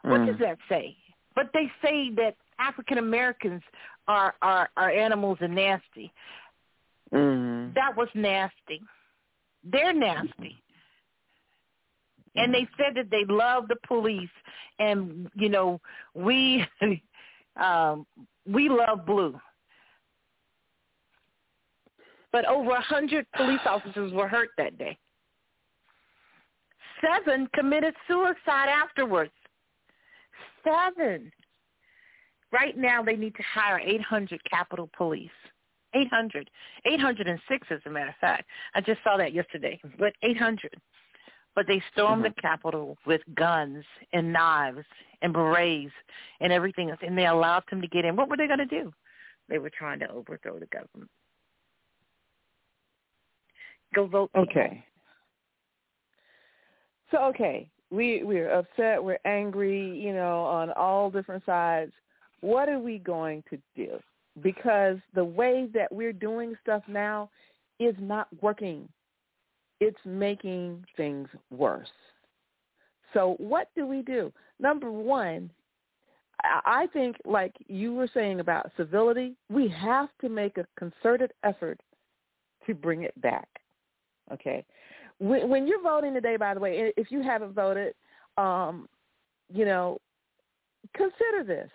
What 0.02 0.20
Mm. 0.22 0.26
does 0.26 0.38
that 0.38 0.58
say? 0.68 0.96
But 1.34 1.52
they 1.52 1.70
say 1.82 2.10
that 2.10 2.36
African 2.58 2.98
Americans 2.98 3.62
are, 4.06 4.34
are 4.40 4.70
are 4.76 4.90
animals 4.90 5.38
and 5.40 5.54
nasty. 5.54 6.12
Mhm. 7.12 7.74
That 7.74 7.96
was 7.96 8.08
nasty. 8.14 8.82
They're 9.64 9.92
nasty. 9.92 10.61
And 12.34 12.52
they 12.52 12.66
said 12.78 12.94
that 12.96 13.10
they 13.10 13.24
love 13.26 13.68
the 13.68 13.76
police 13.86 14.30
and 14.78 15.28
you 15.34 15.48
know, 15.48 15.80
we 16.14 16.66
um 17.62 18.06
we 18.46 18.68
love 18.68 19.06
blue. 19.06 19.38
But 22.32 22.46
over 22.46 22.70
a 22.70 22.80
hundred 22.80 23.26
police 23.36 23.60
officers 23.66 24.12
were 24.12 24.28
hurt 24.28 24.50
that 24.56 24.78
day. 24.78 24.96
Seven 27.02 27.48
committed 27.54 27.94
suicide 28.08 28.68
afterwards. 28.68 29.32
Seven. 30.64 31.30
Right 32.52 32.76
now, 32.76 33.02
they 33.02 33.16
need 33.16 33.34
to 33.36 33.42
hire 33.42 33.78
800 33.78 34.40
Capitol 34.44 34.88
Police. 34.96 35.30
800. 35.94 36.48
806, 36.84 37.66
as 37.70 37.80
a 37.86 37.90
matter 37.90 38.10
of 38.10 38.14
fact. 38.20 38.44
I 38.74 38.80
just 38.80 39.00
saw 39.02 39.16
that 39.16 39.32
yesterday, 39.32 39.80
but 39.98 40.12
800. 40.22 40.74
But 41.54 41.66
they 41.66 41.82
stormed 41.92 42.24
the 42.24 42.30
mm-hmm. 42.30 42.46
Capitol 42.46 42.96
with 43.06 43.20
guns 43.34 43.84
and 44.12 44.32
knives 44.32 44.84
and 45.20 45.32
berets 45.32 45.92
and 46.40 46.52
everything 46.52 46.90
else, 46.90 47.00
and 47.02 47.16
they 47.16 47.26
allowed 47.26 47.64
them 47.70 47.82
to 47.82 47.88
get 47.88 48.04
in. 48.04 48.16
What 48.16 48.28
were 48.28 48.36
they 48.36 48.46
going 48.46 48.58
to 48.58 48.66
do? 48.66 48.92
They 49.48 49.58
were 49.58 49.70
trying 49.70 49.98
to 50.00 50.10
overthrow 50.10 50.58
the 50.58 50.66
government. 50.66 51.10
Go 53.94 54.06
vote. 54.06 54.30
people. 54.32 54.50
Okay. 54.50 54.84
So 57.10 57.18
okay, 57.24 57.68
we 57.90 58.22
we're 58.24 58.50
upset, 58.50 59.02
we're 59.02 59.18
angry, 59.26 59.98
you 59.98 60.14
know, 60.14 60.44
on 60.44 60.70
all 60.72 61.10
different 61.10 61.44
sides. 61.44 61.92
What 62.40 62.68
are 62.68 62.78
we 62.78 62.98
going 62.98 63.44
to 63.50 63.58
do? 63.76 63.98
Because 64.42 64.96
the 65.14 65.24
way 65.24 65.68
that 65.74 65.92
we're 65.92 66.14
doing 66.14 66.54
stuff 66.62 66.82
now 66.88 67.28
is 67.78 67.94
not 68.00 68.28
working. 68.40 68.88
It's 69.82 69.98
making 70.04 70.84
things 70.96 71.28
worse. 71.50 71.88
So 73.12 73.34
what 73.38 73.68
do 73.74 73.86
we 73.86 74.02
do? 74.02 74.32
Number 74.60 74.90
one, 74.90 75.50
I 76.42 76.86
think 76.92 77.16
like 77.24 77.54
you 77.66 77.92
were 77.92 78.08
saying 78.12 78.40
about 78.40 78.70
civility, 78.76 79.34
we 79.48 79.68
have 79.68 80.08
to 80.20 80.28
make 80.28 80.56
a 80.56 80.66
concerted 80.78 81.32
effort 81.42 81.80
to 82.66 82.74
bring 82.74 83.02
it 83.02 83.20
back. 83.20 83.48
Okay. 84.32 84.64
When, 85.18 85.48
when 85.48 85.66
you're 85.66 85.82
voting 85.82 86.14
today, 86.14 86.36
by 86.36 86.54
the 86.54 86.60
way, 86.60 86.92
if 86.96 87.10
you 87.10 87.22
haven't 87.22 87.52
voted, 87.52 87.94
um, 88.38 88.88
you 89.52 89.64
know, 89.64 90.00
consider 90.94 91.44
this. 91.44 91.70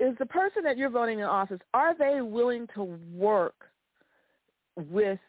Is 0.00 0.16
the 0.18 0.26
person 0.26 0.64
that 0.64 0.76
you're 0.76 0.90
voting 0.90 1.20
in 1.20 1.24
office, 1.24 1.60
are 1.72 1.96
they 1.96 2.20
willing 2.20 2.66
to 2.74 2.98
work 3.14 3.54
with 4.76 5.20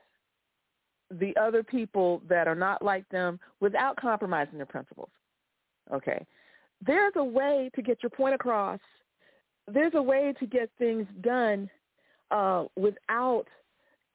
the 1.11 1.35
other 1.37 1.63
people 1.63 2.21
that 2.27 2.47
are 2.47 2.55
not 2.55 2.81
like 2.81 3.07
them 3.09 3.39
without 3.59 3.95
compromising 3.97 4.57
their 4.57 4.65
principles? 4.65 5.09
Okay. 5.93 6.25
There's 6.85 7.13
a 7.15 7.23
way 7.23 7.69
to 7.75 7.81
get 7.81 8.01
your 8.03 8.09
point 8.09 8.35
across. 8.35 8.79
There's 9.67 9.93
a 9.95 10.01
way 10.01 10.33
to 10.39 10.45
get 10.45 10.69
things 10.77 11.07
done 11.21 11.69
uh, 12.31 12.65
without 12.75 13.45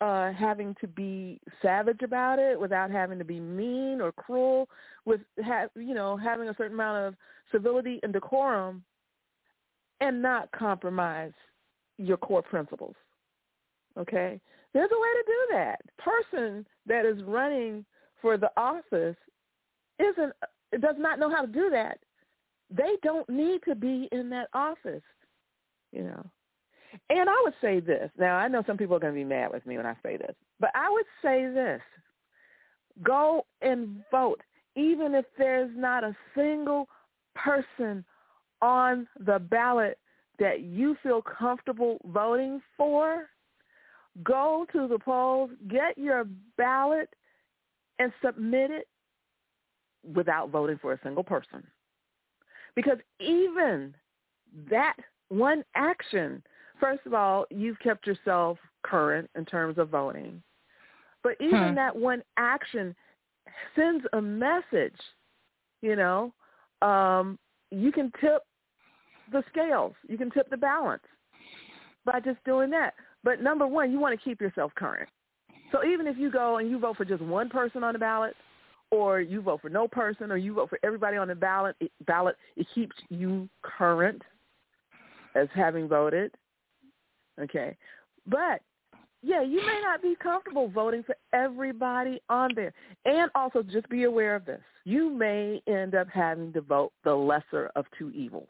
uh, 0.01 0.33
having 0.33 0.75
to 0.81 0.87
be 0.87 1.41
savage 1.61 2.03
about 2.03 2.39
it, 2.39 2.59
without 2.59 2.91
having 2.91 3.19
to 3.19 3.25
be 3.25 3.39
mean 3.39 4.01
or 4.01 4.13
cruel, 4.13 4.69
with 5.05 5.21
ha- 5.45 5.69
you 5.75 5.95
know 5.95 6.17
having 6.17 6.49
a 6.49 6.55
certain 6.57 6.75
amount 6.75 7.07
of 7.07 7.15
civility 7.53 8.01
and 8.03 8.13
decorum, 8.13 8.83
and 10.01 10.23
not 10.23 10.51
compromise 10.53 11.33
your 11.99 12.17
core 12.17 12.43
principles. 12.43 12.95
Okay, 13.99 14.41
there's 14.73 14.91
a 14.93 15.01
way 15.01 15.09
to 15.09 15.25
do 15.27 15.49
that. 15.53 15.81
Person 15.99 16.67
that 16.87 17.05
is 17.05 17.23
running 17.25 17.85
for 18.21 18.37
the 18.37 18.51
office 18.57 19.17
isn't 19.99 20.33
does 20.81 20.97
not 20.99 21.19
know 21.19 21.31
how 21.31 21.43
to 21.43 21.49
do 21.49 21.69
that. 21.71 21.99
They 22.71 22.97
don't 23.03 23.29
need 23.29 23.61
to 23.69 23.75
be 23.75 24.09
in 24.13 24.31
that 24.31 24.49
office, 24.55 25.03
you 25.93 26.03
know. 26.03 26.25
And 27.09 27.29
I 27.29 27.41
would 27.43 27.55
say 27.61 27.81
this. 27.81 28.11
Now, 28.19 28.37
I 28.37 28.49
know 28.49 28.63
some 28.67 28.77
people 28.77 28.97
are 28.97 29.01
going 29.01 29.13
to 29.13 29.19
be 29.19 29.25
mad 29.25 29.51
with 29.53 29.67
me 29.67 29.77
when 29.77 29.87
I 29.87 29.95
say 30.03 30.17
this, 30.17 30.35
but 30.59 30.71
I 30.75 30.89
would 30.91 31.07
say 31.23 31.47
this. 31.53 31.81
Go 33.03 33.47
and 33.63 34.03
vote, 34.11 34.41
even 34.77 35.15
if 35.15 35.25
there's 35.39 35.71
not 35.75 36.05
a 36.05 36.17
single 36.37 36.89
person 37.35 38.05
on 38.63 39.07
the 39.25 39.39
ballot 39.39 39.99
that 40.39 40.61
you 40.63 40.97
feel 41.03 41.23
comfortable 41.23 41.99
voting 42.07 42.61
for. 42.77 43.29
Go 44.23 44.67
to 44.73 44.89
the 44.89 44.99
polls, 44.99 45.51
get 45.69 45.97
your 45.97 46.27
ballot, 46.57 47.09
and 47.99 48.13
submit 48.25 48.71
it 48.71 48.89
without 50.15 50.51
voting 50.51 50.79
for 50.81 50.93
a 50.93 51.01
single 51.03 51.25
person. 51.25 51.65
Because 52.75 52.99
even 53.21 53.95
that 54.69 54.97
one 55.29 55.65
action 55.75 56.43
first 56.81 57.03
of 57.07 57.15
all, 57.15 57.47
you've 57.51 57.79
kept 57.79 58.07
yourself 58.07 58.59
current 58.83 59.31
in 59.37 59.45
terms 59.45 59.79
of 59.79 59.91
voting. 59.91 60.43
But 61.23 61.37
even 61.39 61.69
Hmm. 61.69 61.75
that 61.75 61.95
one 61.95 62.25
action 62.39 62.97
sends 63.77 64.05
a 64.15 64.21
message, 64.21 64.99
you 65.83 65.95
know. 65.95 66.33
Um, 66.81 67.39
you 67.71 67.93
can 67.93 68.11
tip 68.21 68.43
the 69.31 69.45
scales. 69.51 69.95
You 70.09 70.17
can 70.17 70.31
tip 70.31 70.49
the 70.49 70.57
balance 70.57 71.05
by 72.07 72.21
just 72.21 72.43
doing 72.45 72.71
that. 72.71 72.95
But 73.23 73.43
number 73.43 73.67
one, 73.67 73.93
you 73.93 74.01
want 74.01 74.19
to 74.19 74.25
keep 74.25 74.41
yourself 74.41 74.73
current. 74.75 75.09
So 75.73 75.85
even 75.85 76.07
if 76.07 76.17
you 76.17 76.31
go 76.31 76.59
and 76.59 76.71
you 76.71 76.79
vote 76.79 76.97
for 76.97 77.05
just 77.05 77.23
one 77.23 77.49
person 77.49 77.85
on 77.85 77.93
the 77.93 77.99
ballot, 77.99 78.35
or 78.91 79.21
you 79.21 79.41
vote 79.41 79.61
for 79.61 79.69
no 79.69 79.87
person, 79.87 80.33
or 80.33 80.37
you 80.37 80.55
vote 80.55 80.69
for 80.69 80.79
everybody 80.83 81.17
on 81.17 81.29
the 81.29 81.35
ballot, 81.35 81.77
it, 81.81 81.93
ballot, 82.07 82.37
it 82.57 82.67
keeps 82.75 82.97
you 83.09 83.49
current 83.63 84.21
as 85.37 85.49
having 85.55 85.87
voted. 85.87 86.35
Okay. 87.41 87.77
But 88.27 88.61
yeah, 89.23 89.43
you 89.43 89.65
may 89.65 89.81
not 89.83 90.03
be 90.03 90.17
comfortable 90.21 90.69
voting 90.69 91.03
for 91.03 91.15
everybody 91.33 92.21
on 92.29 92.51
there. 92.55 92.73
And 93.05 93.31
also 93.35 93.63
just 93.63 93.89
be 93.89 94.05
aware 94.05 94.35
of 94.35 94.45
this. 94.47 94.61
You 94.85 95.11
may 95.11 95.63
end 95.67 95.95
up 95.95 96.09
having 96.13 96.53
to 96.55 96.61
vote 96.63 96.93
the 97.05 97.15
lesser 97.15 97.71
of 97.77 97.85
two 97.99 98.11
evils. 98.11 98.49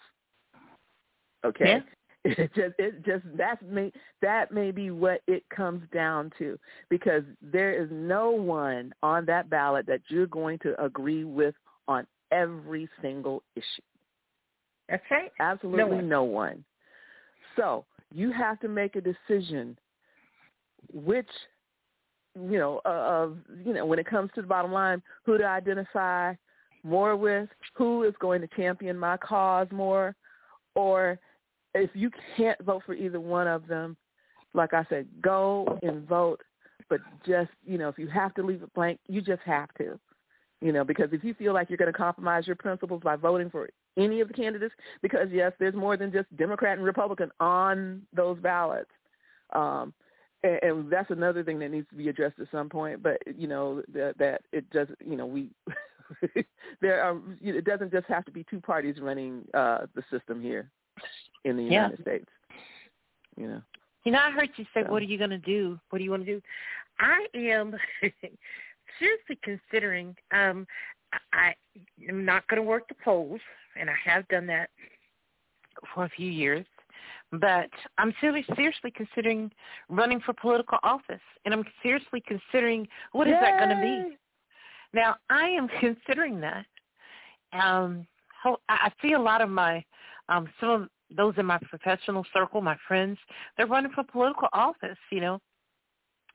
Okay? 1.44 1.82
It 2.24 2.50
just 2.54 2.74
it 2.78 3.02
just 3.02 3.24
that's 3.34 3.62
may 3.66 3.90
that 4.20 4.52
may 4.52 4.72
be 4.72 4.90
what 4.90 5.22
it 5.26 5.42
comes 5.48 5.82
down 5.90 6.30
to 6.38 6.58
because 6.90 7.22
there 7.40 7.82
is 7.82 7.88
no 7.90 8.30
one 8.30 8.92
on 9.02 9.24
that 9.24 9.48
ballot 9.48 9.86
that 9.86 10.02
you're 10.08 10.26
going 10.26 10.58
to 10.58 10.78
agree 10.84 11.24
with 11.24 11.54
on 11.88 12.06
every 12.30 12.90
single 13.00 13.42
issue. 13.56 13.64
That's 14.90 15.02
right. 15.10 15.32
Absolutely 15.40 15.96
one. 15.96 16.08
no 16.10 16.24
one. 16.24 16.62
So 17.56 17.86
you 18.12 18.32
have 18.32 18.60
to 18.60 18.68
make 18.68 18.96
a 18.96 19.00
decision 19.00 19.78
which 20.92 21.28
you 22.34 22.58
know 22.58 22.82
uh, 22.84 22.88
of 22.88 23.38
you 23.64 23.72
know 23.72 23.86
when 23.86 23.98
it 23.98 24.06
comes 24.06 24.30
to 24.34 24.42
the 24.42 24.46
bottom 24.46 24.72
line 24.72 25.02
who 25.24 25.38
to 25.38 25.44
identify 25.44 26.34
more 26.82 27.16
with 27.16 27.48
who 27.74 28.02
is 28.04 28.14
going 28.20 28.40
to 28.40 28.48
champion 28.48 28.98
my 28.98 29.16
cause 29.16 29.68
more 29.70 30.14
or 30.74 31.18
if 31.74 31.90
you 31.94 32.10
can't 32.36 32.60
vote 32.62 32.82
for 32.84 32.94
either 32.94 33.20
one 33.20 33.46
of 33.46 33.66
them 33.66 33.96
like 34.54 34.74
i 34.74 34.84
said 34.88 35.06
go 35.22 35.78
and 35.82 36.06
vote 36.08 36.40
but 36.88 37.00
just 37.26 37.50
you 37.64 37.78
know 37.78 37.88
if 37.88 37.98
you 37.98 38.08
have 38.08 38.34
to 38.34 38.42
leave 38.42 38.62
it 38.62 38.74
blank 38.74 38.98
you 39.08 39.20
just 39.20 39.42
have 39.44 39.72
to 39.74 39.98
you 40.60 40.72
know 40.72 40.84
because 40.84 41.08
if 41.12 41.22
you 41.24 41.34
feel 41.34 41.54
like 41.54 41.68
you're 41.68 41.76
going 41.76 41.92
to 41.92 41.96
compromise 41.96 42.46
your 42.46 42.56
principles 42.56 43.02
by 43.02 43.16
voting 43.16 43.50
for 43.50 43.68
any 43.96 44.20
of 44.20 44.28
the 44.28 44.34
candidates 44.34 44.74
because 45.02 45.28
yes 45.30 45.52
there's 45.58 45.74
more 45.74 45.96
than 45.96 46.12
just 46.12 46.34
democrat 46.36 46.76
and 46.76 46.86
republican 46.86 47.30
on 47.40 48.02
those 48.14 48.38
ballots 48.38 48.90
um 49.54 49.92
and, 50.42 50.58
and 50.62 50.90
that's 50.90 51.10
another 51.10 51.44
thing 51.44 51.58
that 51.58 51.70
needs 51.70 51.88
to 51.90 51.96
be 51.96 52.08
addressed 52.08 52.38
at 52.38 52.46
some 52.50 52.68
point. 52.68 53.02
But 53.02 53.18
you 53.36 53.46
know 53.46 53.82
that 53.92 54.16
that 54.18 54.42
it 54.52 54.68
does. 54.70 54.88
You 55.04 55.16
know 55.16 55.26
we 55.26 55.50
there 56.80 57.02
are. 57.02 57.20
It 57.42 57.64
doesn't 57.64 57.92
just 57.92 58.06
have 58.06 58.24
to 58.24 58.32
be 58.32 58.44
two 58.48 58.60
parties 58.60 58.96
running 59.00 59.44
uh 59.54 59.86
the 59.94 60.02
system 60.10 60.40
here 60.40 60.70
in 61.44 61.56
the 61.56 61.62
Yeah. 61.64 61.84
United 61.84 62.02
States. 62.02 62.30
You 63.36 63.48
know. 63.48 63.62
You 64.04 64.12
know, 64.12 64.18
I 64.18 64.30
heard 64.30 64.50
you 64.56 64.64
say, 64.74 64.82
So- 64.84 64.90
"What 64.90 65.02
are 65.02 65.06
you 65.06 65.18
going 65.18 65.30
to 65.30 65.38
do? 65.38 65.78
What 65.90 65.98
do 65.98 66.04
you 66.04 66.10
want 66.10 66.24
to 66.24 66.32
do?" 66.32 66.42
I 66.98 67.26
am 67.34 67.76
seriously 68.98 69.38
considering. 69.42 70.16
Um, 70.32 70.66
I 71.32 71.54
am 72.08 72.24
not 72.24 72.46
going 72.48 72.62
to 72.62 72.68
work 72.68 72.88
the 72.88 72.94
polls, 73.02 73.40
and 73.76 73.90
I 73.90 73.94
have 74.04 74.26
done 74.28 74.46
that 74.46 74.70
for 75.94 76.04
a 76.04 76.08
few 76.08 76.30
years. 76.30 76.66
But 77.32 77.70
I'm 77.98 78.12
seriously, 78.20 78.54
seriously 78.56 78.90
considering 78.90 79.50
running 79.88 80.20
for 80.20 80.32
political 80.34 80.78
office, 80.82 81.20
and 81.44 81.54
I'm 81.54 81.64
seriously 81.82 82.22
considering 82.26 82.88
what 83.12 83.28
is 83.28 83.34
that 83.40 83.58
going 83.58 83.70
to 83.70 83.80
be. 83.80 84.16
Now, 84.92 85.16
I 85.30 85.48
am 85.48 85.68
considering 85.80 86.40
that. 86.40 86.66
Um, 87.52 88.06
I 88.68 88.90
see 89.02 89.12
a 89.12 89.18
lot 89.18 89.42
of 89.42 89.50
my 89.50 89.84
um, 90.30 90.48
some 90.60 90.70
of 90.70 90.88
those 91.14 91.34
in 91.36 91.46
my 91.46 91.58
professional 91.58 92.24
circle, 92.32 92.60
my 92.60 92.76
friends, 92.86 93.18
they're 93.56 93.66
running 93.66 93.92
for 93.92 94.04
political 94.04 94.48
office. 94.52 94.98
You 95.10 95.20
know, 95.20 95.40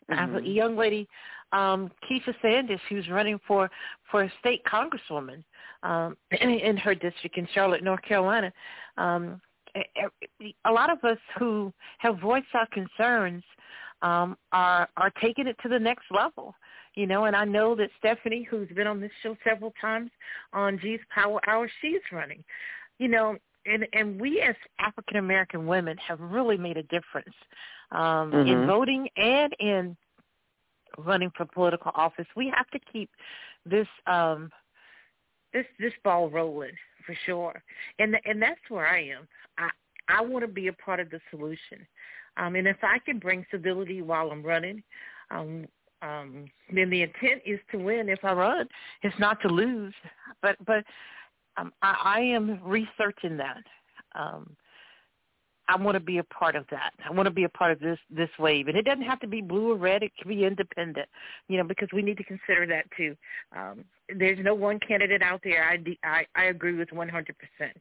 I 0.10 0.16
have 0.16 0.36
a 0.36 0.42
Mhm. 0.42 0.54
young 0.54 0.76
lady, 0.76 1.08
um, 1.52 1.90
Keisha 2.04 2.40
Sanders, 2.42 2.82
who's 2.90 3.10
running 3.10 3.40
for 3.40 3.72
for 4.12 4.24
a 4.24 4.30
state 4.40 4.64
congresswoman 4.66 5.44
um, 5.84 6.18
in, 6.32 6.50
in 6.70 6.78
her 6.78 6.94
district 6.94 7.38
in 7.38 7.48
Charlotte, 7.48 7.84
North 7.84 8.02
Carolina. 8.02 8.52
Um, 8.98 9.42
a 10.64 10.72
lot 10.72 10.90
of 10.90 11.04
us 11.04 11.18
who 11.38 11.74
have 11.98 12.20
voiced 12.20 12.54
our 12.54 12.68
concerns 12.68 13.44
um, 14.02 14.38
are 14.52 14.90
are 14.98 15.12
taking 15.22 15.48
it 15.48 15.58
to 15.64 15.70
the 15.70 15.80
next 15.80 16.06
level. 16.12 16.56
You 16.96 17.08
know, 17.08 17.26
and 17.26 17.36
I 17.36 17.44
know 17.44 17.76
that 17.76 17.90
Stephanie, 17.98 18.44
who's 18.44 18.70
been 18.70 18.88
on 18.88 19.02
this 19.02 19.12
show 19.22 19.36
several 19.44 19.74
times 19.82 20.12
on 20.54 20.80
G's 20.80 21.02
Power 21.10 21.42
Hour, 21.48 21.70
she's 21.82 22.02
running. 22.12 22.44
You 23.00 23.10
know, 23.10 23.38
and 23.66 23.88
and 23.94 24.20
we 24.20 24.42
as 24.42 24.56
African 24.80 25.18
American 25.18 25.66
women 25.66 25.98
have 25.98 26.20
really 26.20 26.58
made 26.58 26.78
a 26.78 26.84
difference 26.84 27.36
um, 27.92 28.34
in 28.34 28.62
Mhm. 28.62 28.68
voting 28.68 29.10
and 29.18 29.54
in 29.60 29.98
running 30.98 31.32
for 31.32 31.46
political 31.46 31.92
office. 31.96 32.28
We 32.36 32.50
have 32.50 32.70
to 32.72 32.80
keep 32.80 33.10
this 33.66 33.88
um, 34.08 34.52
this 35.54 35.66
this 35.80 35.94
ball 36.04 36.30
rolling 36.30 36.76
for 37.06 37.16
sure, 37.26 37.64
and 38.00 38.20
and 38.26 38.42
that's 38.42 38.70
where 38.70 38.88
I 38.88 39.02
am. 39.04 39.28
I 39.58 39.70
I 40.08 40.22
want 40.22 40.44
to 40.46 40.52
be 40.52 40.68
a 40.68 40.74
part 40.74 41.00
of 41.00 41.10
the 41.10 41.20
solution, 41.32 41.86
um, 42.38 42.56
and 42.56 42.68
if 42.68 42.84
I 42.84 43.00
can 43.00 43.20
bring 43.20 43.46
civility 43.52 44.02
while 44.02 44.32
I'm 44.32 44.44
running. 44.44 44.84
Um, 45.32 45.68
um, 46.02 46.46
then 46.72 46.90
the 46.90 47.02
intent 47.02 47.42
is 47.46 47.60
to 47.72 47.78
win 47.78 48.10
if 48.10 48.24
I 48.24 48.34
run. 48.34 48.68
It's 49.02 49.18
not 49.18 49.42
to 49.42 49.48
lose. 49.48 49.94
But 50.42 50.56
but 50.66 50.84
um, 51.58 51.74
I, 51.82 51.96
I 52.04 52.20
am 52.22 52.60
researching 52.64 53.38
that. 53.38 53.64
Um, 54.14 54.56
I 55.68 55.76
want 55.78 55.96
to 55.96 56.00
be 56.00 56.20
a 56.20 56.24
part 56.24 56.56
of 56.56 56.66
that. 56.70 56.92
I 57.04 57.12
want 57.12 57.26
to 57.26 57.32
be 57.32 57.46
a 57.46 57.50
part 57.50 57.72
of 57.72 57.80
this 57.80 57.98
this 58.10 58.30
wave, 58.38 58.68
and 58.68 58.78
it 58.78 58.84
doesn't 58.86 59.04
have 59.04 59.20
to 59.22 59.28
be 59.28 59.42
blue 59.42 59.72
or 59.72 59.76
red. 59.76 60.04
It 60.04 60.12
can 60.20 60.30
be 60.30 60.46
independent, 60.46 61.08
you 61.48 61.58
know, 61.58 61.64
because 61.64 61.90
we 61.92 62.02
need 62.02 62.18
to 62.18 62.24
consider 62.24 62.68
that 62.68 62.86
too. 62.96 63.16
Um, 63.56 63.84
there's 64.16 64.38
no 64.44 64.54
one 64.54 64.80
candidate 64.80 65.24
out 65.24 65.42
there 65.44 65.64
I 65.64 65.80
I, 66.04 66.26
I 66.36 66.44
agree 66.46 66.76
with 66.76 66.92
100 66.92 67.36
percent. 67.38 67.78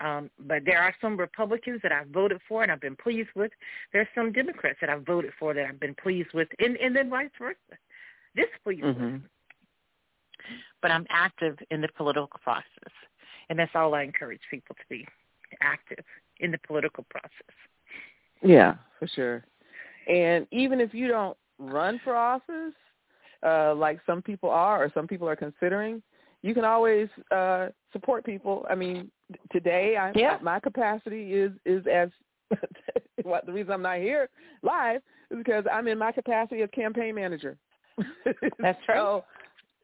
Um, 0.00 0.30
but 0.46 0.64
there 0.64 0.80
are 0.80 0.94
some 1.00 1.16
Republicans 1.16 1.80
that 1.82 1.92
I've 1.92 2.08
voted 2.08 2.40
for 2.48 2.62
and 2.62 2.70
I've 2.70 2.80
been 2.80 2.96
pleased 2.96 3.30
with. 3.34 3.50
There's 3.92 4.06
some 4.14 4.32
Democrats 4.32 4.78
that 4.80 4.88
I've 4.88 5.04
voted 5.04 5.32
for 5.38 5.54
that 5.54 5.66
I've 5.66 5.80
been 5.80 5.96
pleased 5.96 6.30
with, 6.34 6.48
and, 6.60 6.76
and 6.76 6.94
then 6.94 7.10
vice 7.10 7.30
versa, 7.38 7.56
displeased 8.36 8.84
with 8.84 8.96
Mhm. 8.96 9.22
But 10.82 10.90
I'm 10.90 11.06
active 11.10 11.58
in 11.70 11.80
the 11.80 11.88
political 11.96 12.40
process. 12.42 12.92
And 13.48 13.58
that's 13.58 13.70
all 13.74 13.94
I 13.94 14.02
encourage 14.02 14.40
people 14.50 14.74
to 14.76 14.82
be 14.88 15.06
active 15.62 16.04
in 16.40 16.50
the 16.50 16.58
political 16.66 17.04
process. 17.08 17.56
Yeah, 18.42 18.74
for 18.98 19.08
sure. 19.08 19.44
And 20.08 20.46
even 20.50 20.80
if 20.80 20.94
you 20.94 21.08
don't 21.08 21.36
run 21.58 22.00
for 22.04 22.14
office, 22.14 22.74
uh, 23.44 23.74
like 23.74 24.00
some 24.06 24.22
people 24.22 24.50
are 24.50 24.82
or 24.84 24.90
some 24.94 25.06
people 25.06 25.28
are 25.28 25.36
considering, 25.36 26.02
you 26.42 26.54
can 26.54 26.64
always 26.64 27.08
uh, 27.30 27.68
support 27.92 28.24
people. 28.24 28.66
I 28.70 28.74
mean, 28.74 29.10
today 29.52 29.96
I, 29.96 30.12
Yeah. 30.14 30.38
my 30.40 30.60
capacity 30.60 31.34
is 31.34 31.52
is 31.64 31.84
as 31.86 32.10
what 33.22 33.44
the 33.46 33.52
reason 33.52 33.72
I'm 33.72 33.82
not 33.82 33.98
here 33.98 34.28
live 34.62 35.02
is 35.30 35.38
because 35.38 35.64
I'm 35.70 35.88
in 35.88 35.98
my 35.98 36.12
capacity 36.12 36.62
as 36.62 36.70
campaign 36.70 37.14
manager. 37.14 37.56
That's 38.24 38.48
right. 38.58 38.76
So, 38.86 39.24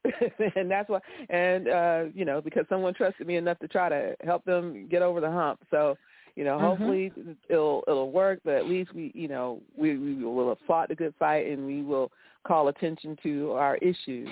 and 0.57 0.70
that's 0.70 0.88
why, 0.88 1.00
and 1.30 1.68
uh, 1.68 2.05
you 2.14 2.24
know, 2.24 2.40
because 2.40 2.66
someone 2.68 2.94
trusted 2.94 3.26
me 3.26 3.36
enough 3.36 3.59
to 3.61 3.68
try 3.68 3.88
to 3.88 4.14
help 4.22 4.44
them 4.44 4.86
get 4.88 5.02
over 5.02 5.20
the 5.20 5.30
hump. 5.30 5.61
So, 5.70 5.96
you 6.36 6.44
know, 6.44 6.59
Mhm. 6.59 6.61
hopefully 6.61 7.12
it'll 7.48 7.84
it'll 7.88 8.12
work. 8.12 8.40
But 8.44 8.55
at 8.55 8.68
least 8.68 8.92
we, 8.94 9.12
you 9.14 9.28
know, 9.28 9.62
we 9.76 9.96
we 9.96 10.14
will 10.24 10.48
have 10.48 10.59
fought 10.66 10.88
the 10.88 10.94
good 10.94 11.14
fight, 11.18 11.46
and 11.46 11.66
we 11.66 11.82
will 11.82 12.12
call 12.46 12.68
attention 12.68 13.16
to 13.22 13.52
our 13.52 13.76
issues. 13.76 14.28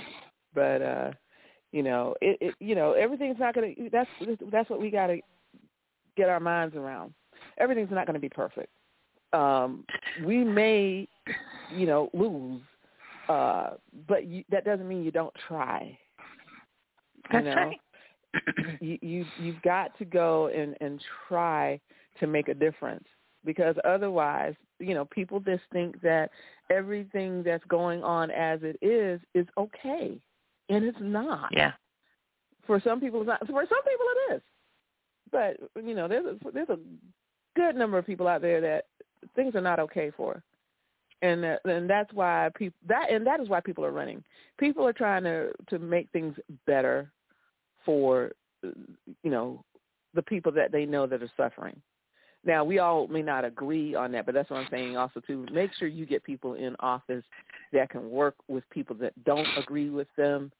But 0.55 0.83
uh, 0.83 1.11
you 1.73 1.83
know, 1.83 2.15
it, 2.21 2.37
it 2.41 2.55
you 2.61 2.75
know, 2.75 2.93
everything's 2.93 3.39
not 3.39 3.55
gonna. 3.55 3.73
That's 3.91 4.11
that's 4.51 4.69
what 4.69 4.81
we 4.81 4.91
got 4.91 5.07
to 5.07 5.21
get 6.17 6.29
our 6.29 6.41
minds 6.41 6.77
around. 6.77 7.15
Everything's 7.59 7.91
not 7.91 8.07
going 8.07 8.15
to 8.15 8.21
be 8.21 8.29
perfect. 8.29 8.69
Um, 9.33 9.85
we 10.25 10.45
may, 10.45 11.09
you 11.75 11.87
know, 11.87 12.11
lose 12.13 12.61
uh, 13.29 13.71
but 14.13 14.27
you, 14.27 14.45
that 14.51 14.67
doesn't 14.67 14.87
mean 14.87 15.03
you 15.03 15.11
don't 15.11 15.33
try. 15.49 15.99
That's 17.33 17.47
you 17.47 17.55
know? 17.55 17.57
right. 17.57 17.81
you, 18.83 18.99
you 19.01 19.25
you've 19.41 19.63
got 19.63 19.97
to 19.99 20.05
go 20.05 20.49
and 20.49 20.77
and 20.83 21.01
try 21.29 21.81
to 22.21 22.27
make 22.27 22.49
a 22.49 22.55
difference 22.55 23.07
because 23.47 23.75
otherwise, 23.87 24.55
you 24.81 24.93
know, 24.95 25.07
people 25.07 25.41
just 25.41 25.63
think 25.73 25.99
that 26.03 26.31
everything 26.69 27.43
that's 27.43 27.65
going 27.69 28.03
on 28.03 28.31
as 28.31 28.61
it 28.63 28.77
is 28.83 29.19
is 29.35 29.47
okay, 29.57 30.21
and 30.69 30.85
it's 30.85 30.99
not. 31.01 31.49
Yeah. 31.51 31.73
For 32.67 32.83
some 32.85 33.01
people, 33.01 33.23
it's 33.23 33.29
not. 33.29 33.41
For 33.47 33.65
some 33.67 33.83
people, 33.83 34.07
it 34.11 34.35
is. 34.35 34.43
But 35.31 35.57
you 35.83 35.95
know, 35.95 36.07
there's 36.07 36.27
a, 36.27 36.51
there's 36.53 36.69
a 36.69 36.79
good 37.57 37.77
number 37.77 37.97
of 37.97 38.05
people 38.05 38.29
out 38.29 38.43
there 38.43 38.61
that 38.61 38.85
things 39.35 39.55
are 39.55 39.63
not 39.63 39.81
okay 39.81 40.11
for, 40.15 40.43
and 41.23 41.43
that, 41.43 41.61
and 41.65 41.89
that's 41.89 42.13
why 42.13 42.51
people 42.57 42.79
that 42.89 43.11
and 43.11 43.27
that 43.27 43.41
is 43.41 43.49
why 43.49 43.61
people 43.61 43.85
are 43.85 43.93
running. 43.93 44.23
People 44.59 44.87
are 44.87 44.93
trying 44.93 45.25
to 45.25 45.53
to 45.71 45.79
make 45.79 46.09
things 46.13 46.37
better 46.67 47.11
for 47.85 48.33
you 48.63 49.31
know 49.31 49.65
the 50.15 50.23
people 50.23 50.53
that 50.53 50.73
they 50.73 50.85
know 50.85 51.07
that 51.07 51.23
are 51.23 51.31
suffering. 51.37 51.81
Now 52.45 52.65
we 52.65 52.81
all 52.81 53.07
may 53.07 53.23
not 53.23 53.45
agree 53.45 53.95
on 53.95 54.11
that, 54.13 54.27
but 54.27 54.35
that's 54.35 54.51
what 54.51 54.59
I'm 54.59 54.69
saying. 54.71 54.97
Also, 54.97 55.21
to 55.29 55.47
make 55.53 55.71
sure 55.79 55.87
you 55.87 56.07
get 56.07 56.25
people 56.25 56.55
in 56.55 56.75
office 56.81 57.25
that 57.73 57.91
can 57.91 58.11
work 58.11 58.35
with 58.49 58.69
people 58.71 58.97
that 58.97 59.13
don't 59.25 59.47
agree 59.57 59.91
with 59.91 60.09
them 60.17 60.51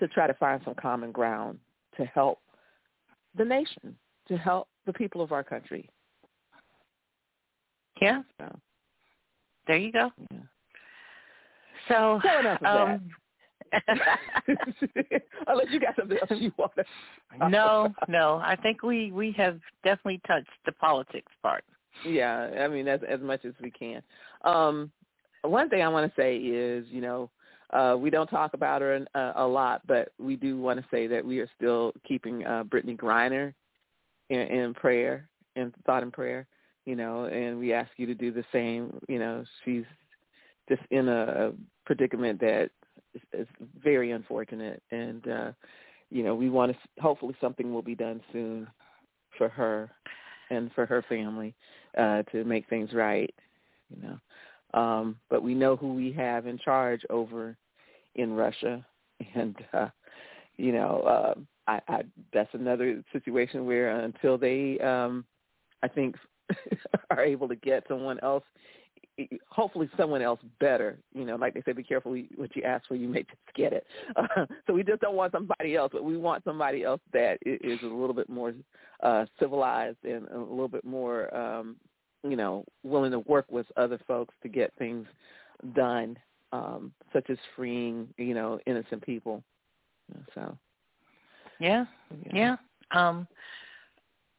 to 0.00 0.08
try 0.08 0.26
to 0.26 0.34
find 0.34 0.60
some 0.64 0.74
common 0.74 1.12
ground 1.12 1.58
to 1.96 2.04
help 2.06 2.40
the 3.36 3.44
nation, 3.44 3.96
to 4.26 4.36
help 4.36 4.68
the 4.86 4.92
people 4.92 5.20
of 5.20 5.32
our 5.32 5.44
country. 5.44 5.88
Yeah. 8.00 8.22
So, 8.38 8.58
There 9.68 9.76
you 9.76 9.92
go. 9.92 10.10
yeah. 10.32 10.38
So, 11.86 12.20
So 12.22 12.40
enough 12.40 12.62
of 12.62 12.88
um, 12.88 13.10
Unless 15.46 15.66
you 15.70 15.78
got 15.80 15.94
something 15.96 16.16
else 16.18 16.40
you 16.40 16.52
want 16.56 16.72
to. 16.76 17.48
no, 17.48 17.94
no. 18.08 18.36
I 18.42 18.56
think 18.56 18.82
we 18.82 19.12
we 19.12 19.32
have 19.36 19.60
definitely 19.84 20.20
touched 20.26 20.48
the 20.64 20.72
politics 20.72 21.30
part. 21.42 21.64
Yeah, 22.06 22.50
I 22.60 22.68
mean 22.68 22.88
as 22.88 23.00
as 23.06 23.20
much 23.20 23.44
as 23.44 23.52
we 23.62 23.70
can. 23.70 24.02
Um, 24.44 24.90
one 25.42 25.68
thing 25.68 25.82
I 25.82 25.88
want 25.88 26.10
to 26.12 26.20
say 26.20 26.36
is, 26.36 26.86
you 26.90 27.00
know, 27.00 27.30
uh, 27.72 27.96
we 27.98 28.10
don't 28.10 28.28
talk 28.28 28.54
about 28.54 28.80
her 28.80 29.06
uh, 29.14 29.32
a 29.36 29.46
lot, 29.46 29.82
but 29.86 30.12
we 30.18 30.36
do 30.36 30.58
want 30.58 30.80
to 30.80 30.86
say 30.90 31.06
that 31.06 31.24
we 31.24 31.38
are 31.38 31.48
still 31.56 31.92
keeping 32.06 32.44
uh, 32.44 32.64
Brittney 32.64 32.96
Griner 32.96 33.52
in, 34.30 34.40
in 34.40 34.74
prayer, 34.74 35.28
in 35.56 35.72
thought 35.84 36.02
and 36.02 36.12
prayer. 36.12 36.46
You 36.88 36.96
know, 36.96 37.26
and 37.26 37.58
we 37.58 37.74
ask 37.74 37.90
you 37.98 38.06
to 38.06 38.14
do 38.14 38.32
the 38.32 38.46
same. 38.50 38.98
You 39.08 39.18
know, 39.18 39.44
she's 39.62 39.84
just 40.70 40.80
in 40.90 41.06
a 41.06 41.52
predicament 41.84 42.40
that 42.40 42.70
is, 43.12 43.20
is 43.34 43.46
very 43.84 44.12
unfortunate, 44.12 44.82
and 44.90 45.28
uh, 45.28 45.52
you 46.08 46.22
know, 46.22 46.34
we 46.34 46.48
want 46.48 46.72
to. 46.72 47.02
Hopefully, 47.02 47.34
something 47.42 47.74
will 47.74 47.82
be 47.82 47.94
done 47.94 48.22
soon 48.32 48.66
for 49.36 49.50
her 49.50 49.90
and 50.48 50.70
for 50.72 50.86
her 50.86 51.04
family 51.10 51.54
uh, 51.98 52.22
to 52.32 52.42
make 52.44 52.66
things 52.70 52.94
right. 52.94 53.34
You 53.94 54.08
know, 54.72 54.80
um, 54.80 55.18
but 55.28 55.42
we 55.42 55.52
know 55.52 55.76
who 55.76 55.92
we 55.92 56.10
have 56.12 56.46
in 56.46 56.56
charge 56.56 57.02
over 57.10 57.54
in 58.14 58.32
Russia, 58.32 58.82
and 59.34 59.56
uh, 59.74 59.88
you 60.56 60.72
know, 60.72 61.02
uh, 61.02 61.34
I, 61.70 61.80
I, 61.86 62.02
that's 62.32 62.54
another 62.54 63.04
situation 63.12 63.66
where 63.66 64.00
until 64.00 64.38
they, 64.38 64.78
um, 64.80 65.26
I 65.82 65.88
think, 65.88 66.16
are 67.10 67.22
able 67.22 67.48
to 67.48 67.56
get 67.56 67.84
someone 67.88 68.18
else, 68.22 68.44
hopefully 69.48 69.88
someone 69.96 70.22
else 70.22 70.40
better. 70.60 70.98
You 71.14 71.24
know, 71.24 71.36
like 71.36 71.54
they 71.54 71.62
say, 71.62 71.72
be 71.72 71.82
careful 71.82 72.16
what 72.36 72.54
you 72.56 72.62
ask 72.62 72.86
for, 72.86 72.94
you 72.94 73.08
may 73.08 73.22
just 73.22 73.54
get 73.54 73.72
it. 73.72 73.86
Uh, 74.16 74.46
so 74.66 74.72
we 74.72 74.82
just 74.82 75.00
don't 75.00 75.16
want 75.16 75.32
somebody 75.32 75.76
else, 75.76 75.90
but 75.92 76.04
we 76.04 76.16
want 76.16 76.44
somebody 76.44 76.84
else 76.84 77.00
that 77.12 77.38
is 77.44 77.78
a 77.82 77.86
little 77.86 78.14
bit 78.14 78.28
more 78.28 78.54
uh, 79.02 79.26
civilized 79.38 79.98
and 80.04 80.28
a 80.28 80.38
little 80.38 80.68
bit 80.68 80.84
more 80.84 81.34
um, 81.34 81.76
you 82.24 82.36
know, 82.36 82.64
willing 82.82 83.12
to 83.12 83.20
work 83.20 83.46
with 83.50 83.66
other 83.76 83.98
folks 84.06 84.34
to 84.42 84.48
get 84.48 84.72
things 84.78 85.06
done, 85.74 86.16
um, 86.52 86.92
such 87.12 87.30
as 87.30 87.38
freeing, 87.54 88.08
you 88.16 88.34
know, 88.34 88.58
innocent 88.66 89.02
people. 89.02 89.42
So. 90.34 90.56
Yeah, 91.60 91.84
yeah. 92.32 92.56
Um, 92.92 93.26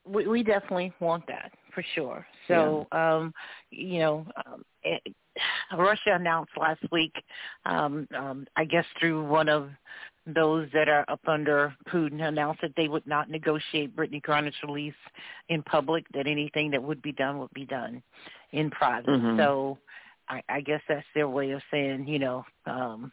we, 0.05 0.27
we 0.27 0.43
definitely 0.43 0.91
want 0.99 1.25
that 1.27 1.51
for 1.79 1.85
sure. 1.95 2.27
So, 2.47 2.87
yeah. 2.91 3.15
um, 3.15 3.33
you 3.71 3.99
know, 3.99 4.25
um, 4.45 4.63
it, 4.83 5.15
Russia 5.77 6.13
announced 6.13 6.51
last 6.59 6.81
week, 6.91 7.13
um, 7.65 8.07
um, 8.17 8.45
I 8.55 8.65
guess 8.65 8.85
through 8.99 9.25
one 9.25 9.49
of 9.49 9.69
those 10.27 10.67
that 10.73 10.89
are 10.89 11.05
up 11.07 11.21
under 11.27 11.73
Putin 11.87 12.21
announced 12.21 12.61
that 12.61 12.73
they 12.75 12.87
would 12.87 13.07
not 13.07 13.29
negotiate 13.29 13.95
Brittney 13.95 14.21
Griner's 14.21 14.55
release 14.63 14.93
in 15.47 15.63
public, 15.63 16.05
that 16.13 16.27
anything 16.27 16.69
that 16.71 16.83
would 16.83 17.01
be 17.01 17.13
done 17.13 17.39
would 17.39 17.53
be 17.53 17.65
done 17.65 18.03
in 18.51 18.69
private. 18.69 19.09
Mm-hmm. 19.09 19.39
So 19.39 19.77
I, 20.27 20.43
I 20.49 20.61
guess 20.61 20.81
that's 20.87 21.05
their 21.15 21.29
way 21.29 21.51
of 21.51 21.61
saying, 21.71 22.07
you 22.07 22.19
know, 22.19 22.45
um, 22.65 23.11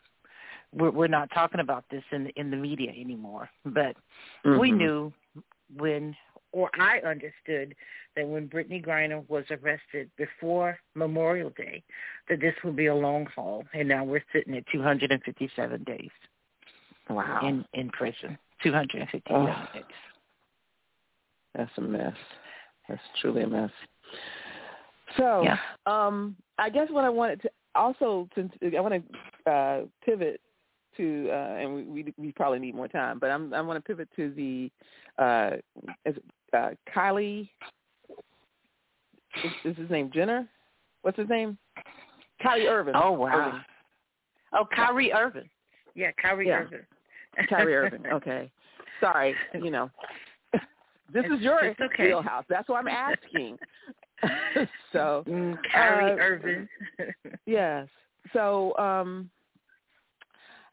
we're, 0.72 0.90
we're 0.90 1.06
not 1.06 1.30
talking 1.32 1.60
about 1.60 1.84
this 1.90 2.02
in 2.10 2.24
the, 2.24 2.30
in 2.36 2.50
the 2.50 2.56
media 2.56 2.90
anymore. 2.90 3.48
But 3.64 3.96
mm-hmm. 4.44 4.58
we 4.58 4.72
knew 4.72 5.12
when, 5.74 6.14
or 6.57 6.70
I 6.80 7.00
understood 7.07 7.74
that 8.16 8.26
when 8.26 8.48
Brittney 8.48 8.82
Griner 8.82 9.28
was 9.28 9.44
arrested 9.50 10.11
before 10.16 10.78
Memorial 10.94 11.50
Day, 11.50 11.82
that 12.30 12.40
this 12.40 12.54
would 12.64 12.76
be 12.76 12.86
a 12.86 12.94
long 12.94 13.26
haul, 13.26 13.62
and 13.74 13.86
now 13.86 14.02
we're 14.04 14.24
sitting 14.32 14.57
at 14.57 14.64
257 14.72 15.84
days. 15.84 16.11
Wow. 17.11 17.40
In 17.42 17.64
in 17.74 17.90
prison, 17.90 18.38
257 18.62 19.22
oh. 19.30 19.46
days. 19.74 19.84
That's 21.54 21.70
a 21.76 21.82
mess. 21.82 22.14
That's 22.88 23.02
truly 23.20 23.42
a 23.42 23.48
mess. 23.48 23.70
So, 25.18 25.42
yeah. 25.44 25.59
um, 25.84 26.36
I 26.59 26.70
guess 26.70 26.88
what 26.90 27.04
I 27.04 27.11
wanted 27.11 27.42
to 27.42 27.50
also, 27.74 28.28
to, 28.34 28.76
I 28.76 28.80
want 28.80 29.04
to 29.44 29.50
uh, 29.50 29.80
pivot 30.04 30.40
to, 30.96 31.28
uh, 31.30 31.34
and 31.34 31.74
we, 31.74 31.82
we, 31.84 32.14
we 32.16 32.32
probably 32.32 32.59
need 32.59 32.74
more 32.74 32.88
time, 32.88 33.18
but 33.18 33.30
I'm 33.30 33.52
I 33.52 33.61
want 33.61 33.76
to 33.76 33.86
pivot 33.86 34.09
to 34.16 34.30
the 34.30 34.70
uh, 35.22 35.57
is, 36.04 36.16
uh, 36.53 36.70
Kylie. 36.94 37.49
Is, 39.44 39.53
is 39.64 39.76
his 39.76 39.90
name 39.90 40.11
Jenner? 40.12 40.49
What's 41.03 41.18
his 41.18 41.28
name? 41.28 41.59
Kylie 42.42 42.68
Irvin. 42.68 42.94
Oh 42.97 43.12
wow. 43.12 43.49
Irvin. 43.49 43.61
Oh, 44.53 44.66
Kyrie 44.74 45.12
Irvin. 45.12 45.49
Yeah, 45.94 46.11
Kyrie 46.20 46.49
yeah. 46.49 46.61
Irvin. 46.61 46.80
Kyrie 47.49 47.74
Irving. 47.74 48.07
Okay. 48.07 48.51
Sorry, 49.01 49.34
you 49.55 49.70
know. 49.70 49.90
This 51.14 51.22
it's, 51.26 51.36
is 51.36 51.40
your 51.40 51.64
okay. 51.64 52.07
wheelhouse. 52.07 52.44
That's 52.49 52.68
why 52.68 52.80
I'm 52.80 52.88
asking. 52.88 53.57
so 54.92 55.22
mm, 55.28 55.57
Kyrie 55.72 56.12
uh, 56.12 56.16
Irving. 56.16 56.68
yes. 57.47 57.86
So 58.32 58.76
um 58.76 59.30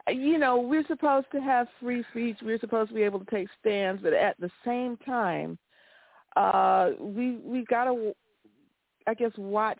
you 0.09 0.37
know, 0.37 0.59
we're 0.59 0.85
supposed 0.87 1.27
to 1.31 1.39
have 1.39 1.67
free 1.81 2.03
speech. 2.11 2.37
We're 2.41 2.59
supposed 2.59 2.89
to 2.89 2.95
be 2.95 3.03
able 3.03 3.19
to 3.19 3.31
take 3.31 3.47
stands, 3.59 4.01
but 4.01 4.13
at 4.13 4.39
the 4.39 4.49
same 4.65 4.97
time, 5.05 5.57
uh 6.35 6.91
we 6.99 7.37
we 7.43 7.63
got 7.65 7.85
to 7.85 8.13
I 9.05 9.13
guess 9.13 9.31
watch 9.37 9.77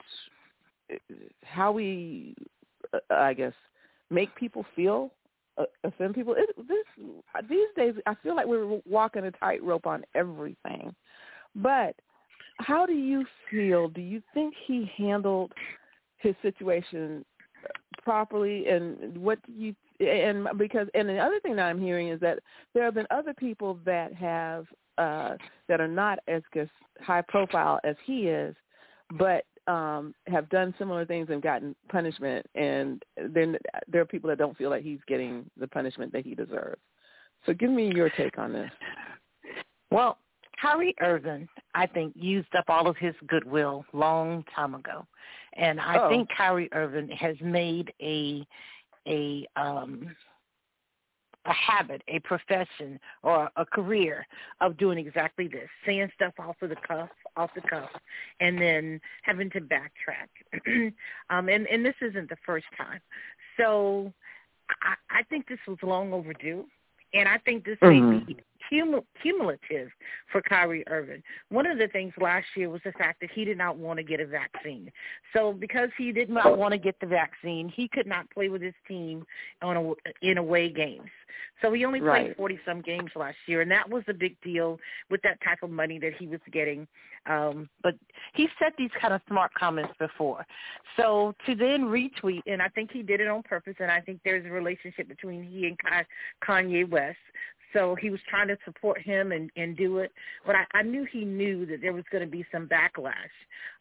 how 1.44 1.72
we 1.72 2.36
uh, 2.94 3.00
I 3.10 3.34
guess 3.34 3.54
make 4.10 4.34
people 4.36 4.66
feel 4.76 5.12
uh, 5.58 5.66
offend 5.84 6.16
people. 6.16 6.36
It, 6.38 6.56
this 6.68 7.06
these 7.50 7.68
days, 7.76 7.96
I 8.06 8.16
feel 8.24 8.36
like 8.36 8.48
we're 8.48 8.80
walking 8.88 9.26
a 9.26 9.32
tightrope 9.32 9.86
on 9.86 10.04
everything. 10.16 10.94
But 11.56 11.96
how 12.60 12.86
do 12.86 12.94
you 12.94 13.26
feel? 13.50 13.90
Do 13.90 14.02
you 14.02 14.22
think 14.34 14.54
he 14.66 14.90
handled 14.98 15.52
his 16.18 16.36
situation 16.42 17.26
properly? 18.04 18.68
And 18.68 19.18
what 19.18 19.40
do 19.46 19.54
you? 19.54 19.76
And 20.08 20.48
because 20.58 20.88
and 20.94 21.08
the 21.08 21.18
other 21.18 21.40
thing 21.40 21.56
that 21.56 21.66
I'm 21.66 21.82
hearing 21.82 22.10
is 22.10 22.20
that 22.22 22.40
there 22.74 22.84
have 22.84 22.94
been 22.94 23.08
other 23.12 23.34
people 23.34 23.80
that 23.86 24.14
have 24.14 24.66
uh 24.98 25.36
that 25.68 25.82
are 25.82 25.88
not 25.88 26.20
as 26.28 26.42
high 27.02 27.24
profile 27.28 27.80
as 27.84 27.96
he 28.06 28.28
is, 28.28 28.56
but 29.18 29.46
um 29.68 30.14
have 30.28 30.50
done 30.50 30.74
similar 30.78 31.06
things 31.06 31.30
and 31.30 31.42
gotten 31.42 31.76
punishment 31.90 32.46
and 32.54 33.02
then 33.30 33.58
there 33.88 34.02
are 34.02 34.06
people 34.06 34.30
that 34.30 34.38
don't 34.38 34.58
feel 34.58 34.70
like 34.70 34.84
he's 34.84 35.00
getting 35.08 35.50
the 35.58 35.68
punishment 35.68 36.12
that 36.12 36.26
he 36.26 36.36
deserves. 36.36 36.82
So 37.46 37.54
give 37.54 37.70
me 37.70 37.92
your 37.94 38.10
take 38.10 38.38
on 38.38 38.54
this. 38.54 38.72
Well, 39.92 40.18
Kyrie 40.62 40.96
Irvin, 41.02 41.48
I 41.76 41.86
think, 41.86 42.14
used 42.16 42.54
up 42.56 42.66
all 42.70 42.88
of 42.88 42.96
his 42.98 43.14
goodwill 43.28 43.86
long 43.94 44.46
time 44.56 44.76
ago. 44.76 45.06
And 45.54 45.80
I 45.80 45.98
oh. 45.98 46.10
think 46.10 46.30
Kyrie 46.36 46.70
Irvin 46.74 47.10
has 47.10 47.36
made 47.42 47.94
a 48.02 48.46
a 49.08 49.48
um 49.56 50.16
a 51.46 51.54
habit, 51.54 52.02
a 52.08 52.20
profession, 52.20 53.00
or 53.22 53.50
a 53.58 53.66
career 53.66 54.26
of 54.62 54.78
doing 54.78 54.98
exactly 54.98 55.48
this, 55.48 55.68
saying 55.86 56.10
stuff 56.16 56.34
off 56.40 56.56
of 56.62 56.70
the 56.70 56.78
cuff, 56.88 57.10
off 57.36 57.50
the 57.54 57.62
cuff, 57.70 57.90
and 58.40 58.62
then 58.62 59.00
having 59.24 59.50
to 59.50 59.60
backtrack. 59.60 60.30
um, 61.30 61.50
and, 61.50 61.68
and 61.68 61.86
this 61.86 61.96
isn't 62.02 62.30
the 62.30 62.38
first 62.46 62.66
time. 62.78 63.02
So 63.58 64.14
I, 64.82 65.20
I 65.20 65.24
think 65.24 65.48
this 65.48 65.60
was 65.68 65.78
long 65.84 66.14
overdue. 66.14 66.66
And 67.14 67.30
I 67.30 67.38
think 67.40 67.64
this 67.64 67.78
mm-hmm. 67.84 68.10
may 68.10 68.20
be 68.24 68.38
cumulative 69.22 69.90
for 70.32 70.42
Kyrie 70.42 70.84
Irving. 70.88 71.22
One 71.50 71.66
of 71.66 71.78
the 71.78 71.88
things 71.88 72.14
last 72.20 72.48
year 72.56 72.70
was 72.70 72.82
the 72.84 72.92
fact 72.94 73.22
that 73.22 73.30
he 73.32 73.46
did 73.46 73.58
not 73.58 73.78
want 73.78 73.98
to 73.98 74.04
get 74.04 74.20
a 74.20 74.26
vaccine. 74.26 74.92
So 75.36 75.54
because 75.54 75.90
he 75.98 76.12
did 76.12 76.30
not 76.30 76.58
want 76.58 76.72
to 76.74 76.78
get 76.78 77.00
the 77.00 77.08
vaccine, 77.08 77.70
he 77.70 77.88
could 77.88 78.08
not 78.08 78.30
play 78.32 78.50
with 78.50 78.62
his 78.62 78.74
team 78.88 79.26
on 79.62 79.78
a, 79.78 79.94
in 80.22 80.38
away 80.38 80.70
games. 80.70 81.10
So 81.62 81.72
he 81.72 81.86
only 81.86 82.00
played 82.00 82.28
right. 82.28 82.38
40 82.38 82.60
some 82.66 82.82
games 82.82 83.12
last 83.16 83.38
year, 83.46 83.62
and 83.62 83.72
that 83.72 83.90
was 83.90 84.04
a 84.08 84.14
big 84.14 84.40
deal 84.42 84.80
with 85.10 85.22
that 85.22 85.40
type 85.44 85.64
of 85.64 85.70
money 85.70 86.00
that 86.00 86.14
he 86.18 86.28
was 86.28 86.40
getting. 86.52 86.88
Um, 87.26 87.70
but 87.82 87.96
he 88.34 88.50
said 88.60 88.74
these 88.78 88.90
kind 89.00 89.14
of 89.14 89.22
smart 89.30 89.54
comments 89.54 89.94
before. 89.98 90.46
So 90.98 91.34
to 91.46 91.56
then 91.56 91.84
retweet, 91.84 92.42
and 92.48 92.62
I 92.62 92.68
think 92.70 92.92
he 92.92 93.02
did 93.02 93.22
it 93.22 93.28
on 93.28 93.44
purpose, 93.44 93.76
and 93.80 93.90
I 93.90 94.02
think 94.02 94.20
there's 94.26 94.46
a 94.46 94.50
relationship 94.50 95.08
between 95.08 95.44
he 95.44 95.68
and 95.68 95.78
Kanye 96.44 96.90
West. 96.90 97.18
So 97.74 97.96
he 98.00 98.10
was 98.10 98.20
trying 98.30 98.48
to 98.48 98.58
support 98.66 99.02
him 99.02 99.32
and, 99.32 99.50
and 99.58 99.76
do 99.76 99.98
it. 99.98 100.12
But 100.46 100.56
I, 100.56 100.66
I 100.74 100.82
knew 100.84 101.06
he 101.12 101.26
knew 101.26 101.66
that 101.66 101.82
there 101.82 101.94
was 101.94 102.06
going 102.12 102.24
to 102.24 102.30
be 102.30 102.46
some 102.52 102.68
backlash. 102.68 103.14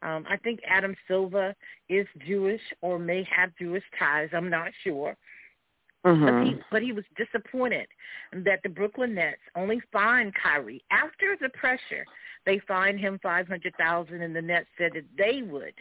Um, 0.02 0.24
I 0.28 0.36
think 0.38 0.60
Adam 0.66 0.96
Silver 1.06 1.54
is 1.88 2.06
Jewish 2.26 2.60
or 2.80 2.98
may 2.98 3.26
have 3.34 3.50
Jewish 3.60 3.84
ties. 3.98 4.30
I'm 4.32 4.50
not 4.50 4.70
sure. 4.82 5.16
Mm-hmm. 6.04 6.24
But, 6.24 6.44
he, 6.44 6.54
but 6.72 6.82
he 6.82 6.92
was 6.92 7.04
disappointed 7.16 7.86
that 8.32 8.60
the 8.64 8.68
Brooklyn 8.68 9.14
Nets 9.14 9.40
only 9.54 9.80
fined 9.92 10.32
Kyrie 10.42 10.82
after 10.90 11.36
the 11.40 11.48
pressure. 11.50 12.04
They 12.44 12.60
fined 12.66 12.98
him 12.98 13.20
five 13.22 13.46
hundred 13.46 13.72
thousand, 13.78 14.20
and 14.20 14.34
the 14.34 14.42
Nets 14.42 14.66
said 14.76 14.92
that 14.94 15.04
they 15.16 15.42
would 15.42 15.74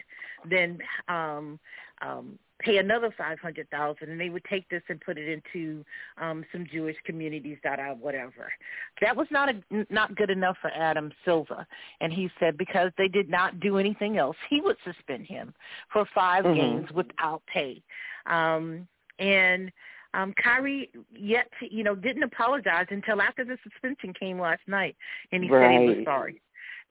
then 0.48 0.78
um, 1.08 1.58
um, 2.02 2.38
pay 2.62 2.78
another 2.78 3.12
five 3.16 3.38
hundred 3.38 3.68
thousand, 3.70 4.10
and 4.10 4.20
they 4.20 4.30
would 4.30 4.44
take 4.44 4.68
this 4.68 4.82
and 4.88 5.00
put 5.00 5.18
it 5.18 5.28
into 5.28 5.84
um, 6.20 6.44
some 6.52 6.66
Jewish 6.72 6.96
communities, 7.04 7.58
that 7.64 7.78
I 7.78 7.92
whatever. 7.92 8.52
That 9.00 9.16
was 9.16 9.26
not 9.30 9.48
a, 9.48 9.86
not 9.90 10.14
good 10.16 10.30
enough 10.30 10.56
for 10.60 10.70
Adam 10.70 11.12
Silver, 11.24 11.66
and 12.00 12.12
he 12.12 12.30
said 12.40 12.56
because 12.56 12.90
they 12.96 13.08
did 13.08 13.28
not 13.28 13.60
do 13.60 13.78
anything 13.78 14.18
else, 14.18 14.36
he 14.48 14.60
would 14.60 14.76
suspend 14.84 15.26
him 15.26 15.54
for 15.92 16.06
5 16.14 16.44
mm-hmm. 16.44 16.54
games 16.54 16.92
without 16.92 17.42
pay. 17.52 17.82
Um, 18.26 18.86
and 19.18 19.70
um, 20.14 20.34
Kyrie 20.42 20.90
yet, 21.14 21.48
to, 21.60 21.74
you 21.74 21.84
know, 21.84 21.94
didn't 21.94 22.22
apologize 22.22 22.86
until 22.90 23.20
after 23.20 23.44
the 23.44 23.56
suspension 23.62 24.12
came 24.18 24.38
last 24.38 24.62
night, 24.66 24.96
and 25.32 25.42
he 25.42 25.50
right. 25.50 25.74
said 25.74 25.80
he 25.80 25.96
was 25.96 26.04
sorry. 26.04 26.40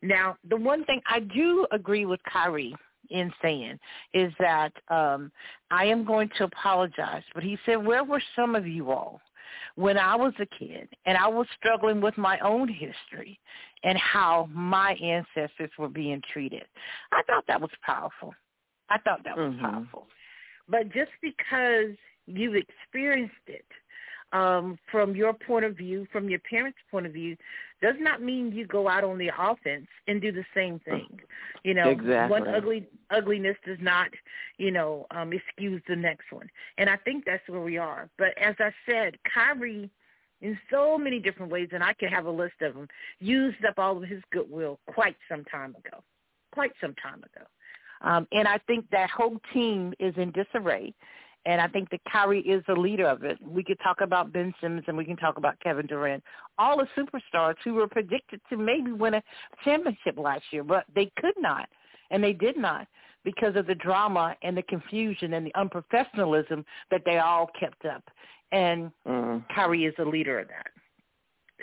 Now, 0.01 0.37
the 0.49 0.57
one 0.57 0.83
thing 0.85 1.01
I 1.07 1.19
do 1.19 1.67
agree 1.71 2.05
with 2.05 2.19
Kyrie 2.31 2.75
in 3.11 3.31
saying 3.41 3.79
is 4.13 4.33
that 4.39 4.71
um, 4.89 5.31
I 5.69 5.85
am 5.85 6.05
going 6.05 6.29
to 6.37 6.45
apologize. 6.45 7.23
But 7.33 7.43
he 7.43 7.57
said, 7.65 7.85
where 7.85 8.03
were 8.03 8.21
some 8.35 8.55
of 8.55 8.67
you 8.67 8.91
all 8.91 9.21
when 9.75 9.97
I 9.97 10.15
was 10.15 10.33
a 10.39 10.45
kid 10.45 10.89
and 11.05 11.17
I 11.17 11.27
was 11.27 11.47
struggling 11.57 12.01
with 12.01 12.17
my 12.17 12.39
own 12.39 12.67
history 12.67 13.39
and 13.83 13.97
how 13.97 14.49
my 14.51 14.93
ancestors 14.93 15.71
were 15.77 15.89
being 15.89 16.21
treated? 16.31 16.63
I 17.11 17.21
thought 17.27 17.45
that 17.47 17.61
was 17.61 17.71
powerful. 17.85 18.33
I 18.89 18.97
thought 18.99 19.23
that 19.23 19.37
was 19.37 19.53
Mhm. 19.53 19.61
powerful. 19.61 20.07
But 20.67 20.89
just 20.89 21.11
because 21.21 21.95
you've 22.27 22.55
experienced 22.55 23.47
it 23.47 23.65
um, 24.33 24.77
from 24.89 25.15
your 25.15 25.33
point 25.33 25.65
of 25.65 25.75
view, 25.75 26.05
from 26.11 26.29
your 26.29 26.39
parents' 26.39 26.79
point 26.89 27.05
of 27.05 27.13
view, 27.13 27.35
does 27.81 27.95
not 27.99 28.21
mean 28.21 28.51
you 28.51 28.65
go 28.67 28.87
out 28.87 29.03
on 29.03 29.17
the 29.17 29.31
offense 29.37 29.87
and 30.07 30.21
do 30.21 30.31
the 30.31 30.45
same 30.53 30.79
thing. 30.79 31.19
You 31.63 31.73
know, 31.73 31.89
Exactly. 31.89 32.39
one 32.39 32.47
ugly 32.47 32.87
ugliness 33.09 33.57
does 33.65 33.77
not, 33.81 34.09
you 34.57 34.71
know, 34.71 35.05
um, 35.11 35.33
excuse 35.33 35.81
the 35.87 35.95
next 35.95 36.31
one. 36.31 36.49
And 36.77 36.89
I 36.89 36.97
think 36.97 37.25
that's 37.25 37.47
where 37.47 37.61
we 37.61 37.77
are. 37.77 38.09
But 38.17 38.37
as 38.37 38.55
I 38.59 38.71
said, 38.89 39.17
Kyrie, 39.31 39.89
in 40.41 40.57
so 40.71 40.97
many 40.97 41.19
different 41.19 41.51
ways, 41.51 41.69
and 41.71 41.83
I 41.83 41.93
could 41.93 42.09
have 42.09 42.25
a 42.25 42.31
list 42.31 42.61
of 42.61 42.73
them, 42.73 42.87
used 43.19 43.63
up 43.65 43.77
all 43.77 43.97
of 43.97 44.03
his 44.03 44.21
goodwill 44.31 44.79
quite 44.87 45.15
some 45.29 45.43
time 45.45 45.75
ago, 45.75 46.03
quite 46.51 46.71
some 46.81 46.95
time 46.95 47.19
ago. 47.19 47.45
Um, 48.01 48.27
and 48.31 48.47
I 48.47 48.57
think 48.65 48.89
that 48.91 49.09
whole 49.09 49.39
team 49.53 49.93
is 49.99 50.13
in 50.17 50.31
disarray. 50.31 50.93
And 51.45 51.59
I 51.59 51.67
think 51.67 51.89
that 51.89 52.01
Kyrie 52.11 52.41
is 52.41 52.63
the 52.67 52.75
leader 52.75 53.07
of 53.07 53.23
it. 53.23 53.37
We 53.41 53.63
could 53.63 53.79
talk 53.83 54.01
about 54.01 54.31
Ben 54.31 54.53
Simmons 54.61 54.83
and 54.87 54.95
we 54.95 55.05
can 55.05 55.17
talk 55.17 55.37
about 55.37 55.59
Kevin 55.59 55.87
Durant, 55.87 56.23
all 56.59 56.77
the 56.77 56.87
superstars 56.95 57.55
who 57.63 57.73
were 57.73 57.87
predicted 57.87 58.39
to 58.49 58.57
maybe 58.57 58.91
win 58.91 59.15
a 59.15 59.23
championship 59.63 60.17
last 60.17 60.43
year, 60.51 60.63
but 60.63 60.85
they 60.93 61.11
could 61.17 61.33
not, 61.39 61.67
and 62.11 62.23
they 62.23 62.33
did 62.33 62.57
not 62.57 62.87
because 63.23 63.55
of 63.55 63.67
the 63.67 63.75
drama 63.75 64.35
and 64.43 64.55
the 64.55 64.63
confusion 64.63 65.33
and 65.33 65.45
the 65.45 65.53
unprofessionalism 65.55 66.63
that 66.89 67.01
they 67.05 67.17
all 67.17 67.49
kept 67.59 67.85
up. 67.85 68.03
And 68.51 68.91
Mm. 69.07 69.47
Kyrie 69.49 69.85
is 69.85 69.95
the 69.97 70.05
leader 70.05 70.39
of 70.39 70.47
that. 70.49 70.67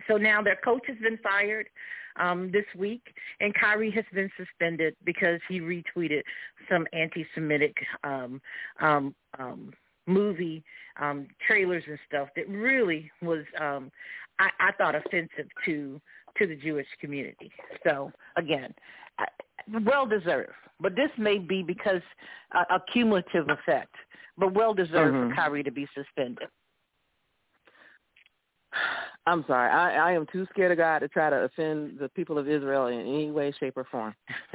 So 0.07 0.17
now 0.17 0.43
their 0.43 0.57
coach 0.65 0.83
has 0.87 0.97
been 0.99 1.19
fired 1.19 1.69
um, 2.17 2.51
this 2.53 2.65
week, 2.77 3.03
and 3.41 3.55
Kyrie 3.55 3.91
has 3.93 4.05
been 4.13 4.31
suspended 4.37 4.97
because 5.05 5.41
he 5.49 5.61
retweeted 5.61 6.23
some 6.71 6.87
anti-Semitic 6.93 7.77
um, 8.05 8.41
um, 8.81 9.15
um, 9.39 9.73
movie 10.07 10.63
um, 11.01 11.27
trailers 11.47 11.85
and 11.87 11.99
stuff 12.09 12.29
that 12.37 12.49
really 12.49 13.11
was, 13.23 13.45
um, 13.61 13.91
I, 14.39 14.49
I 14.61 14.73
thought, 14.73 14.95
offensive 14.95 15.49
to 15.67 16.01
to 16.37 16.47
the 16.47 16.57
Jewish 16.57 16.87
community. 17.01 17.51
So 17.85 18.13
again, 18.37 18.73
well 19.85 20.07
deserved, 20.07 20.53
but 20.81 20.95
this 20.95 21.11
may 21.19 21.39
be 21.39 21.63
because 21.63 22.03
uh, 22.55 22.65
a 22.71 22.81
cumulative 22.93 23.49
effect, 23.49 23.95
but 24.37 24.55
well 24.55 24.73
deserved 24.73 25.15
Mhm. 25.17 25.31
for 25.31 25.35
Kyrie 25.35 25.63
to 25.65 25.73
be 25.73 25.89
suspended. 25.95 26.49
I'm 29.29 29.45
sorry. 29.47 29.71
I, 29.71 30.11
I 30.11 30.13
am 30.13 30.27
too 30.33 30.47
scared 30.51 30.73
of 30.73 30.79
God 30.79 31.01
to 31.01 31.09
try 31.09 31.29
to 31.29 31.37
offend 31.37 31.99
the 31.99 32.09
people 32.09 32.39
of 32.39 32.49
Israel 32.49 32.87
in 32.87 33.01
any 33.01 33.31
way, 33.31 33.53
shape, 33.61 33.77
or 33.77 33.85
form. 33.91 34.15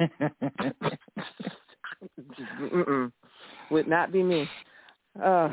Mm-mm. 2.60 3.12
Would 3.70 3.86
not 3.88 4.12
be 4.12 4.22
me. 4.22 4.48
Uh, 5.22 5.50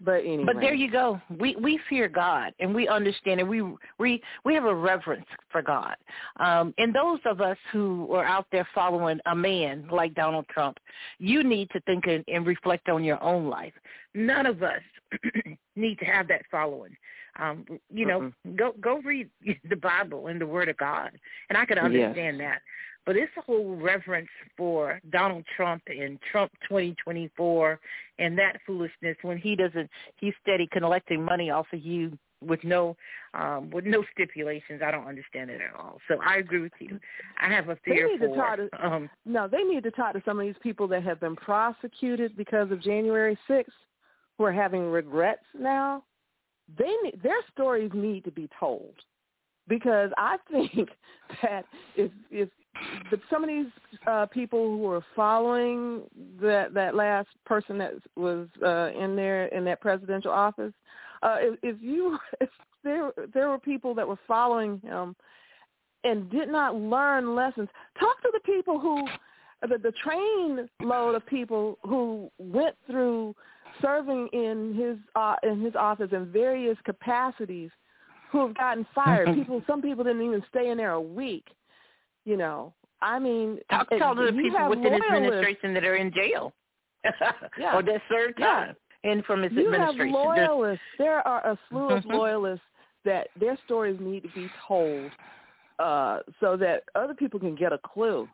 but 0.00 0.20
anyway. 0.20 0.44
But 0.46 0.60
there 0.60 0.74
you 0.74 0.88
go. 0.88 1.20
We 1.40 1.56
we 1.56 1.80
fear 1.88 2.08
God 2.08 2.52
and 2.60 2.72
we 2.72 2.86
understand 2.86 3.40
and 3.40 3.48
we 3.48 3.60
we 3.98 4.22
we 4.44 4.54
have 4.54 4.66
a 4.66 4.74
reverence 4.74 5.26
for 5.50 5.62
God. 5.62 5.96
Um, 6.38 6.72
and 6.78 6.94
those 6.94 7.18
of 7.24 7.40
us 7.40 7.56
who 7.72 8.12
are 8.14 8.24
out 8.24 8.46
there 8.52 8.68
following 8.72 9.18
a 9.26 9.34
man 9.34 9.88
like 9.90 10.14
Donald 10.14 10.46
Trump, 10.48 10.78
you 11.18 11.42
need 11.42 11.68
to 11.70 11.80
think 11.80 12.06
and, 12.06 12.24
and 12.28 12.46
reflect 12.46 12.88
on 12.88 13.02
your 13.02 13.20
own 13.20 13.48
life. 13.48 13.74
None 14.14 14.46
of 14.46 14.62
us 14.62 14.82
need 15.74 15.98
to 15.98 16.04
have 16.04 16.28
that 16.28 16.42
following. 16.48 16.96
Um, 17.40 17.64
you 17.92 18.06
know, 18.06 18.32
go 18.56 18.74
go 18.80 19.00
read 19.04 19.28
the 19.68 19.76
Bible 19.76 20.26
and 20.26 20.40
the 20.40 20.46
Word 20.46 20.68
of 20.68 20.76
God, 20.76 21.10
and 21.48 21.56
I 21.58 21.64
can 21.64 21.78
understand 21.78 22.38
that. 22.40 22.60
But 23.06 23.16
it's 23.16 23.32
a 23.38 23.40
whole 23.40 23.76
reverence 23.76 24.28
for 24.56 25.00
Donald 25.10 25.44
Trump 25.56 25.82
and 25.86 26.18
Trump 26.30 26.52
2024 26.68 27.80
and 28.18 28.38
that 28.38 28.58
foolishness 28.66 29.16
when 29.22 29.38
he 29.38 29.56
doesn't, 29.56 29.88
he's 30.16 30.34
steady 30.42 30.68
collecting 30.70 31.24
money 31.24 31.50
off 31.50 31.66
of 31.72 31.80
you 31.80 32.16
with 32.42 32.62
no, 32.62 32.96
um, 33.34 33.70
with 33.70 33.84
no 33.86 34.04
stipulations. 34.12 34.82
I 34.84 34.90
don't 34.90 35.06
understand 35.06 35.50
it 35.50 35.60
at 35.62 35.74
all. 35.78 35.98
So 36.08 36.18
I 36.24 36.36
agree 36.36 36.60
with 36.60 36.72
you. 36.78 37.00
I 37.40 37.48
have 37.48 37.70
a 37.70 37.78
They 37.86 37.92
fear 37.92 38.06
need 38.08 38.20
to 38.20 38.28
for, 38.28 38.36
talk 38.36 38.56
to- 38.56 38.86
um, 38.86 39.10
No, 39.24 39.48
they 39.48 39.62
need 39.62 39.82
to 39.84 39.90
talk 39.90 40.12
to 40.12 40.22
some 40.24 40.38
of 40.38 40.46
these 40.46 40.54
people 40.62 40.86
that 40.88 41.02
have 41.02 41.20
been 41.20 41.36
prosecuted 41.36 42.36
because 42.36 42.70
of 42.70 42.82
January 42.82 43.38
6th 43.48 43.64
who 44.36 44.44
are 44.44 44.52
having 44.52 44.90
regrets 44.90 45.44
now. 45.58 46.04
They 46.78 46.94
their 47.22 47.42
stories 47.52 47.90
need 47.94 48.24
to 48.24 48.30
be 48.30 48.48
told 48.58 48.94
because 49.68 50.10
I 50.16 50.36
think 50.50 50.90
that 51.42 51.64
if 51.96 52.10
if 52.30 52.48
but 53.10 53.20
some 53.28 53.42
of 53.42 53.48
these 53.48 53.66
uh, 54.06 54.26
people 54.26 54.76
who 54.76 54.86
are 54.90 55.04
following 55.16 56.02
that 56.40 56.72
that 56.74 56.94
last 56.94 57.28
person 57.44 57.78
that 57.78 57.94
was 58.16 58.46
uh, 58.64 58.90
in 58.98 59.16
there 59.16 59.46
in 59.46 59.64
that 59.64 59.80
presidential 59.80 60.30
office, 60.30 60.72
uh, 61.22 61.36
if, 61.40 61.58
if 61.62 61.76
you 61.82 62.18
if 62.40 62.48
there 62.84 63.12
there 63.32 63.48
were 63.48 63.58
people 63.58 63.94
that 63.94 64.06
were 64.06 64.18
following 64.26 64.80
him 64.80 65.14
and 66.04 66.30
did 66.30 66.48
not 66.48 66.74
learn 66.76 67.34
lessons, 67.34 67.68
talk 67.98 68.20
to 68.22 68.30
the 68.32 68.40
people 68.40 68.78
who 68.78 69.06
the, 69.62 69.76
the 69.78 69.92
train 70.02 70.68
load 70.80 71.14
of 71.14 71.26
people 71.26 71.78
who 71.82 72.30
went 72.38 72.74
through 72.86 73.34
serving 73.82 74.28
in 74.32 74.74
his 74.74 74.96
uh, 75.14 75.36
in 75.42 75.60
his 75.60 75.74
office 75.74 76.10
in 76.12 76.26
various 76.32 76.76
capacities 76.84 77.70
who 78.30 78.46
have 78.46 78.56
gotten 78.56 78.86
fired. 78.94 79.34
people, 79.34 79.62
some 79.66 79.82
people 79.82 80.04
didn't 80.04 80.22
even 80.22 80.42
stay 80.48 80.70
in 80.70 80.76
there 80.78 80.92
a 80.92 81.00
week. 81.00 81.46
You 82.24 82.36
know, 82.36 82.72
I 83.02 83.18
mean, 83.18 83.58
talk 83.70 83.88
to 83.90 83.98
all 84.04 84.14
the 84.14 84.32
people 84.32 84.68
within 84.68 84.92
his 84.92 85.02
administration 85.12 85.74
that 85.74 85.84
are 85.84 85.96
in 85.96 86.12
jail 86.12 86.52
Yeah. 87.58 87.74
or 87.76 87.82
that 87.82 88.02
served 88.08 88.34
Yeah. 88.38 88.46
time 88.46 88.76
in 89.04 89.22
from 89.22 89.42
his 89.42 89.52
You 89.52 89.70
have 89.72 89.90
administration. 89.90 90.12
There's- 90.12 90.48
loyalists. 90.48 90.84
There 90.98 91.26
are 91.26 91.46
a 91.46 91.58
slew 91.68 91.90
of 91.90 92.04
Mhm. 92.04 92.12
loyalists 92.14 92.66
that 93.04 93.28
their 93.38 93.56
stories 93.64 93.98
need 94.00 94.22
to 94.24 94.28
be 94.28 94.50
told 94.68 95.10
uh, 95.78 96.18
so 96.40 96.56
that 96.58 96.84
other 96.94 97.14
people 97.14 97.40
can 97.40 97.54
get 97.54 97.72
a 97.72 97.78
clue. 97.78 98.28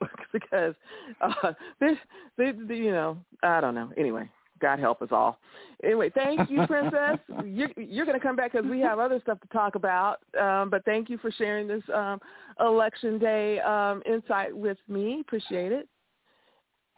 because 0.32 0.74
uh, 1.20 1.52
they, 1.80 1.96
they, 2.36 2.52
you 2.76 2.92
know, 2.92 3.16
I 3.42 3.60
don't 3.60 3.74
know. 3.74 3.90
Anyway, 3.96 4.28
God 4.60 4.78
help 4.78 5.02
us 5.02 5.08
all. 5.10 5.38
Anyway, 5.82 6.10
thank 6.14 6.50
you, 6.50 6.62
Princess. 6.66 7.18
you're 7.44 7.70
you're 7.76 8.06
going 8.06 8.18
to 8.18 8.24
come 8.24 8.36
back 8.36 8.52
because 8.52 8.68
we 8.68 8.80
have 8.80 8.98
other 8.98 9.20
stuff 9.20 9.40
to 9.40 9.48
talk 9.48 9.74
about. 9.74 10.18
Um, 10.40 10.70
but 10.70 10.84
thank 10.84 11.08
you 11.08 11.18
for 11.18 11.30
sharing 11.30 11.68
this 11.68 11.82
um, 11.94 12.20
election 12.60 13.18
day 13.18 13.60
um, 13.60 14.02
insight 14.06 14.56
with 14.56 14.78
me. 14.88 15.20
Appreciate 15.20 15.72
it. 15.72 15.88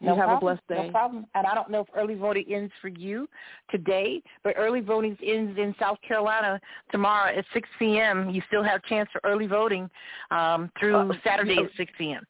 You 0.01 0.07
No 0.07 0.15
have 0.15 0.29
problem. 0.29 0.37
a 0.37 0.55
blessed 0.55 0.67
day. 0.67 0.87
No 0.87 0.91
problem. 0.91 1.27
And 1.35 1.45
I 1.45 1.53
don't 1.53 1.69
know 1.69 1.81
if 1.81 1.87
early 1.95 2.15
voting 2.15 2.45
ends 2.51 2.73
for 2.81 2.87
you 2.87 3.29
today, 3.69 4.23
but 4.43 4.55
early 4.57 4.81
voting 4.81 5.15
ends 5.23 5.57
in 5.59 5.75
South 5.79 5.99
Carolina 6.05 6.59
tomorrow 6.91 7.31
at 7.37 7.45
6 7.53 7.69
p.m. 7.77 8.31
You 8.31 8.41
still 8.47 8.63
have 8.63 8.81
a 8.83 8.89
chance 8.89 9.07
for 9.11 9.21
early 9.23 9.45
voting 9.45 9.89
um, 10.31 10.71
through 10.79 11.11
Uh, 11.11 11.13
Saturday 11.23 11.57
no. 11.57 11.65
at 11.65 11.69
6 11.77 11.91
p.m. 11.99 12.23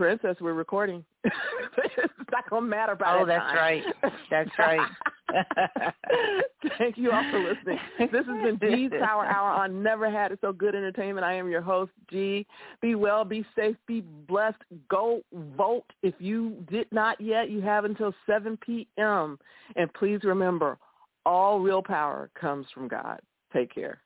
Princess, 0.00 0.36
we're 0.40 0.54
recording. 0.54 1.04
it's 1.24 2.30
not 2.32 2.48
gonna 2.48 2.64
matter 2.64 2.94
by 2.94 3.18
Oh, 3.18 3.26
that 3.26 3.36
that's 3.36 3.52
time. 3.52 3.56
right. 3.56 3.84
That's 4.30 4.50
right. 4.58 4.88
Thank 6.78 6.96
you 6.96 7.12
all 7.12 7.22
for 7.30 7.38
listening. 7.38 7.78
This 7.98 8.24
has 8.24 8.58
been 8.58 8.58
G's 8.58 8.92
Power 8.98 9.26
Hour 9.26 9.50
on 9.50 9.82
Never 9.82 10.10
Had 10.10 10.32
It 10.32 10.38
So 10.40 10.54
Good 10.54 10.74
Entertainment. 10.74 11.26
I 11.26 11.34
am 11.34 11.50
your 11.50 11.60
host, 11.60 11.92
G. 12.10 12.46
Be 12.80 12.94
well, 12.94 13.26
be 13.26 13.44
safe, 13.54 13.76
be 13.86 14.00
blessed. 14.00 14.62
Go 14.88 15.20
vote. 15.34 15.84
If 16.02 16.14
you 16.18 16.64
did 16.70 16.86
not 16.92 17.20
yet, 17.20 17.50
you 17.50 17.60
have 17.60 17.84
until 17.84 18.14
7 18.26 18.56
p.m. 18.64 19.38
And 19.76 19.92
please 19.92 20.20
remember, 20.24 20.78
all 21.26 21.60
real 21.60 21.82
power 21.82 22.30
comes 22.40 22.64
from 22.72 22.88
God. 22.88 23.20
Take 23.52 23.74
care. 23.74 24.00